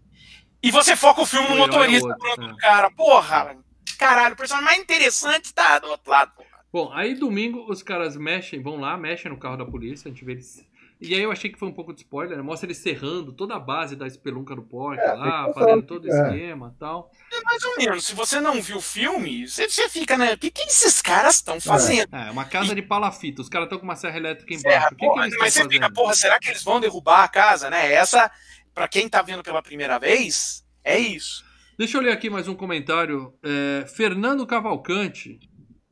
[0.61, 2.61] e você foca o filme no é motorista outro, pronto é.
[2.61, 2.91] cara.
[2.91, 3.57] Porra,
[3.97, 6.31] caralho, o personagem mais interessante tá do outro lado.
[6.35, 6.47] porra.
[6.71, 10.25] Bom, aí domingo os caras mexem, vão lá, mexem no carro da polícia, a gente
[10.25, 10.66] vê eles.
[10.99, 12.43] E aí eu achei que foi um pouco de spoiler, né?
[12.43, 16.11] Mostra eles serrando toda a base da espelunca do porco É, lá, fazendo todo o
[16.11, 16.11] é.
[16.11, 17.11] esquema e tal.
[17.45, 18.05] Mais ou menos.
[18.05, 20.33] Se você não viu o filme, você, você fica, né?
[20.33, 22.15] O que, que esses caras estão fazendo?
[22.15, 24.75] É, uma casa de palafita, os caras estão com uma serra elétrica embaixo.
[24.75, 25.95] Serra, o que, que porra, eles mas você estão fica, fazendo?
[25.95, 27.93] porra, será que eles vão derrubar a casa, né?
[27.93, 28.31] Essa,
[28.73, 31.45] pra quem tá vendo pela primeira vez, é isso.
[31.77, 33.35] Deixa eu ler aqui mais um comentário.
[33.43, 35.39] É, Fernando Cavalcante,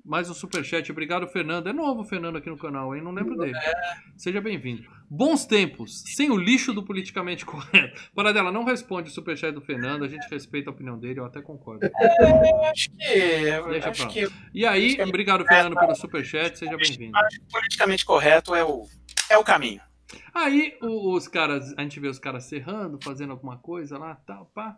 [0.05, 0.89] mais um superchat.
[0.91, 1.67] Obrigado, Fernando.
[1.67, 3.01] É novo o Fernando aqui no canal, hein?
[3.01, 3.57] Não lembro dele.
[4.15, 4.83] Seja bem-vindo.
[5.09, 8.09] Bons tempos, sem o lixo do politicamente correto.
[8.13, 11.41] Paradela, não responde o superchat do Fernando, a gente respeita a opinião dele, eu até
[11.41, 11.85] concordo.
[11.85, 12.97] Eu acho que.
[12.97, 17.17] Deixa acho pra que E aí, obrigado, Fernando, pelo superchat, seja bem-vindo.
[17.17, 18.85] acho que politicamente correto é o,
[19.29, 19.81] é o caminho.
[20.33, 24.77] Aí os caras, a gente vê os caras serrando, fazendo alguma coisa lá, tal, pá.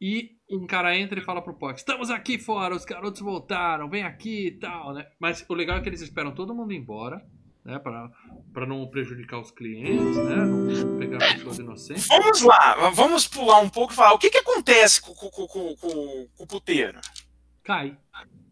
[0.00, 4.02] E um cara entra e fala pro Pox: Estamos aqui fora, os garotos voltaram, vem
[4.04, 5.06] aqui e tal, né?
[5.18, 7.20] Mas o legal é que eles esperam todo mundo embora,
[7.64, 7.78] né?
[7.80, 8.08] Pra,
[8.52, 10.36] pra não prejudicar os clientes, né?
[10.36, 12.06] Não pegar pessoas inocentes.
[12.06, 15.48] Vamos lá, vamos pular um pouco e falar o que, que acontece com, com, com,
[15.48, 17.00] com- com o puteiro.
[17.64, 17.96] Cai.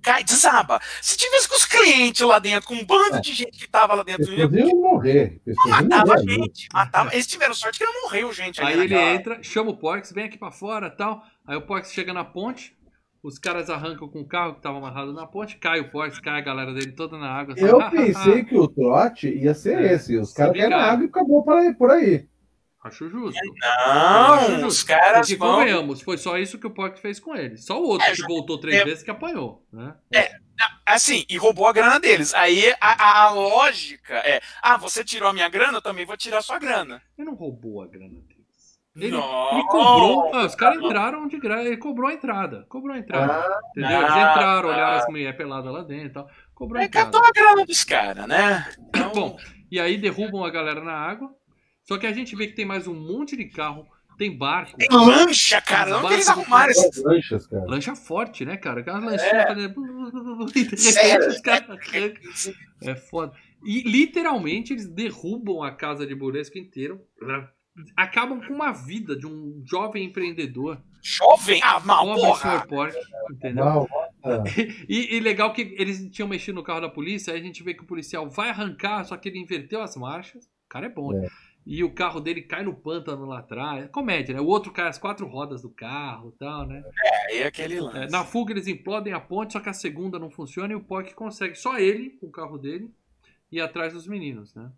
[0.07, 0.81] Cai, desaba.
[1.03, 4.05] Se tivesse com os clientes lá dentro, com um bando de gente que tava lá
[4.05, 4.49] dentro, iam
[4.81, 5.41] morrer.
[5.67, 6.69] Matava morrer gente.
[6.73, 7.13] Matava.
[7.13, 10.13] Eles tiveram sorte que não morreu gente ali Aí ele naquela- entra, chama o Porks,
[10.13, 11.21] vem aqui pra fora tal.
[11.45, 12.73] Aí o Porks chega na ponte,
[13.21, 16.39] os caras arrancam com o carro que tava amarrado na ponte, cai o Porks, cai
[16.39, 17.57] a galera dele toda na água.
[17.59, 17.97] Eu sabe?
[17.97, 20.17] pensei que o trote ia ser É, esse.
[20.17, 22.29] Os caras caem na água e acabou por aí.
[22.87, 23.41] Acho justo.
[23.61, 24.87] Não, Acho os justo.
[24.87, 25.55] caras Porque vão.
[25.57, 27.57] convenhamos, foi só isso que o Pork fez com ele.
[27.57, 28.85] Só o outro É, que voltou três é.
[28.85, 29.95] vezes que apanhou, né?
[30.87, 32.33] Assim, e roubou a grana deles.
[32.33, 36.39] Aí a, a- lógica é: ah, você tirou a minha grana, eu também vou tirar
[36.39, 37.03] a sua grana.
[37.19, 38.37] Ele não roubou a grana deles.
[38.97, 39.53] Ele, Não.
[39.53, 40.35] ele cobrou.
[40.35, 41.65] ah, os caras entraram de graça.
[41.65, 42.65] Ele cobrou a entrada.
[42.69, 43.33] Cobrou a entrada.
[43.35, 43.99] Ah, entendeu?
[43.99, 46.31] Eles entraram, olharam as mulheres peladas lá dentro e tal.
[46.55, 47.11] Cobrou a entrada.
[47.11, 48.67] catou a grana dos caras, né?
[48.89, 49.37] Então, Bom,
[49.71, 51.29] e aí derrubam a galera na água.
[51.87, 53.87] Só que a gente vê que tem mais um monte de carro,
[54.19, 54.77] tem barco.
[54.77, 55.99] tem lancha, cara.
[55.99, 57.03] Onde eles arrumaram esse.
[57.03, 57.65] lanchas, cara.
[57.67, 58.81] Lancha forte, né, cara?
[58.81, 59.75] Aquelas fazendo.
[60.77, 61.29] Sério?
[61.29, 62.55] os caras arrancam.
[62.83, 63.33] É foda.
[63.65, 67.01] E literalmente eles derrubam a casa de burlesco inteiro.
[67.21, 67.49] né?
[67.97, 70.81] Acabam com uma vida de um jovem empreendedor.
[71.03, 71.61] Jovem?
[71.63, 72.67] Ah, mal, porra.
[72.67, 72.97] Pork,
[73.31, 73.65] entendeu?
[73.65, 73.89] Não,
[74.25, 74.43] ah,
[74.89, 77.75] E, e legal que eles tinham mexido no carro da polícia, aí a gente vê
[77.75, 80.47] que o policial vai arrancar, só que ele inverteu as marchas.
[80.47, 81.29] O cara é bom, né?
[81.67, 83.85] E o carro dele cai no pântano lá atrás.
[83.85, 84.41] É comédia, né?
[84.41, 86.85] O outro cai as quatro rodas do carro e tal, né?
[87.29, 87.99] Aí aquele lance.
[87.99, 90.81] É, na fuga eles implodem a ponte, só que a segunda não funciona e o
[90.81, 92.89] Pork consegue, só ele, com o carro dele,
[93.51, 94.71] ir atrás dos meninos, né?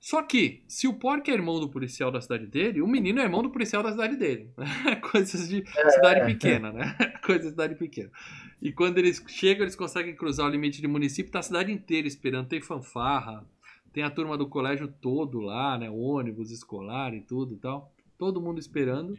[0.00, 3.22] Só que, se o Pork é irmão do policial da cidade dele, o menino é
[3.22, 4.50] irmão do policial da cidade dele.
[5.12, 6.96] Coisas de cidade pequena, né?
[7.24, 8.10] Coisas de cidade pequena.
[8.60, 12.08] E quando eles chegam, eles conseguem cruzar o limite de município, tá a cidade inteira
[12.08, 12.48] esperando.
[12.48, 13.46] Tem fanfarra,
[13.92, 15.90] tem a turma do colégio todo lá, né?
[15.90, 17.92] Ônibus escolar e tudo e tal.
[18.18, 19.18] Todo mundo esperando.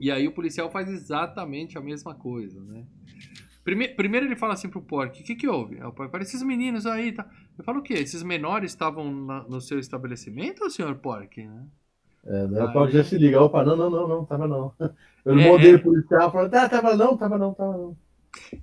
[0.00, 2.84] E aí o policial faz exatamente a mesma coisa, né?
[3.64, 5.82] Prime- Primeiro ele fala assim pro Pork, o que que houve?
[5.82, 7.28] O Pork fala, esses meninos aí, tá...
[7.58, 7.94] Eu falo o quê?
[7.94, 11.46] Esses menores estavam na- no seu estabelecimento, senhor Pork?
[11.46, 11.66] Né?
[12.24, 13.40] é, daí o Paulo já se liga.
[13.40, 14.74] Opa, não, não, não, não, tava não.
[15.24, 15.58] O É, irmão é.
[15.58, 17.96] dele policial falou, tá, tava não, tava não, tava não.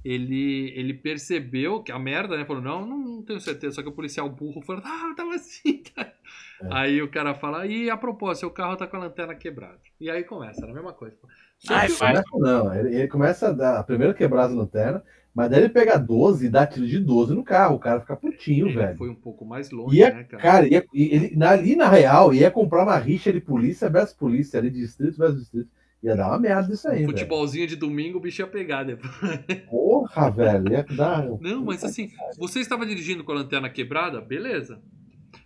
[0.03, 2.45] Ele, ele percebeu que a merda, né?
[2.45, 3.75] Falou, não, não, não tenho certeza.
[3.75, 6.13] Só que o policial burro falou, ah, tava assim, cara.
[6.61, 6.67] É.
[6.69, 9.79] Aí o cara fala, e a propósito, seu carro tá com a lanterna quebrada.
[9.99, 11.17] E aí começa, era a mesma coisa.
[11.59, 12.21] Só Ai, que faz.
[12.29, 15.69] Começa, não, ele, ele começa a dar a primeira quebrada na lanterna, mas daí ele
[15.69, 17.75] pega 12 e dá tiro de 12 no carro.
[17.75, 18.97] O cara fica putinho, ele velho.
[18.97, 20.41] foi um pouco mais longe, Ia, né, cara?
[20.41, 24.15] cara, ia, e ele, na- ali na real, ia comprar uma rixa de polícia versus
[24.15, 25.69] polícia, ali de distrito versus distrito.
[26.05, 27.07] Ia dar uma merda isso aí, velho.
[27.09, 29.11] Futebolzinho de domingo, o bicho ia pegar depois.
[29.69, 30.71] Porra, velho.
[30.71, 31.25] Ia dar.
[31.41, 34.21] Não, mas assim, você estava dirigindo com a lanterna quebrada?
[34.21, 34.79] Beleza.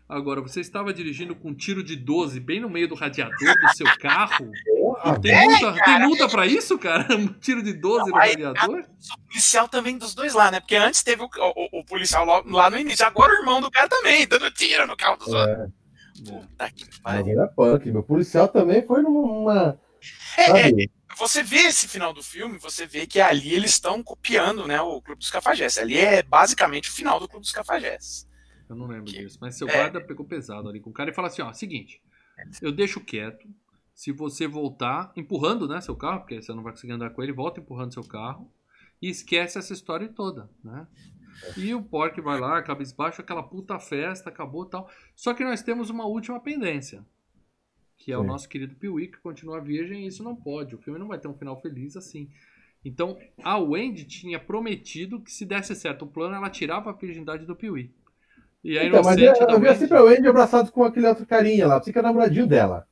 [0.07, 3.77] Agora, você estava dirigindo com um tiro de 12 bem no meio do radiador do
[3.77, 4.51] seu carro?
[4.65, 5.49] Porra, Tem velho.
[5.51, 7.05] multa, tem multa pra isso, cara?
[7.15, 8.79] Um tiro de 12 no Aí- radiador?
[8.79, 10.59] O policial também dos dois lá, né?
[10.59, 13.69] Porque antes teve o, o- o policial lá, lá no início, agora o irmão do
[13.69, 15.57] cara também, dando tiro no carro dos outros.
[15.57, 15.67] É,
[16.25, 17.31] Puta que pariu.
[17.39, 17.91] era punk.
[17.91, 19.79] Meu policial também foi numa.
[20.37, 20.71] É, é,
[21.17, 25.01] você vê esse final do filme, você vê que ali eles estão copiando, né, o
[25.01, 25.81] Clube dos Cafajestes.
[25.81, 28.27] Ali é basicamente o final do Clube dos Cafajestes.
[28.69, 29.73] Eu não lembro disso, mas seu É.
[29.73, 32.01] guarda pegou pesado ali com o cara e fala assim: ó, seguinte,
[32.61, 33.47] eu deixo quieto.
[33.95, 37.33] Se você voltar empurrando, né, seu carro, porque você não vai conseguir andar com ele,
[37.33, 38.49] volta empurrando seu carro
[39.01, 40.87] e esquece essa história toda, né?
[41.57, 44.89] E o Pork vai lá, cabisbaixo, aquela puta festa, acabou e tal.
[45.15, 47.05] Só que nós temos uma última pendência,
[47.99, 48.27] que é o Sim.
[48.27, 50.73] nosso querido Piuí, que continua virgem, e isso não pode.
[50.73, 52.29] O filme não vai ter um final feliz assim.
[52.83, 57.45] Então, a Wendy tinha prometido que se desse certo o plano, ela tirava a virgindade
[57.45, 57.93] do Piuí.
[58.63, 59.79] E a Então, mas eu, eu vi Wendy...
[59.79, 61.81] sempre o Andy abraçado com aquele outro carinha lá.
[61.85, 62.87] É namoradinho dela.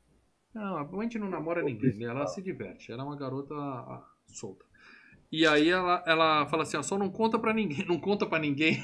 [0.53, 2.05] Não, a Wendy não namora ninguém, né?
[2.05, 2.91] ela se diverte.
[2.91, 4.65] Ela é uma garota ah, solta.
[5.31, 8.39] E aí ela, ela fala assim, ó, só não conta pra ninguém, não conta pra
[8.39, 8.83] ninguém.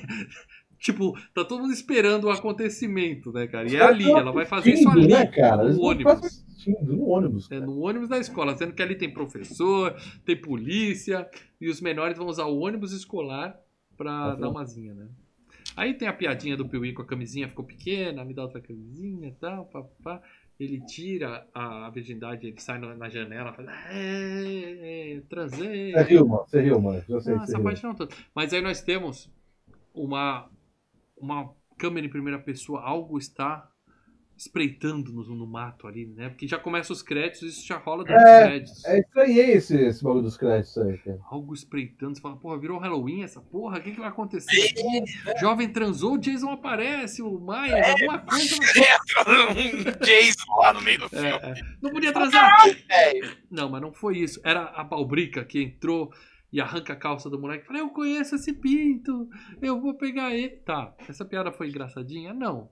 [0.84, 3.72] Tipo, tá todo mundo esperando o acontecimento, né, cara?
[3.72, 5.70] E é ali, ela vai fazer isso ali, né, cara?
[5.70, 6.46] No ônibus.
[6.82, 7.50] no ônibus.
[7.50, 9.96] É, no ônibus da escola, sendo que ali tem professor,
[10.26, 11.28] tem polícia,
[11.60, 13.58] e os menores vão usar o ônibus escolar
[13.96, 15.08] pra Tá dar uma zinha, né?
[15.76, 19.30] Aí tem a piadinha do Piuí com a camisinha, ficou pequena, me dá outra camisinha
[19.30, 20.22] e tal, papá.
[20.60, 25.94] Ele tira a virgindade, ele sai na janela, fala, é, transei.
[25.94, 27.04] Você riu, mano, você riu, mano.
[27.10, 27.64] Eu sei essa riu.
[27.64, 28.14] parte não toda.
[28.36, 29.32] Mas aí nós temos
[29.94, 30.50] uma,
[31.24, 33.70] uma câmera em primeira pessoa, algo está
[34.36, 36.30] espreitando no, no mato ali, né?
[36.30, 38.86] Porque já começa os créditos, isso já rola durante É, os créditos.
[38.86, 41.20] É, estranhei esse, esse bagulho dos créditos aí, cara.
[41.30, 44.74] Algo espreitando, você fala, porra, virou Halloween essa porra, o que, que vai acontecer?
[45.40, 48.56] Jovem transou, o Jason aparece, o Maia, alguma coisa.
[48.56, 51.28] Um Jason lá no meio do filme.
[51.28, 51.54] É, é.
[51.82, 52.50] Não podia transar.
[53.50, 54.42] Não, mas não foi isso.
[54.44, 56.12] Era a Balbrica que entrou
[56.54, 57.66] e arranca a calça do moleque.
[57.66, 59.28] Falei, eu conheço esse pinto,
[59.60, 60.58] eu vou pegar ele.
[60.58, 62.32] Tá, essa piada foi engraçadinha?
[62.32, 62.70] Não.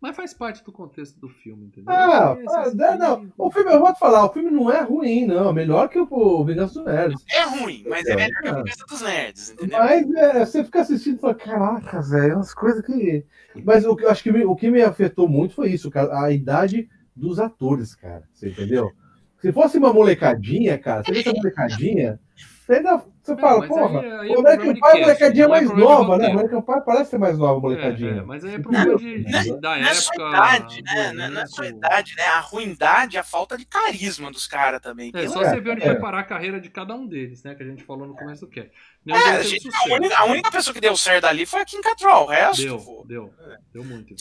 [0.00, 1.92] Mas faz parte do contexto do filme, entendeu?
[1.92, 3.32] Ah, ah, esse não.
[3.36, 5.52] O filme, eu vou te falar, o filme não é ruim, não.
[5.52, 7.24] Melhor que o pô, Vingança dos Nerds.
[7.32, 8.58] É ruim, mas é Então, melhor que a cara.
[8.58, 9.78] conversa dos nerds, entendeu?
[9.80, 13.26] Mas é, você fica assistindo e fala, caraca, velho, umas coisas que.
[13.64, 16.22] Mas o que eu acho que me- o que me afetou muito foi isso, cara,
[16.24, 18.22] a idade dos atores, cara.
[18.32, 18.92] Você entendeu?
[19.40, 22.20] Se fosse uma molecadinha, cara, você vê essa molecadinha,
[22.68, 23.02] você ainda.
[23.22, 25.70] Você Não, fala, porra, aí- aí é o American Pie, a molecadinha é é mais
[25.70, 26.28] nova, né?
[26.28, 26.30] O.
[26.32, 28.10] American Pie parece ser mais nova, a É, molecadinha.
[28.12, 30.28] é, mas aí é problema de, de- da Não é sua época.
[30.28, 31.12] idade, né?
[31.12, 32.22] Não é- não é sua idade, né?
[32.24, 35.10] A ruindade é a falta de carisma dos caras também.
[35.14, 35.86] É, só É, você ver onde é.
[35.86, 37.54] foi parar a carreira de cada um deles, né?
[37.54, 38.70] Que a gente falou no começo do cast.
[39.06, 41.80] É, a, gente- a única, a única pessoa que deu certo ali foi a Kim
[41.82, 42.24] Cattrall.
[42.24, 43.30] O resto Deu, pô, deu.
[43.74, 44.14] Deu muito.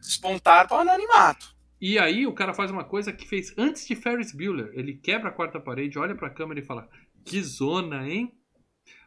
[0.00, 1.54] despontaram para o anonimato.
[1.80, 4.70] E aí o cara faz uma coisa que fez antes de Ferris Bueller.
[4.74, 6.86] Ele quebra a quarta parede, olha pra câmera e fala:
[7.24, 8.32] Que zona, hein?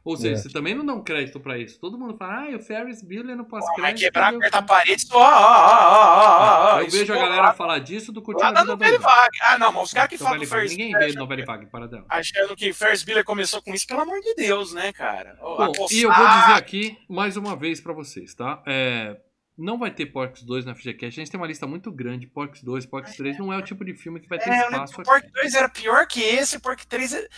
[0.06, 0.35] Ou seja, É.
[0.38, 1.80] você também não dá um crédito pra isso.
[1.80, 3.99] Todo mundo fala, ah, o Ferris Bueller no Vai pós-crédito.
[4.03, 5.06] quebrar a deu quarta certo." parede.
[5.14, 6.81] Ó, ó, ó, ó, ó.
[6.81, 8.99] Eu vejo a galera lá- falar disso do Lá Curtindo a da Doida.
[8.99, 9.38] Vague.
[9.41, 10.45] Ah, não, mas os caras que falam do.
[10.45, 12.06] Ferris Ninguém vê novela Vague, para dela.
[12.10, 15.38] achando que Ferris Bueller começou com isso, pelo amor de Deus, né, cara?
[15.41, 18.61] Bom, e eu vou dizer aqui mais uma vez pra vocês, tá?
[18.68, 19.15] É,
[19.57, 21.18] não vai ter Porcs 2 na FGCast.
[21.18, 22.27] A gente tem uma lista muito grande.
[22.27, 24.84] Porcs 2, Porcs 3 não é o tipo de filme que vai ter É, lembro
[24.84, 25.10] espaço que o aqui.
[25.11, 27.30] Pork 2 era pior que esse, o Pork 3 é-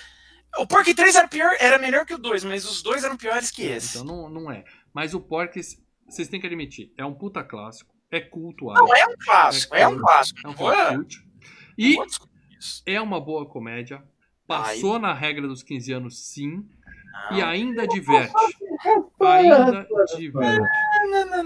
[0.58, 3.52] O Pork 3 era pior, era melhor que o 2, mas os dois eram piores
[3.52, 3.98] que esse.
[3.98, 4.64] Então não, não é.
[4.94, 5.78] Mas o Porcs,
[6.08, 7.94] vocês têm que admitir, é um puta clássico.
[8.12, 8.80] É cultuado.
[8.80, 10.40] Não, é um clássico, é um clássico.
[10.46, 10.74] É um cult.
[10.78, 11.06] não
[11.78, 11.98] E
[12.86, 14.04] é uma boa comédia.
[14.48, 16.64] Passou na regra dos 15 anos, sim.
[17.32, 17.48] E Não.
[17.48, 18.34] ainda diverte.
[19.20, 20.68] Ainda diverte.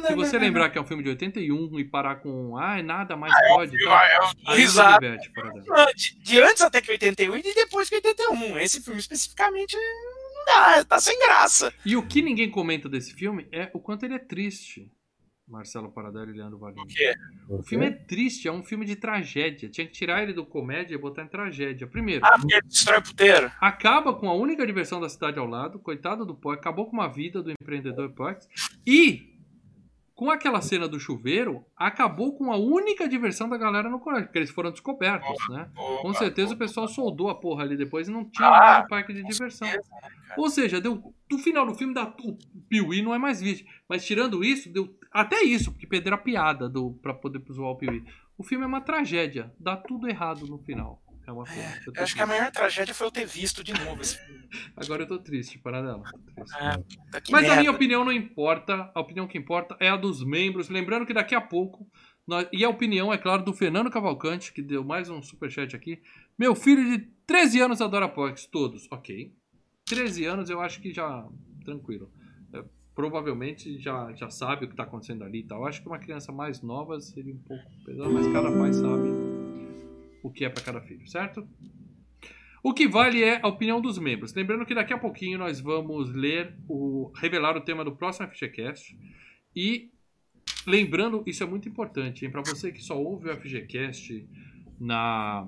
[0.08, 3.34] Se você lembrar que é um filme de 81 e parar com ah, nada mais
[3.50, 3.90] pode, não.
[3.90, 4.04] tá?
[4.08, 5.00] É um risado.
[5.00, 5.94] diverte, fora dela.
[5.94, 8.58] De, de antes até que 81 e de depois que 81.
[8.60, 11.74] Esse filme especificamente não dá, tá sem graça.
[11.86, 14.92] E o que ninguém comenta desse filme é o quanto ele é triste.
[15.48, 16.86] Marcelo Paradelo e Leandro Valim.
[16.86, 17.16] quê?
[17.50, 19.68] O filme é triste, é um filme de tragédia.
[19.68, 21.88] Tinha que tirar ele do comédia e botar em tragédia.
[21.88, 23.52] Primeiro, Ah, porque ele destrói o puteiro.
[23.60, 27.08] acaba com a única diversão da cidade ao lado, coitado do Pox, acabou com uma
[27.08, 28.48] vida do empreendedor Pox.
[28.86, 29.39] E,
[30.20, 34.40] com aquela cena do chuveiro, acabou com a única diversão da galera no colégio, porque
[34.40, 35.70] eles foram descobertos, né?
[36.02, 38.88] Com certeza o pessoal soldou a porra ali depois e não tinha Ah, mais o
[38.90, 39.66] parque de diversão.
[39.66, 39.80] né?
[40.38, 41.02] Ou seja, deu,
[41.32, 42.38] no final do filme, dá, o
[42.68, 43.70] Piuí não é mais vítima.
[43.88, 47.78] Mas tirando isso, deu até isso, porque perderam a piada do, pra poder zoar o
[47.78, 48.04] Piuí.
[48.38, 51.02] O filme é uma tragédia, dá tudo errado no final.
[51.30, 51.80] É uma pena.
[51.86, 54.48] Eu Eu acho que a maior tragédia foi eu ter visto de novo esse filme.
[54.76, 56.04] Agora eu tô triste, para dela.
[56.12, 56.56] Tô triste.
[56.60, 56.80] Ah,
[57.30, 57.56] Mas a merda.
[57.62, 58.92] minha opinião não importa.
[58.96, 60.70] A opinião que importa é a dos membros.
[60.70, 61.88] Lembrando que daqui a pouco.
[62.28, 66.02] nós- e a opinião, é claro, do Fernando Cavalcante, que deu mais um superchat aqui.
[66.38, 68.88] Meu filho de 13 anos adora Pox, todos.
[68.92, 69.32] Ok.
[69.86, 71.28] 13 anos eu acho que já.
[71.66, 72.12] Tranquilo.
[72.54, 72.64] É,
[72.96, 75.62] provavelmente já, já sabe o que está acontecendo ali e tal.
[75.62, 79.29] Eu acho que uma criança mais nova seria um pouco pesado, mas cada pai sabe
[80.24, 81.48] o que é para cada filho, certo?
[82.62, 84.34] O que vale é a opinião dos membros.
[84.34, 88.98] Lembrando que daqui a pouquinho nós vamos ler o revelar o tema do próximo FGCast
[89.56, 89.90] e
[90.68, 94.28] lembrando, isso é muito importante, para você que só ouve o FGCast
[94.80, 95.48] na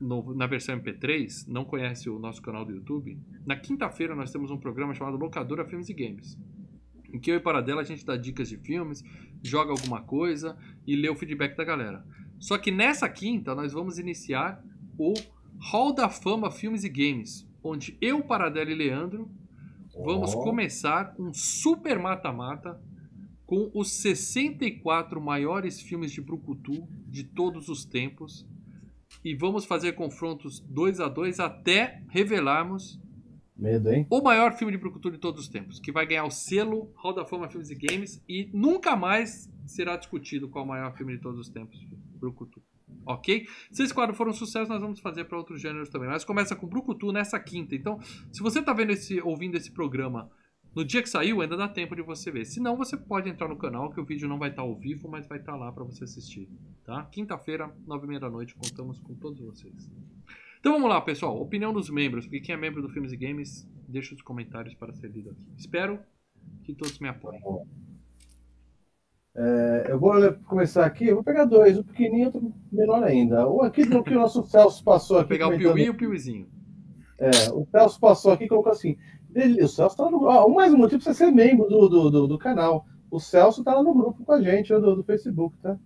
[0.00, 4.50] no- na versão MP3, não conhece o nosso canal do YouTube, na quinta-feira nós temos
[4.50, 6.38] um programa chamado Locadora Filmes e Games.
[7.12, 9.02] Em que eu e Paradela a gente dá dicas de filmes,
[9.42, 12.04] joga alguma coisa e lê o feedback da galera.
[12.44, 14.62] Só que nessa quinta nós vamos iniciar
[14.98, 15.14] o
[15.58, 19.30] Hall da Fama Filmes e Games, onde eu, Paradela e Leandro
[20.04, 20.42] vamos Ó.
[20.42, 22.78] começar um super mata-mata
[23.46, 28.46] com os 64 maiores filmes de Brucutu de todos os tempos.
[29.24, 33.00] E vamos fazer confrontos 2 a 2 até revelarmos
[33.56, 34.06] Medo, hein?
[34.10, 37.14] o maior filme de Brucutu de todos os tempos, que vai ganhar o selo Hall
[37.14, 41.16] da Fama Filmes e Games e nunca mais será discutido qual é o maior filme
[41.16, 41.80] de todos os tempos,
[42.24, 42.62] Brucutu.
[43.04, 43.46] Ok?
[43.70, 46.08] Se esse quadro for um sucesso, nós vamos fazer para outros gêneros também.
[46.08, 47.74] Mas começa com Brucutu nessa quinta.
[47.74, 48.00] Então,
[48.32, 50.30] se você está vendo esse, ouvindo esse programa
[50.74, 52.44] No dia que saiu, ainda dá tempo de você ver.
[52.44, 55.08] Se não, você pode entrar no canal, que o vídeo não vai estar ao vivo,
[55.08, 56.48] mas vai estar lá para você assistir.
[56.84, 57.04] Tá?
[57.04, 59.88] Quinta-feira, nove e meia da noite, contamos com todos vocês.
[60.58, 61.40] Então vamos lá, pessoal.
[61.40, 62.24] Opinião dos membros.
[62.24, 65.44] Porque quem é membro do Filmes e Games, deixa os comentários para ser lido aqui.
[65.56, 66.00] Espero
[66.64, 67.40] que todos me apoiem.
[69.36, 70.12] É, eu vou
[70.44, 73.48] começar aqui, eu vou pegar dois, um pequenininho e outro menor ainda.
[73.50, 75.28] Um aqui do que o nosso Celso passou aqui.
[75.28, 76.48] Vou pegar o Piuí e o Piuizinho.
[77.18, 78.96] É, o Celso passou aqui e colocou assim.
[79.60, 80.54] O Celso tá no grupo.
[80.54, 82.86] mais um motivo para você ser membro do, do, do, do, canal.
[83.10, 85.76] O Celso tá lá no grupo com a gente do, do Facebook, tá?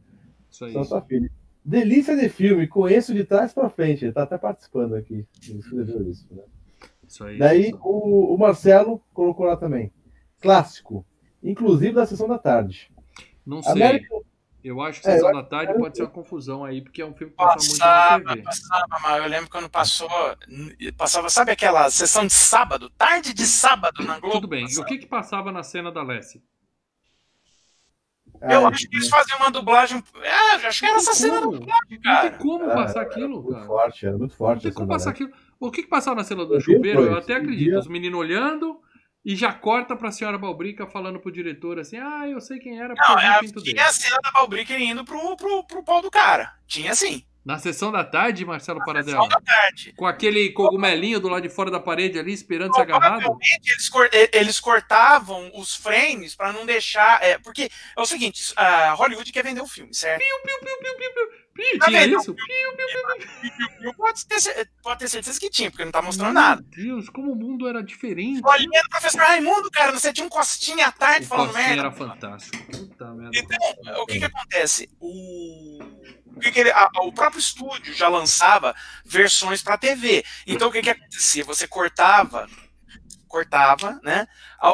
[0.50, 0.72] Isso aí.
[0.72, 1.30] Celso filho.
[1.64, 4.04] Delícia de filme, conheço de trás para frente.
[4.04, 5.26] Ele tá até participando aqui.
[5.40, 6.42] Escreveu isso, né?
[7.06, 7.38] Isso aí.
[7.38, 9.90] Daí o, o Marcelo colocou lá também.
[10.40, 11.04] Clássico.
[11.42, 12.90] Inclusive da sessão da tarde.
[13.48, 13.72] Não sei.
[13.72, 14.14] América...
[14.62, 17.14] Eu acho que Sessão é, da Tarde pode ser uma confusão aí, porque é um
[17.14, 18.42] filme que passa passava, muito na TV.
[18.42, 20.10] Passava, mas eu lembro quando passou.
[20.96, 22.90] Passava, sabe aquela sessão de sábado?
[22.90, 24.34] Tarde de sábado na Globo.
[24.34, 24.64] Tudo bem.
[24.64, 24.80] Passava.
[24.80, 26.42] E o que que passava na cena da Lessie?
[28.42, 30.02] Eu ah, acho que eles faziam uma dublagem.
[30.22, 32.22] É, acho que era essa cena da dublagem, cara.
[32.22, 33.58] Não tem como passar aquilo, cara.
[33.58, 34.54] Muito forte, era muito forte.
[34.56, 35.30] Não tem como passar aquilo.
[35.58, 37.02] O que que passava na cena do chuveiro?
[37.04, 37.78] Eu até acredito.
[37.78, 38.80] Os meninos olhando
[39.28, 42.94] e já corta pra senhora Balbrica falando pro diretor assim: Ah, eu sei quem era.
[42.94, 43.80] Não, é, tinha dele.
[43.80, 46.54] a cena da Balbrica indo pro, pro, pro pau do cara.
[46.66, 47.22] Tinha sim.
[47.48, 49.22] Na sessão da tarde, Marcelo Na Paradela?
[49.22, 49.94] Sessão da tarde.
[49.96, 53.38] Com aquele cogumelinho do lado de fora da parede ali, esperando ser agarrado?
[53.64, 53.90] Eles,
[54.34, 57.22] eles cortavam os frames para não deixar.
[57.22, 60.20] É, porque é o seguinte: a Hollywood quer vender o um filme, certo?
[60.20, 61.48] Piu, piu, piu, piu, piu, piu.
[61.58, 62.36] Ih, tá tinha isso?
[63.96, 66.64] Pode ter, pode ter certeza que tinha, porque não tá mostrando Meu nada.
[66.76, 68.42] Meu Deus, como o mundo era diferente.
[68.44, 71.80] Olha o professor Raimundo, cara, você tinha um costinha à tarde o falando merda.
[71.80, 72.62] era fantástico.
[72.70, 73.38] Puta merda.
[73.38, 74.88] Então, o que que acontece?
[75.00, 75.78] O,
[76.38, 78.74] que ele, a, o próprio estúdio já lançava
[79.04, 80.24] versões para TV.
[80.46, 81.44] Então, o que que acontecia?
[81.44, 82.48] Você cortava
[83.28, 84.26] cortava, né,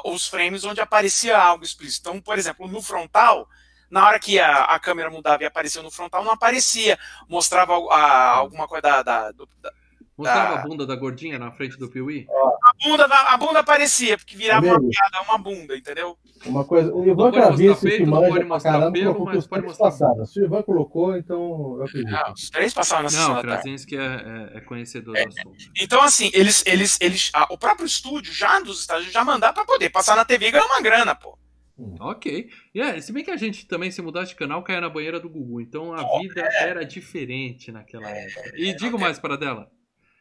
[0.05, 2.09] os frames onde aparecia algo explícito.
[2.09, 3.49] Então, por exemplo, no frontal,
[3.91, 6.99] na hora que a, a câmera mudava e apareceu no frontal, não aparecia.
[7.29, 9.03] Mostrava a, alguma coisa da.
[9.03, 9.73] da, da
[10.17, 10.61] Mostrava da...
[10.61, 12.27] a bunda da gordinha na frente do Piuí?
[12.31, 16.17] A bunda, a bunda aparecia, porque virava uma piada, uma bunda, entendeu?
[16.47, 19.87] Uma coisa, o Ivan Cravice que manja pra caramba pelo, mas pode mostrar.
[19.87, 20.33] Passadas.
[20.33, 22.11] Se o Ivan colocou, então eu acredito.
[22.11, 25.29] Não, os três passaram na sessão Não, o Krasinski é, é, é, conhecedor é, do
[25.29, 25.57] assunto.
[25.81, 29.65] Então, assim, eles, eles, eles, a, o próprio estúdio, já dos Estados já mandar pra
[29.65, 31.37] poder passar na TV e ganhar uma grana, pô.
[31.77, 31.97] Hum.
[31.99, 32.49] Ok.
[32.75, 35.29] Yeah, se bem que a gente também, se mudasse de canal, caia na banheira do
[35.29, 35.61] Gugu.
[35.61, 36.69] Então a oh, vida é.
[36.69, 38.53] era diferente naquela é, época.
[38.57, 39.69] E é, digo mais para dela.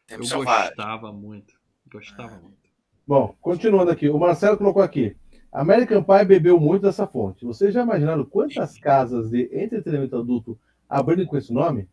[0.08, 1.54] Eu gostava muito.
[1.90, 2.64] Gostava muito.
[3.06, 4.08] Bom, continuando aqui.
[4.08, 5.16] O Marcelo colocou aqui.
[5.52, 7.44] American Pie bebeu muito dessa fonte.
[7.44, 10.58] Vocês já imaginaram quantas casas de entretenimento adulto
[10.88, 11.88] abrindo com esse nome?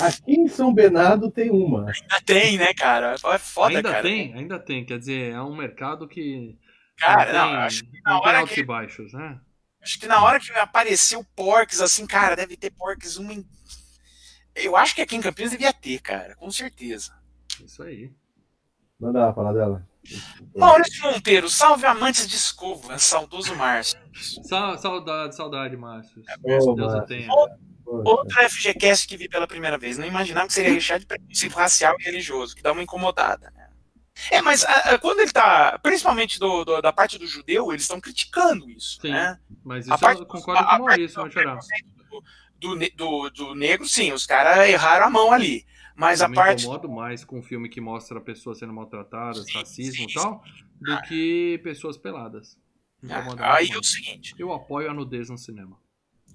[0.00, 1.90] Aqui em São Bernardo tem uma.
[1.90, 3.14] Ainda tem, né, cara?
[3.14, 4.02] É foda, ainda cara.
[4.02, 4.84] tem, ainda tem.
[4.84, 6.56] Quer dizer, é um mercado que
[6.98, 8.62] Cara, não, não acho que na hora que.
[8.64, 9.40] baixos, né?
[9.80, 13.32] Acho que na hora que apareceu Porks, assim, cara, deve ter Porks uma.
[13.32, 13.46] Em...
[14.54, 17.16] Eu acho que aqui em Campinas devia ter, cara, com certeza.
[17.64, 18.12] Isso aí.
[18.98, 19.86] Manda lá falar dela.
[20.56, 23.98] Maurício Monteiro, salve amantes de escova, saudoso Márcio.
[24.44, 26.22] Sa saudade, saudade, Márcio.
[26.28, 27.28] É, Deus o tenha.
[27.84, 29.96] Outro FGCast que vi pela primeira vez.
[29.96, 33.68] Não imaginava que seria recheado de preconceito racial e religioso, que dá uma incomodada, né?
[34.30, 37.82] É, mas a, a, quando ele tá, principalmente do, do, da parte do judeu, eles
[37.82, 38.98] estão criticando isso.
[39.00, 39.38] Sim, né?
[39.64, 41.22] mas isso a parte, eu concordo com o Maurício,
[42.58, 45.64] do, do, do, do, negro, sim, os caras erraram a mão ali.
[45.98, 46.64] Mas eu a parte.
[46.64, 50.14] Eu me incomodo mais com um filme que mostra pessoas sendo maltratadas, sim, racismo e
[50.14, 50.42] tal,
[50.80, 51.02] do ah.
[51.02, 52.56] que pessoas peladas.
[53.08, 54.34] Ah, aí é o seguinte.
[54.38, 55.76] Eu apoio a nudez no cinema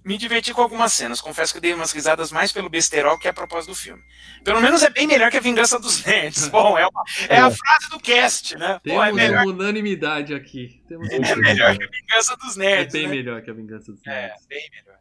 [0.03, 1.22] me diverti com algumas cenas.
[1.22, 4.02] Confesso que dei umas risadas mais pelo besterol que a propósito do filme.
[4.44, 6.48] Pelo menos é bem melhor que a Vingança dos Nerds.
[6.49, 8.80] Bom, é, uma, é, a frase do cast, né?
[8.84, 9.45] Temos Pô, é melhor...
[9.45, 10.84] unanimidade aqui.
[10.88, 12.94] Temos é melhor que a Vingança dos Nerds.
[12.94, 13.15] É bem né?
[13.15, 14.44] melhor que a Vingança dos é, Nerds.
[14.44, 14.99] É, bem melhor.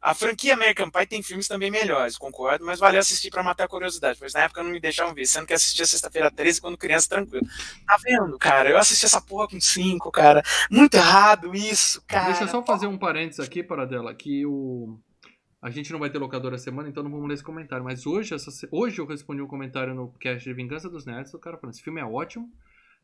[0.00, 3.68] A franquia American Pie tem filmes também melhores, concordo, mas valeu assistir para matar a
[3.68, 7.08] curiosidade, pois na época não me deixavam ver, sendo que assistia sexta-feira 13 quando criança
[7.08, 7.46] tranquilo.
[7.86, 8.70] Tá vendo, cara?
[8.70, 10.42] Eu assisti essa porra com 5, cara.
[10.70, 12.28] Muito errado isso, cara.
[12.28, 14.98] Deixa eu só fazer um parênteses aqui, para dela, que o.
[15.60, 17.84] A gente não vai ter locadora semana, então não vamos ler esse comentário.
[17.84, 18.50] Mas hoje, essa...
[18.72, 21.82] hoje eu respondi um comentário no cast de Vingança dos Nerds, o cara falando: esse
[21.82, 22.50] filme é ótimo.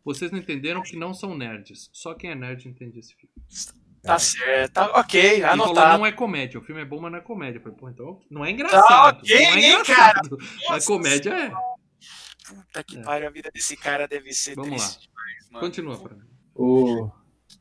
[0.02, 1.90] Vocês não entenderam que não são nerds.
[1.92, 3.34] Só quem é nerd entende esse filme.
[4.06, 5.98] Tá certo, tá, ok, anotado.
[5.98, 7.60] não é comédia, o filme é bom, mas não é comédia.
[7.60, 8.86] falei, pô, então não é engraçado.
[8.86, 10.36] Tá, ok, não é engraçado.
[10.36, 10.50] Cara.
[10.68, 11.52] Mas comédia é.
[12.46, 13.02] Puta que é.
[13.02, 14.88] pariu, a vida desse cara deve ser Vamos lá.
[15.00, 15.66] Demais, mano.
[15.66, 16.18] Continua, Fran.
[16.54, 17.10] O...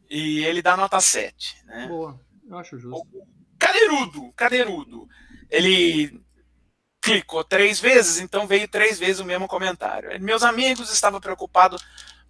[0.10, 1.88] E ele dá nota 7, né?
[1.88, 3.08] Boa, eu acho justo.
[3.58, 5.08] Cadeirudo, cadeirudo.
[5.50, 6.22] Ele
[7.02, 10.10] clicou três vezes, então veio três vezes o mesmo comentário.
[10.22, 11.84] Meus amigos estavam preocupados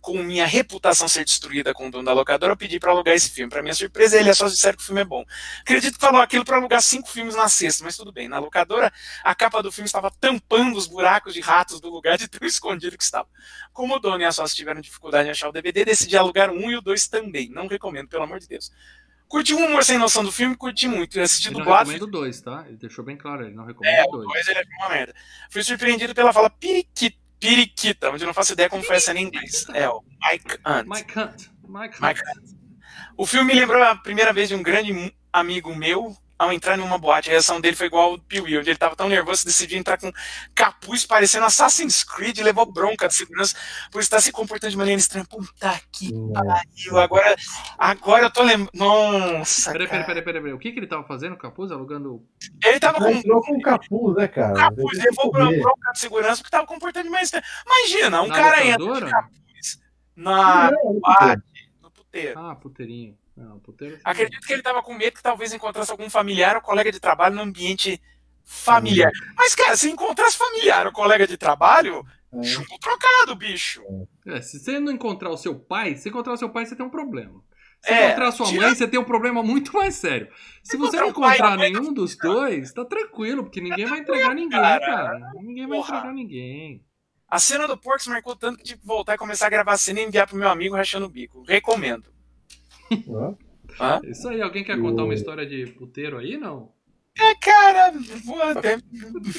[0.06, 3.32] com minha reputação ser destruída com o dono da locadora, eu pedi para alugar esse
[3.32, 3.50] filme.
[3.50, 5.26] Para minha surpresa, ele é só disseram que o filme é bom.
[5.62, 8.28] Acredito que falou aquilo para alugar cinco filmes na sexta, mas tudo bem.
[8.28, 12.28] Na locadora, a capa do filme estava tampando os buracos de ratos do lugar de
[12.28, 13.28] tão escondido que estava.
[13.74, 16.70] Como o dono e a sócia tiveram dificuldade em achar o DVD, decidi alugar um
[16.70, 17.50] e o dois também.
[17.50, 18.72] Não recomendo, pelo amor de Deus.
[19.28, 21.18] Curti um humor sem noção do filme, curti muito.
[21.18, 21.90] Eu assisti Ele não dublado.
[21.90, 22.64] recomenda o 2, tá?
[22.68, 24.28] Ele deixou bem claro, ele não recomenda É, o o 2.
[24.28, 25.16] 2 ele é uma merda.
[25.50, 29.24] Fui surpreendido pela fala periquita, periquita, onde eu não faço ideia como foi essa em
[29.24, 29.66] inglês.
[29.74, 30.02] É, o
[30.32, 30.88] Mike Hunt.
[30.88, 31.50] Mike Hunt.
[31.68, 32.02] Mike Hunt.
[32.02, 32.22] Mike
[33.18, 36.98] O filme me lembrou a primeira vez de um grande amigo meu ao entrar numa
[36.98, 37.30] boate.
[37.30, 39.78] A reação dele foi igual ao do Pee-wee, onde ele tava tão nervoso que decidiu
[39.80, 40.12] entrar com
[40.54, 43.56] capuz parecendo Assassin's Creed e levou bronca de segurança
[43.92, 45.26] por estar se comportando de maneira estranha.
[45.30, 46.98] Puta que pariu.
[47.00, 47.36] Agora,
[47.78, 48.72] agora eu tô lembrando.
[48.74, 50.54] Nossa, Peraí, peraí, peraí, peraí, peraí.
[50.54, 51.72] O que, que ele tava fazendo, Capuz?
[51.72, 52.24] Alugando.
[52.64, 54.54] Ele tava Ele com entrou com capuz, né, cara?
[54.54, 55.62] capuz, levou comer.
[55.62, 57.46] bronca de segurança porque tava comportando demais estranho.
[57.66, 59.80] Imagina, um na cara entra de capuz
[60.16, 61.44] na boate,
[61.82, 62.40] no puteiro.
[62.40, 63.18] Ah, puteirinho.
[63.36, 64.00] Não, puteiro.
[64.04, 67.36] Acredito que ele tava com medo que talvez encontrasse algum familiar ou colega de trabalho
[67.36, 68.02] no ambiente
[68.44, 69.12] familiar.
[69.36, 72.44] Mas, cara, se encontrasse familiar ou colega de trabalho, É.
[72.44, 73.82] chumbo trocado, bicho.
[74.28, 76.86] É, se você não encontrar o seu pai, se encontrar o seu pai, você tem
[76.86, 77.44] um problema.
[77.82, 80.28] Se É, encontrar a sua tira- mãe, você tem um problema muito mais sério.
[80.64, 84.50] Se você não Encontrar pai nenhum dos dois, tá tranquilo, porque ninguém vai entregar ninguém,
[84.60, 84.80] cara.
[84.86, 85.32] cara.
[85.36, 85.98] Ninguém vai Porra.
[85.98, 86.84] entregar ninguém.
[87.28, 89.78] A cena do Porks marcou tanto que tive que voltar e começar a gravar a
[89.78, 91.44] cena e enviar pro meu amigo rachando o bico.
[91.44, 92.15] Recomendo.
[92.92, 94.00] Hã?
[94.04, 96.74] Isso aí, alguém quer contar uma história de puteiro aí, não?
[97.18, 97.94] É, cara,
[98.52, 98.78] até-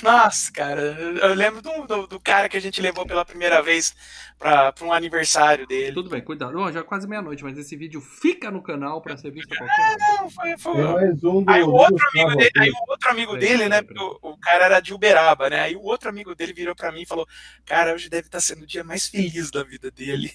[0.03, 3.95] nossa, cara, eu lembro do, do, do cara que a gente levou pela primeira vez
[4.39, 5.93] pra, pra um aniversário dele.
[5.93, 6.55] Tudo bem, cuidado.
[6.55, 9.83] Bom, já é quase meia-noite, mas esse vídeo fica no canal pra ser visto qualquer
[9.83, 10.23] hora.
[10.23, 13.83] Não, foi, foi, um Aí o outro amigo dele, aí o outro amigo dele, né?
[14.23, 15.61] O, o cara era de Uberaba, né?
[15.61, 17.27] Aí o outro amigo dele virou pra mim e falou:
[17.67, 20.33] Cara, hoje deve estar sendo o dia mais feliz da vida dele.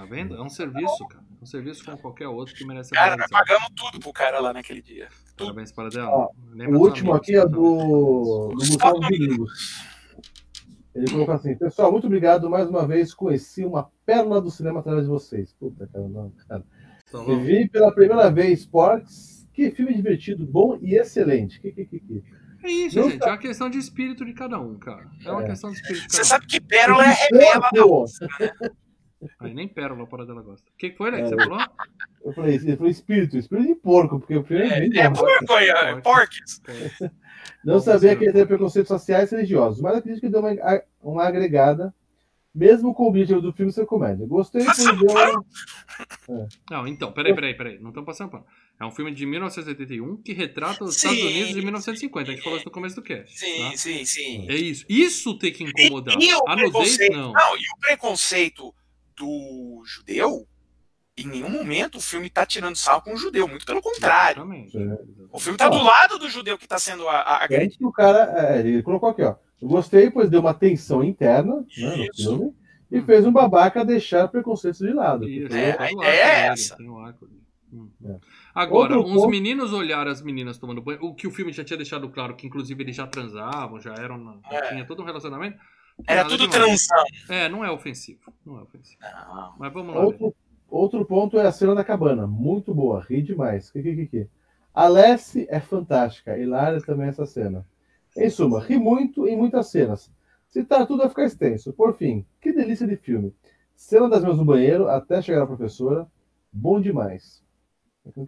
[0.00, 0.34] Tá vendo?
[0.34, 1.22] É um serviço, cara.
[1.38, 4.50] É um serviço como qualquer outro que merece Cara, nós pagamos tudo pro cara lá
[4.50, 5.08] naquele dia.
[5.36, 6.08] Parabéns para dela.
[6.10, 7.44] Ó, Lembra O último aqui é tá?
[7.44, 9.84] do, do Gustavo Domingos.
[10.94, 13.12] Ele colocou assim: Pessoal, muito obrigado mais uma vez.
[13.12, 15.52] Conheci uma pérola do cinema através de vocês.
[15.52, 16.64] Puta, cara, não, cara.
[17.12, 17.18] Tá.
[17.22, 19.46] Vi pela primeira vez Porks.
[19.52, 21.60] Que filme divertido, bom e excelente.
[21.60, 22.24] Que, que, que, que.
[22.64, 23.22] É isso, Não gente.
[23.22, 25.10] É uma questão de espírito de cada um, cara.
[25.26, 25.46] É uma É.
[25.46, 26.28] questão de espírito de Você cada um.
[26.30, 28.06] sabe que Pérola é remela da Pô,
[29.38, 30.66] Aí nem pérola para dela gosta.
[30.70, 31.18] O que que foi, né?
[31.18, 31.28] Que É.
[31.28, 31.58] você falou?
[32.24, 35.52] Eu falei, ele falou espírito, espírito de porco, porque o filme é, É, é porco
[35.52, 36.60] aí, é porques.
[37.64, 40.50] Não sabia que ele tem preconceitos sociais e religiosos, mas acredito que deu uma,
[41.02, 41.94] uma agregada,
[42.54, 44.26] mesmo com o objetivo do filme ser comédia.
[44.26, 45.44] Gostei porque deu.
[46.70, 47.78] Não, então, peraí, peraí, peraí.
[47.78, 48.44] Não estamos passando pano.
[48.80, 51.08] É um filme de 1981 que retrata os Sim.
[51.08, 52.30] Estados Unidos de 1950.
[52.30, 53.38] A gente falou isso no começo do cast.
[53.38, 53.76] Sim, tá?
[53.76, 54.46] sim, sim.
[54.48, 54.84] É isso.
[54.88, 56.16] Isso tem que incomodar.
[56.20, 57.32] E o A nudez, preconceito, não.
[57.32, 58.74] não, e o preconceito
[59.24, 60.46] do judeu,
[61.16, 64.40] em nenhum momento o filme tá tirando sal com o judeu, muito pelo contrário.
[64.42, 64.76] Exatamente.
[64.78, 64.98] É.
[65.30, 67.78] O filme tá do lado do judeu que tá sendo a- a- agredido.
[67.78, 69.34] Que o cara, é, ele colocou aqui, ó.
[69.60, 72.54] Eu gostei, pois deu uma tensão interna né, no filme
[72.90, 75.28] e fez um babaca deixar preconceitos de lado.
[75.28, 76.76] Isso, Porque- É, a ideia é essa.
[77.72, 77.88] Hum.
[78.04, 78.16] É.
[78.54, 81.62] Agora, Outro uns ponto- meninos olharam as meninas tomando banho, o que o filme já
[81.62, 84.18] tinha deixado claro, que inclusive eles já transavam, já eram.
[84.18, 84.68] na- É.
[84.70, 85.56] Tinha todo um relacionamento.
[86.06, 87.04] Era Nada tudo transão.
[87.28, 88.32] É, não é ofensivo.
[88.44, 89.00] Não é ofensivo.
[89.02, 89.54] Não.
[89.58, 90.02] Mas vamos lá.
[90.02, 90.34] Outro,
[90.68, 92.26] outro ponto é a cena da cabana.
[92.26, 93.70] Muito boa, ri demais.
[93.70, 94.28] Que, que, que, que.
[94.74, 96.38] A Lessie é fantástica.
[96.38, 97.66] Hilária também essa cena.
[98.16, 100.10] Em suma, ri muito em muitas cenas.
[100.48, 101.72] Citar tudo vai ficar extenso.
[101.72, 103.34] Por fim, que delícia de filme.
[103.76, 106.06] Cena das mãos no banheiro até chegar a professora.
[106.52, 107.42] Bom demais.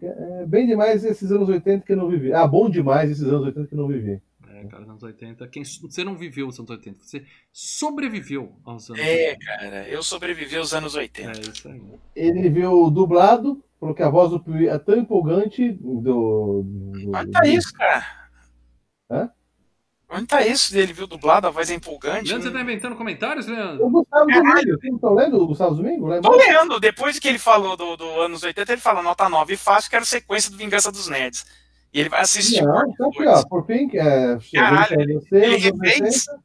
[0.03, 2.33] É bem demais esses anos 80 que eu não vivi.
[2.33, 4.23] Ah, bom demais esses anos 80 que eu não vivi.
[4.63, 5.47] É, cara, anos 80.
[5.49, 9.45] Quem, você não viveu os anos 80, você sobreviveu aos anos É, 80.
[9.45, 11.31] cara, eu sobrevivi aos anos 80.
[11.39, 11.83] É isso aí.
[12.15, 16.01] Ele viu dublado, falou que a voz do Piuí é tão empolgante do.
[16.01, 18.07] do- Onde tá isso, cara?
[19.11, 19.31] Hã?
[20.15, 21.07] Onde tá isso dele, viu?
[21.07, 22.29] Dublado, a voz é empolgante.
[22.29, 23.87] Leandro, você tá inventando comentários, Leandro?
[23.87, 24.45] O Gustavo Caralho.
[24.61, 26.07] Domingo, vocês estão lendo o Gustavo Domingo?
[26.07, 29.57] Lá Tô lendo, depois que ele falou do, do anos 80, ele fala nota 9
[29.57, 31.47] fácil, quero sequência do Vingança dos Nerds.
[31.93, 32.63] E ele vai assistir.
[32.63, 33.45] Não, tá aqui, ó.
[33.47, 36.27] Por fim, é, Caralho, em você, Ele refez?
[36.29, 36.43] 80,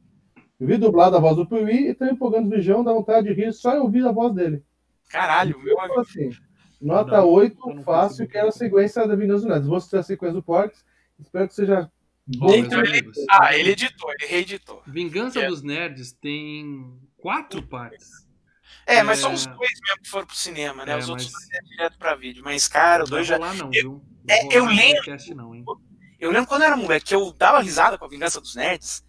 [0.60, 3.52] Vi dublado a voz do Piuí e tão empolgando o Bijão, dá vontade de rir
[3.52, 4.62] só em ouvir a voz dele.
[5.08, 5.92] Caralho, meu amigo.
[5.92, 6.30] Então, assim,
[6.82, 8.32] nota Não, eu 8, não fácil, percebi.
[8.32, 9.68] quero a sequência da Vingança dos Nerds.
[9.68, 10.84] Vou assistir a sequência do Porks,
[11.20, 11.88] espero que seja
[12.26, 12.52] bom.
[12.54, 14.82] Então ele- Ah, ele editou, ele reeditou.
[14.86, 15.46] Vingança É.
[15.48, 18.27] dos Nerds tem quatro partes.
[18.88, 19.22] É, mas É.
[19.22, 20.92] são os dois mesmo que foram pro cinema, né?
[20.92, 22.42] É, os outros mas- foram direto pra vídeo.
[22.44, 23.38] Mas, cara, os dois já.
[23.38, 24.96] não, Eu- é, eu lembro.
[24.96, 25.64] podcast não, hein?
[26.18, 29.04] Eu lembro quando eu era moleque, que eu dava risada com a Vingança dos Nerds.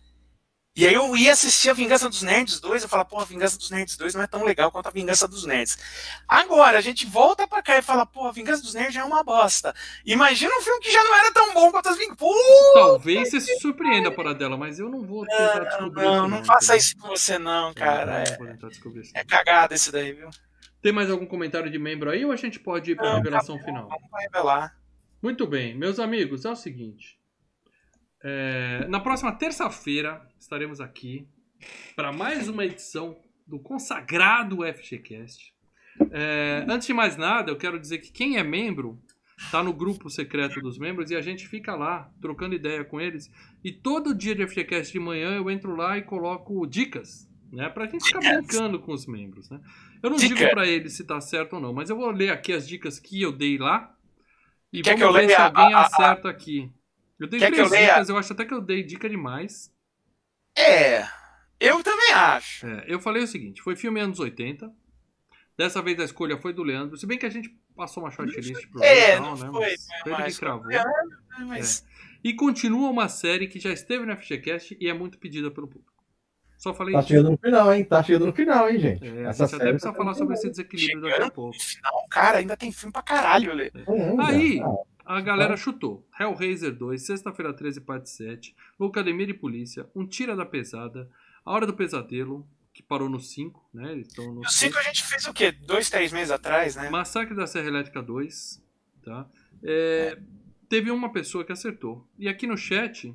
[0.79, 3.57] E aí eu ia assistir a Vingança dos Nerds 2, eu falava, pô, a Vingança
[3.57, 5.77] dos Nerds 2 não é tão legal quanto a Vingança dos Nerds.
[6.25, 9.21] Agora, a gente volta pra cá e fala, pô, a Vingança dos Nerds é uma
[9.21, 9.75] bosta.
[10.05, 12.17] Imagina um filme que já não era tão bom quanto as Vinganças.
[12.75, 16.01] Talvez você se surpreenda por dela, mas eu não vou tentar descobrir.
[16.01, 18.23] Não, não, não faça isso com você não, cara.
[18.23, 20.29] É, é cagada esse daí, viu?
[20.81, 23.57] Tem mais algum comentário de membro aí ou a gente pode ir pra não, revelação
[23.57, 23.89] tá final?
[23.89, 24.79] Vamos revelar.
[25.21, 27.18] Muito bem, meus amigos, é o seguinte.
[28.21, 31.27] É, na próxima terça-feira estaremos aqui
[31.95, 33.17] para mais uma edição
[33.47, 35.53] do consagrado FGCast.
[36.11, 39.01] É, antes de mais nada, eu quero dizer que quem é membro
[39.37, 43.31] está no grupo secreto dos membros e a gente fica lá trocando ideia com eles.
[43.63, 47.85] E todo dia de FGCast de manhã eu entro lá e coloco dicas, né, para
[47.85, 49.49] a gente ficar brincando com os membros.
[49.49, 49.59] Né?
[50.03, 50.35] Eu não Dica.
[50.35, 52.99] digo para eles se está certo ou não, mas eu vou ler aqui as dicas
[52.99, 53.95] que eu dei lá
[54.71, 56.71] e Quer vamos ver se alguém a, a, acerta aqui.
[57.19, 59.71] Eu dei Quer três dicas, eu acho até que eu dei dica demais.
[60.57, 61.05] É,
[61.59, 62.65] eu também acho.
[62.65, 64.71] É, eu falei o seguinte: foi filme anos 80.
[65.57, 66.95] Dessa vez a escolha foi do Leandro.
[66.95, 69.51] Se bem que a gente passou uma shortlist pro É, não, não né?
[69.51, 70.11] foi.
[70.11, 70.71] Mas ele cravou.
[70.71, 70.83] É,
[71.45, 71.83] mas...
[71.85, 71.99] É.
[72.23, 75.93] E continua uma série que já esteve no FGCast e é muito pedida pelo público.
[76.57, 77.85] Só falei tá chegando no final, hein?
[77.85, 79.07] Tá chegando no final, hein, gente?
[79.07, 81.57] É, Essa a gente até precisa tá falar sobre esse desequilíbrio daqui a pouco.
[81.57, 83.67] Final, cara, ainda tem filme pra caralho, Lê.
[83.67, 84.61] É, Aí,
[85.09, 86.07] a galera chutou.
[86.19, 91.09] Hellraiser 2, Sexta-feira 13, parte 7, Loucademia e Polícia, Um Tira da Pesada,
[91.43, 93.97] A Hora do Pesadelo, que parou no 5, né?
[93.97, 95.51] Estão no o 5 a gente fez o quê?
[95.51, 96.91] Dois, três meses atrás, né?
[96.91, 98.61] Massacre da Serra Elétrica 2,
[99.03, 99.27] tá?
[99.63, 100.21] É, é.
[100.69, 102.07] Teve uma pessoa que acertou.
[102.19, 103.11] E aqui no chat,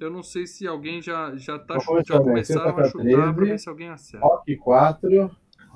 [0.00, 3.58] eu não sei se alguém já, já, tá, já começaram a chutar 13, pra ver
[3.60, 4.26] se alguém acerta.
[4.26, 5.30] Rock 4,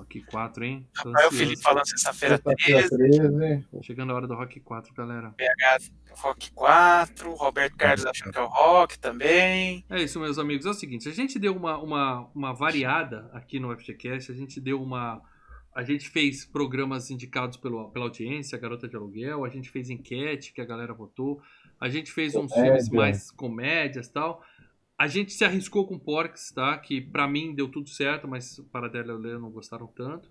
[0.05, 0.86] Rock 4, hein?
[0.94, 2.89] Rafael Felipe falando sexta-feira 13.
[2.90, 3.66] 13.
[3.82, 5.31] Chegando a hora do Rock 4, galera.
[5.31, 5.78] PH
[6.10, 9.85] Rock 4, Roberto Carlos achando que é o Rock também.
[9.90, 10.66] É isso, meus amigos.
[10.66, 14.60] É o seguinte, a gente deu uma, uma, uma variada aqui no FGCast, a gente
[14.60, 15.20] deu uma...
[15.74, 20.52] A gente fez programas indicados pelo, pela audiência, Garota de Aluguel, a gente fez enquete
[20.52, 21.43] que a galera votou,
[21.81, 22.74] a gente fez uns Comédia.
[22.74, 24.40] filmes mais comédias e tal.
[24.97, 26.77] A gente se arriscou com Porks, tá?
[26.79, 30.31] Que para mim deu tudo certo, mas para dela e Leo não gostaram tanto.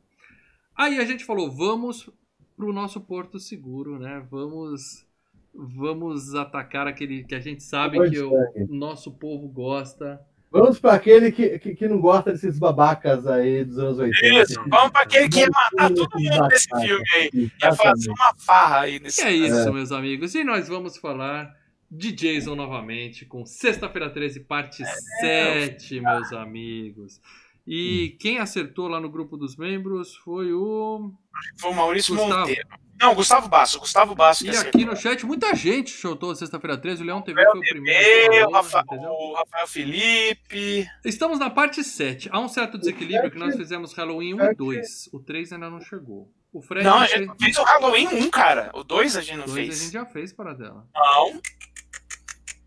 [0.75, 2.09] Aí a gente falou, vamos
[2.55, 4.25] pro nosso porto seguro, né?
[4.29, 5.05] Vamos
[5.53, 8.23] vamos atacar aquele que a gente sabe pois que é.
[8.23, 10.19] o nosso povo gosta.
[10.51, 14.41] Vamos para aquele que, que, que, não gosta desses babacas aí dos anos 80.
[14.43, 17.51] Isso, vamos para aquele que ia matar todo mundo nesse filme aí.
[17.61, 19.71] Ia fazer uma farra aí nesse é isso, é.
[19.71, 20.35] meus amigos.
[20.35, 21.55] E nós vamos falar
[21.93, 24.81] de Jason novamente, com Sexta-feira 13, parte
[25.21, 27.21] é, 7, meus amigos.
[27.65, 28.17] E hum.
[28.19, 31.11] quem acertou lá no grupo dos membros foi o.
[31.59, 32.39] Foi o Maurício Gustavo.
[32.39, 32.67] Monteiro.
[32.99, 33.79] Não, Gustavo Basso.
[33.79, 34.45] Gustavo Basso.
[34.45, 37.03] E aqui no chat, muita gente chutou Sexta-feira 13.
[37.03, 38.47] O Leão TV foi o primeiro.
[38.47, 40.87] o, Rafa, o Rafael Felipe.
[41.03, 42.29] Estamos na parte 7.
[42.31, 45.09] Há um certo desequilíbrio que nós fizemos Halloween 1 e 2.
[45.11, 46.31] O 3 ainda não chegou.
[46.53, 47.37] O Fred não, a gente fez...
[47.39, 48.71] fez o Halloween 1, cara.
[48.75, 49.69] O 2 a gente não 2 fez.
[49.69, 50.87] a gente já fez para dela.
[50.93, 51.41] Não.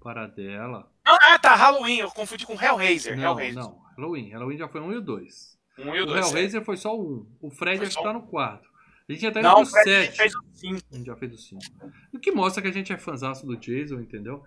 [0.07, 0.89] Paradela.
[1.05, 3.17] Ah, tá, Halloween, eu confundi com Hellraiser.
[3.17, 3.61] Não, Hellraiser.
[3.61, 4.31] não, Halloween.
[4.31, 5.59] Halloween já foi um e o dois.
[5.77, 6.27] Um e o, o dois.
[6.27, 6.65] Hellraiser é.
[6.65, 7.27] foi só o um.
[7.41, 8.71] O Fred acho que tá no 4.
[9.09, 9.91] A gente já tá indo não, pro 7.
[9.91, 10.81] A gente fez o 5.
[10.93, 11.63] A gente já fez o 5.
[12.13, 14.45] O que mostra que a gente é fãzaço do Jason, entendeu?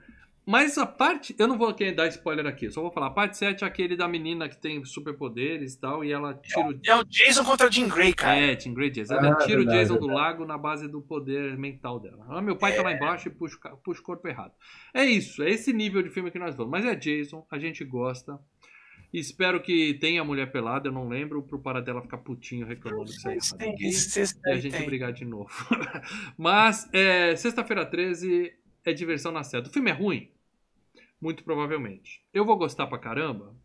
[0.50, 1.36] Mas a parte.
[1.38, 3.06] Eu não vou dar spoiler aqui, eu só vou falar.
[3.06, 6.68] A parte 7 é aquele da menina que tem superpoderes e tal, e ela tira
[6.68, 6.80] o.
[6.88, 8.36] É o Jason contra o Jean Grey, cara.
[8.36, 9.14] É, Jean Grey Jason.
[9.14, 12.26] Ela ah, tira verdade, o Jason do lago na base do poder mental dela.
[12.28, 12.78] Ah, meu pai é.
[12.78, 12.96] tá lá é.
[12.96, 14.52] embaixo e puxa, puxa o corpo errado.
[14.92, 16.72] É isso, é esse nível de filme que nós vamos.
[16.72, 18.40] Mas é Jason, a gente gosta.
[19.14, 23.30] Espero que tenha mulher pelada, eu não lembro, pro Paradela ficar putinho reclamando que isso
[23.30, 23.74] é errado.
[23.76, 24.86] Aqui, e a gente tem.
[24.88, 25.50] brigar de novo.
[26.36, 28.52] Mas, é, sexta-feira 13
[28.84, 29.70] é diversão na seta.
[29.70, 30.32] O filme é ruim?
[31.22, 32.24] Muito provavelmente.
[32.34, 33.56] Eu vou gostar pra caramba?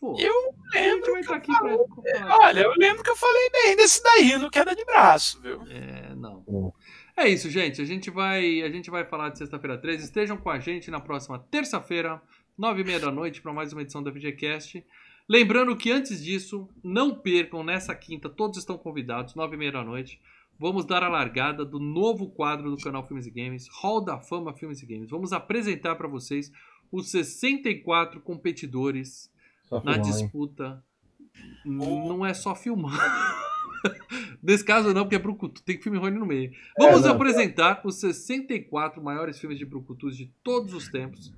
[0.00, 0.32] Pô, eu
[0.72, 1.12] lembro.
[1.12, 2.38] Que eu falei, pra...
[2.38, 5.62] Olha, eu lembro que eu falei bem desse daí no queda de braço, viu?
[5.68, 6.72] É, não.
[7.16, 7.82] É isso, gente.
[7.82, 10.04] A gente vai, a gente vai falar de sexta-feira 13.
[10.04, 12.22] Estejam com a gente na próxima terça-feira,
[12.56, 14.82] nove e meia da noite, para mais uma edição da VGCast.
[15.28, 19.84] Lembrando que antes disso, não percam nessa quinta, todos estão convidados, nove e meia da
[19.84, 20.18] noite.
[20.58, 24.52] Vamos dar a largada do novo quadro do canal Filmes e Games, Hall da Fama
[24.54, 25.10] Filmes e Games.
[25.10, 26.50] Vamos apresentar para vocês
[26.90, 29.30] os 64 competidores
[29.64, 30.84] só na filmar, disputa.
[31.64, 31.72] Hein?
[31.76, 32.98] Não é só filmar.
[34.42, 36.52] Nesse caso não, porque é Brucutu, tem filme ruim no meio.
[36.78, 41.32] Vamos é, apresentar os 64 maiores filmes de Brucutus de todos os tempos.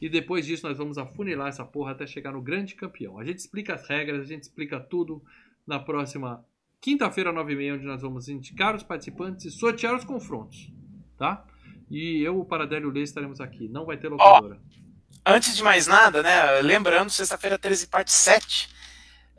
[0.00, 3.18] E depois disso nós vamos afunilar essa porra até chegar no grande campeão.
[3.18, 5.22] A gente explica as regras, a gente explica tudo
[5.66, 6.44] na próxima
[6.80, 10.70] quinta-feira, 9h30, onde nós vamos indicar os participantes e sortear os confrontos.
[11.18, 11.44] Tá?
[11.90, 13.68] E eu, o Paradélio Lê estaremos aqui.
[13.68, 14.58] Não vai ter locadora.
[14.58, 14.89] Oh
[15.24, 18.68] antes de mais nada, né, lembrando, sexta-feira 13, parte 7,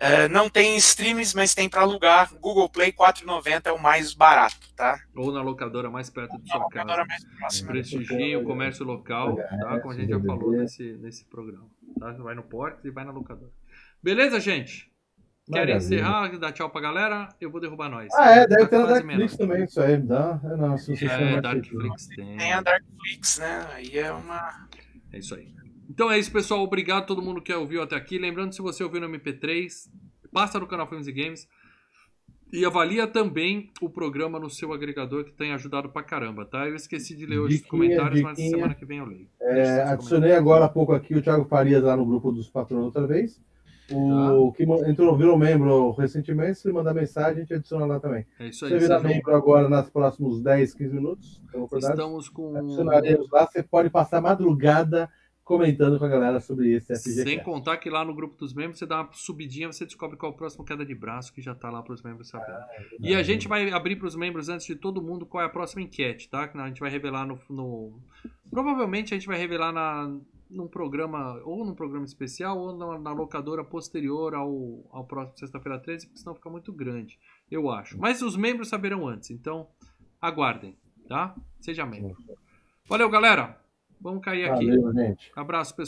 [0.01, 2.33] é, não tem streams, mas tem para alugar.
[2.39, 4.99] Google Play 4,90 é o mais barato, tá?
[5.15, 7.05] Ou na locadora mais perto de sua casa.
[7.05, 7.71] Mais próxima.
[7.71, 9.79] Prestigiem o comércio local, tá?
[9.79, 11.69] Como a gente já falou nesse, nesse programa.
[11.99, 12.13] Tá?
[12.13, 13.51] Vai no Ports e vai na locadora.
[14.01, 14.91] Beleza, gente?
[15.51, 17.29] Querem encerrar, dar tchau pra galera?
[17.39, 18.11] Eu vou derrubar nós.
[18.15, 19.97] Ah, é, deve ter na quase Darkflix também, isso aí.
[19.97, 20.39] Dá?
[20.43, 22.37] É, não, se você É, Darkflix tem.
[22.37, 23.67] Tem a Darkflix, né?
[23.73, 24.67] Aí é uma.
[25.11, 25.60] É isso aí.
[25.93, 26.61] Então é isso, pessoal.
[26.63, 28.17] Obrigado a todo mundo que ouviu até aqui.
[28.17, 29.89] Lembrando, se você ouviu no MP3,
[30.31, 31.47] passa no canal Filmes e Games.
[32.53, 36.67] E avalia também o programa no seu agregador que tem ajudado pra caramba, tá?
[36.67, 38.55] Eu esqueci de ler hoje os Diquinha, comentários, mas diquinha.
[38.57, 39.27] semana que vem eu leio.
[39.41, 43.07] É, adicionei agora há pouco aqui o Thiago Farias lá no grupo dos patrões outra
[43.07, 43.41] vez.
[43.93, 47.99] O que ma- entrou, virou membro recentemente, se ele mandar mensagem, a gente adiciona lá
[47.99, 48.25] também.
[48.39, 48.71] É isso aí.
[48.71, 51.41] Você virar membro agora nos próximos 10, 15 minutos.
[51.49, 52.55] Então, Estamos com.
[52.55, 53.45] adicionaremos lá.
[53.47, 55.09] Você pode passar madrugada
[55.57, 57.23] comentando com a galera sobre esse FG.
[57.23, 60.31] Sem contar que lá no grupo dos membros você dá uma subidinha, você descobre qual
[60.31, 62.61] é o próximo queda de braço que já tá lá para os membros saberem.
[62.99, 65.49] E a gente vai abrir para os membros antes de todo mundo qual é a
[65.49, 66.47] próxima enquete, tá?
[66.47, 67.99] Que a gente vai revelar no, no-
[68.49, 70.17] provavelmente a gente vai revelar na
[70.49, 75.79] num programa ou num programa especial ou na, na locadora posterior ao, ao próximo sexta-feira
[75.79, 77.17] 13, porque senão fica muito grande,
[77.49, 77.97] eu acho.
[77.97, 79.69] Mas os membros saberão antes, então
[80.21, 80.75] aguardem,
[81.07, 81.33] tá?
[81.61, 82.17] Seja membro.
[82.85, 83.57] Valeu, galera.
[84.01, 84.65] Vamos cair aqui.
[84.65, 85.31] Valeu, gente.
[85.35, 85.79] Abraço, pessoal.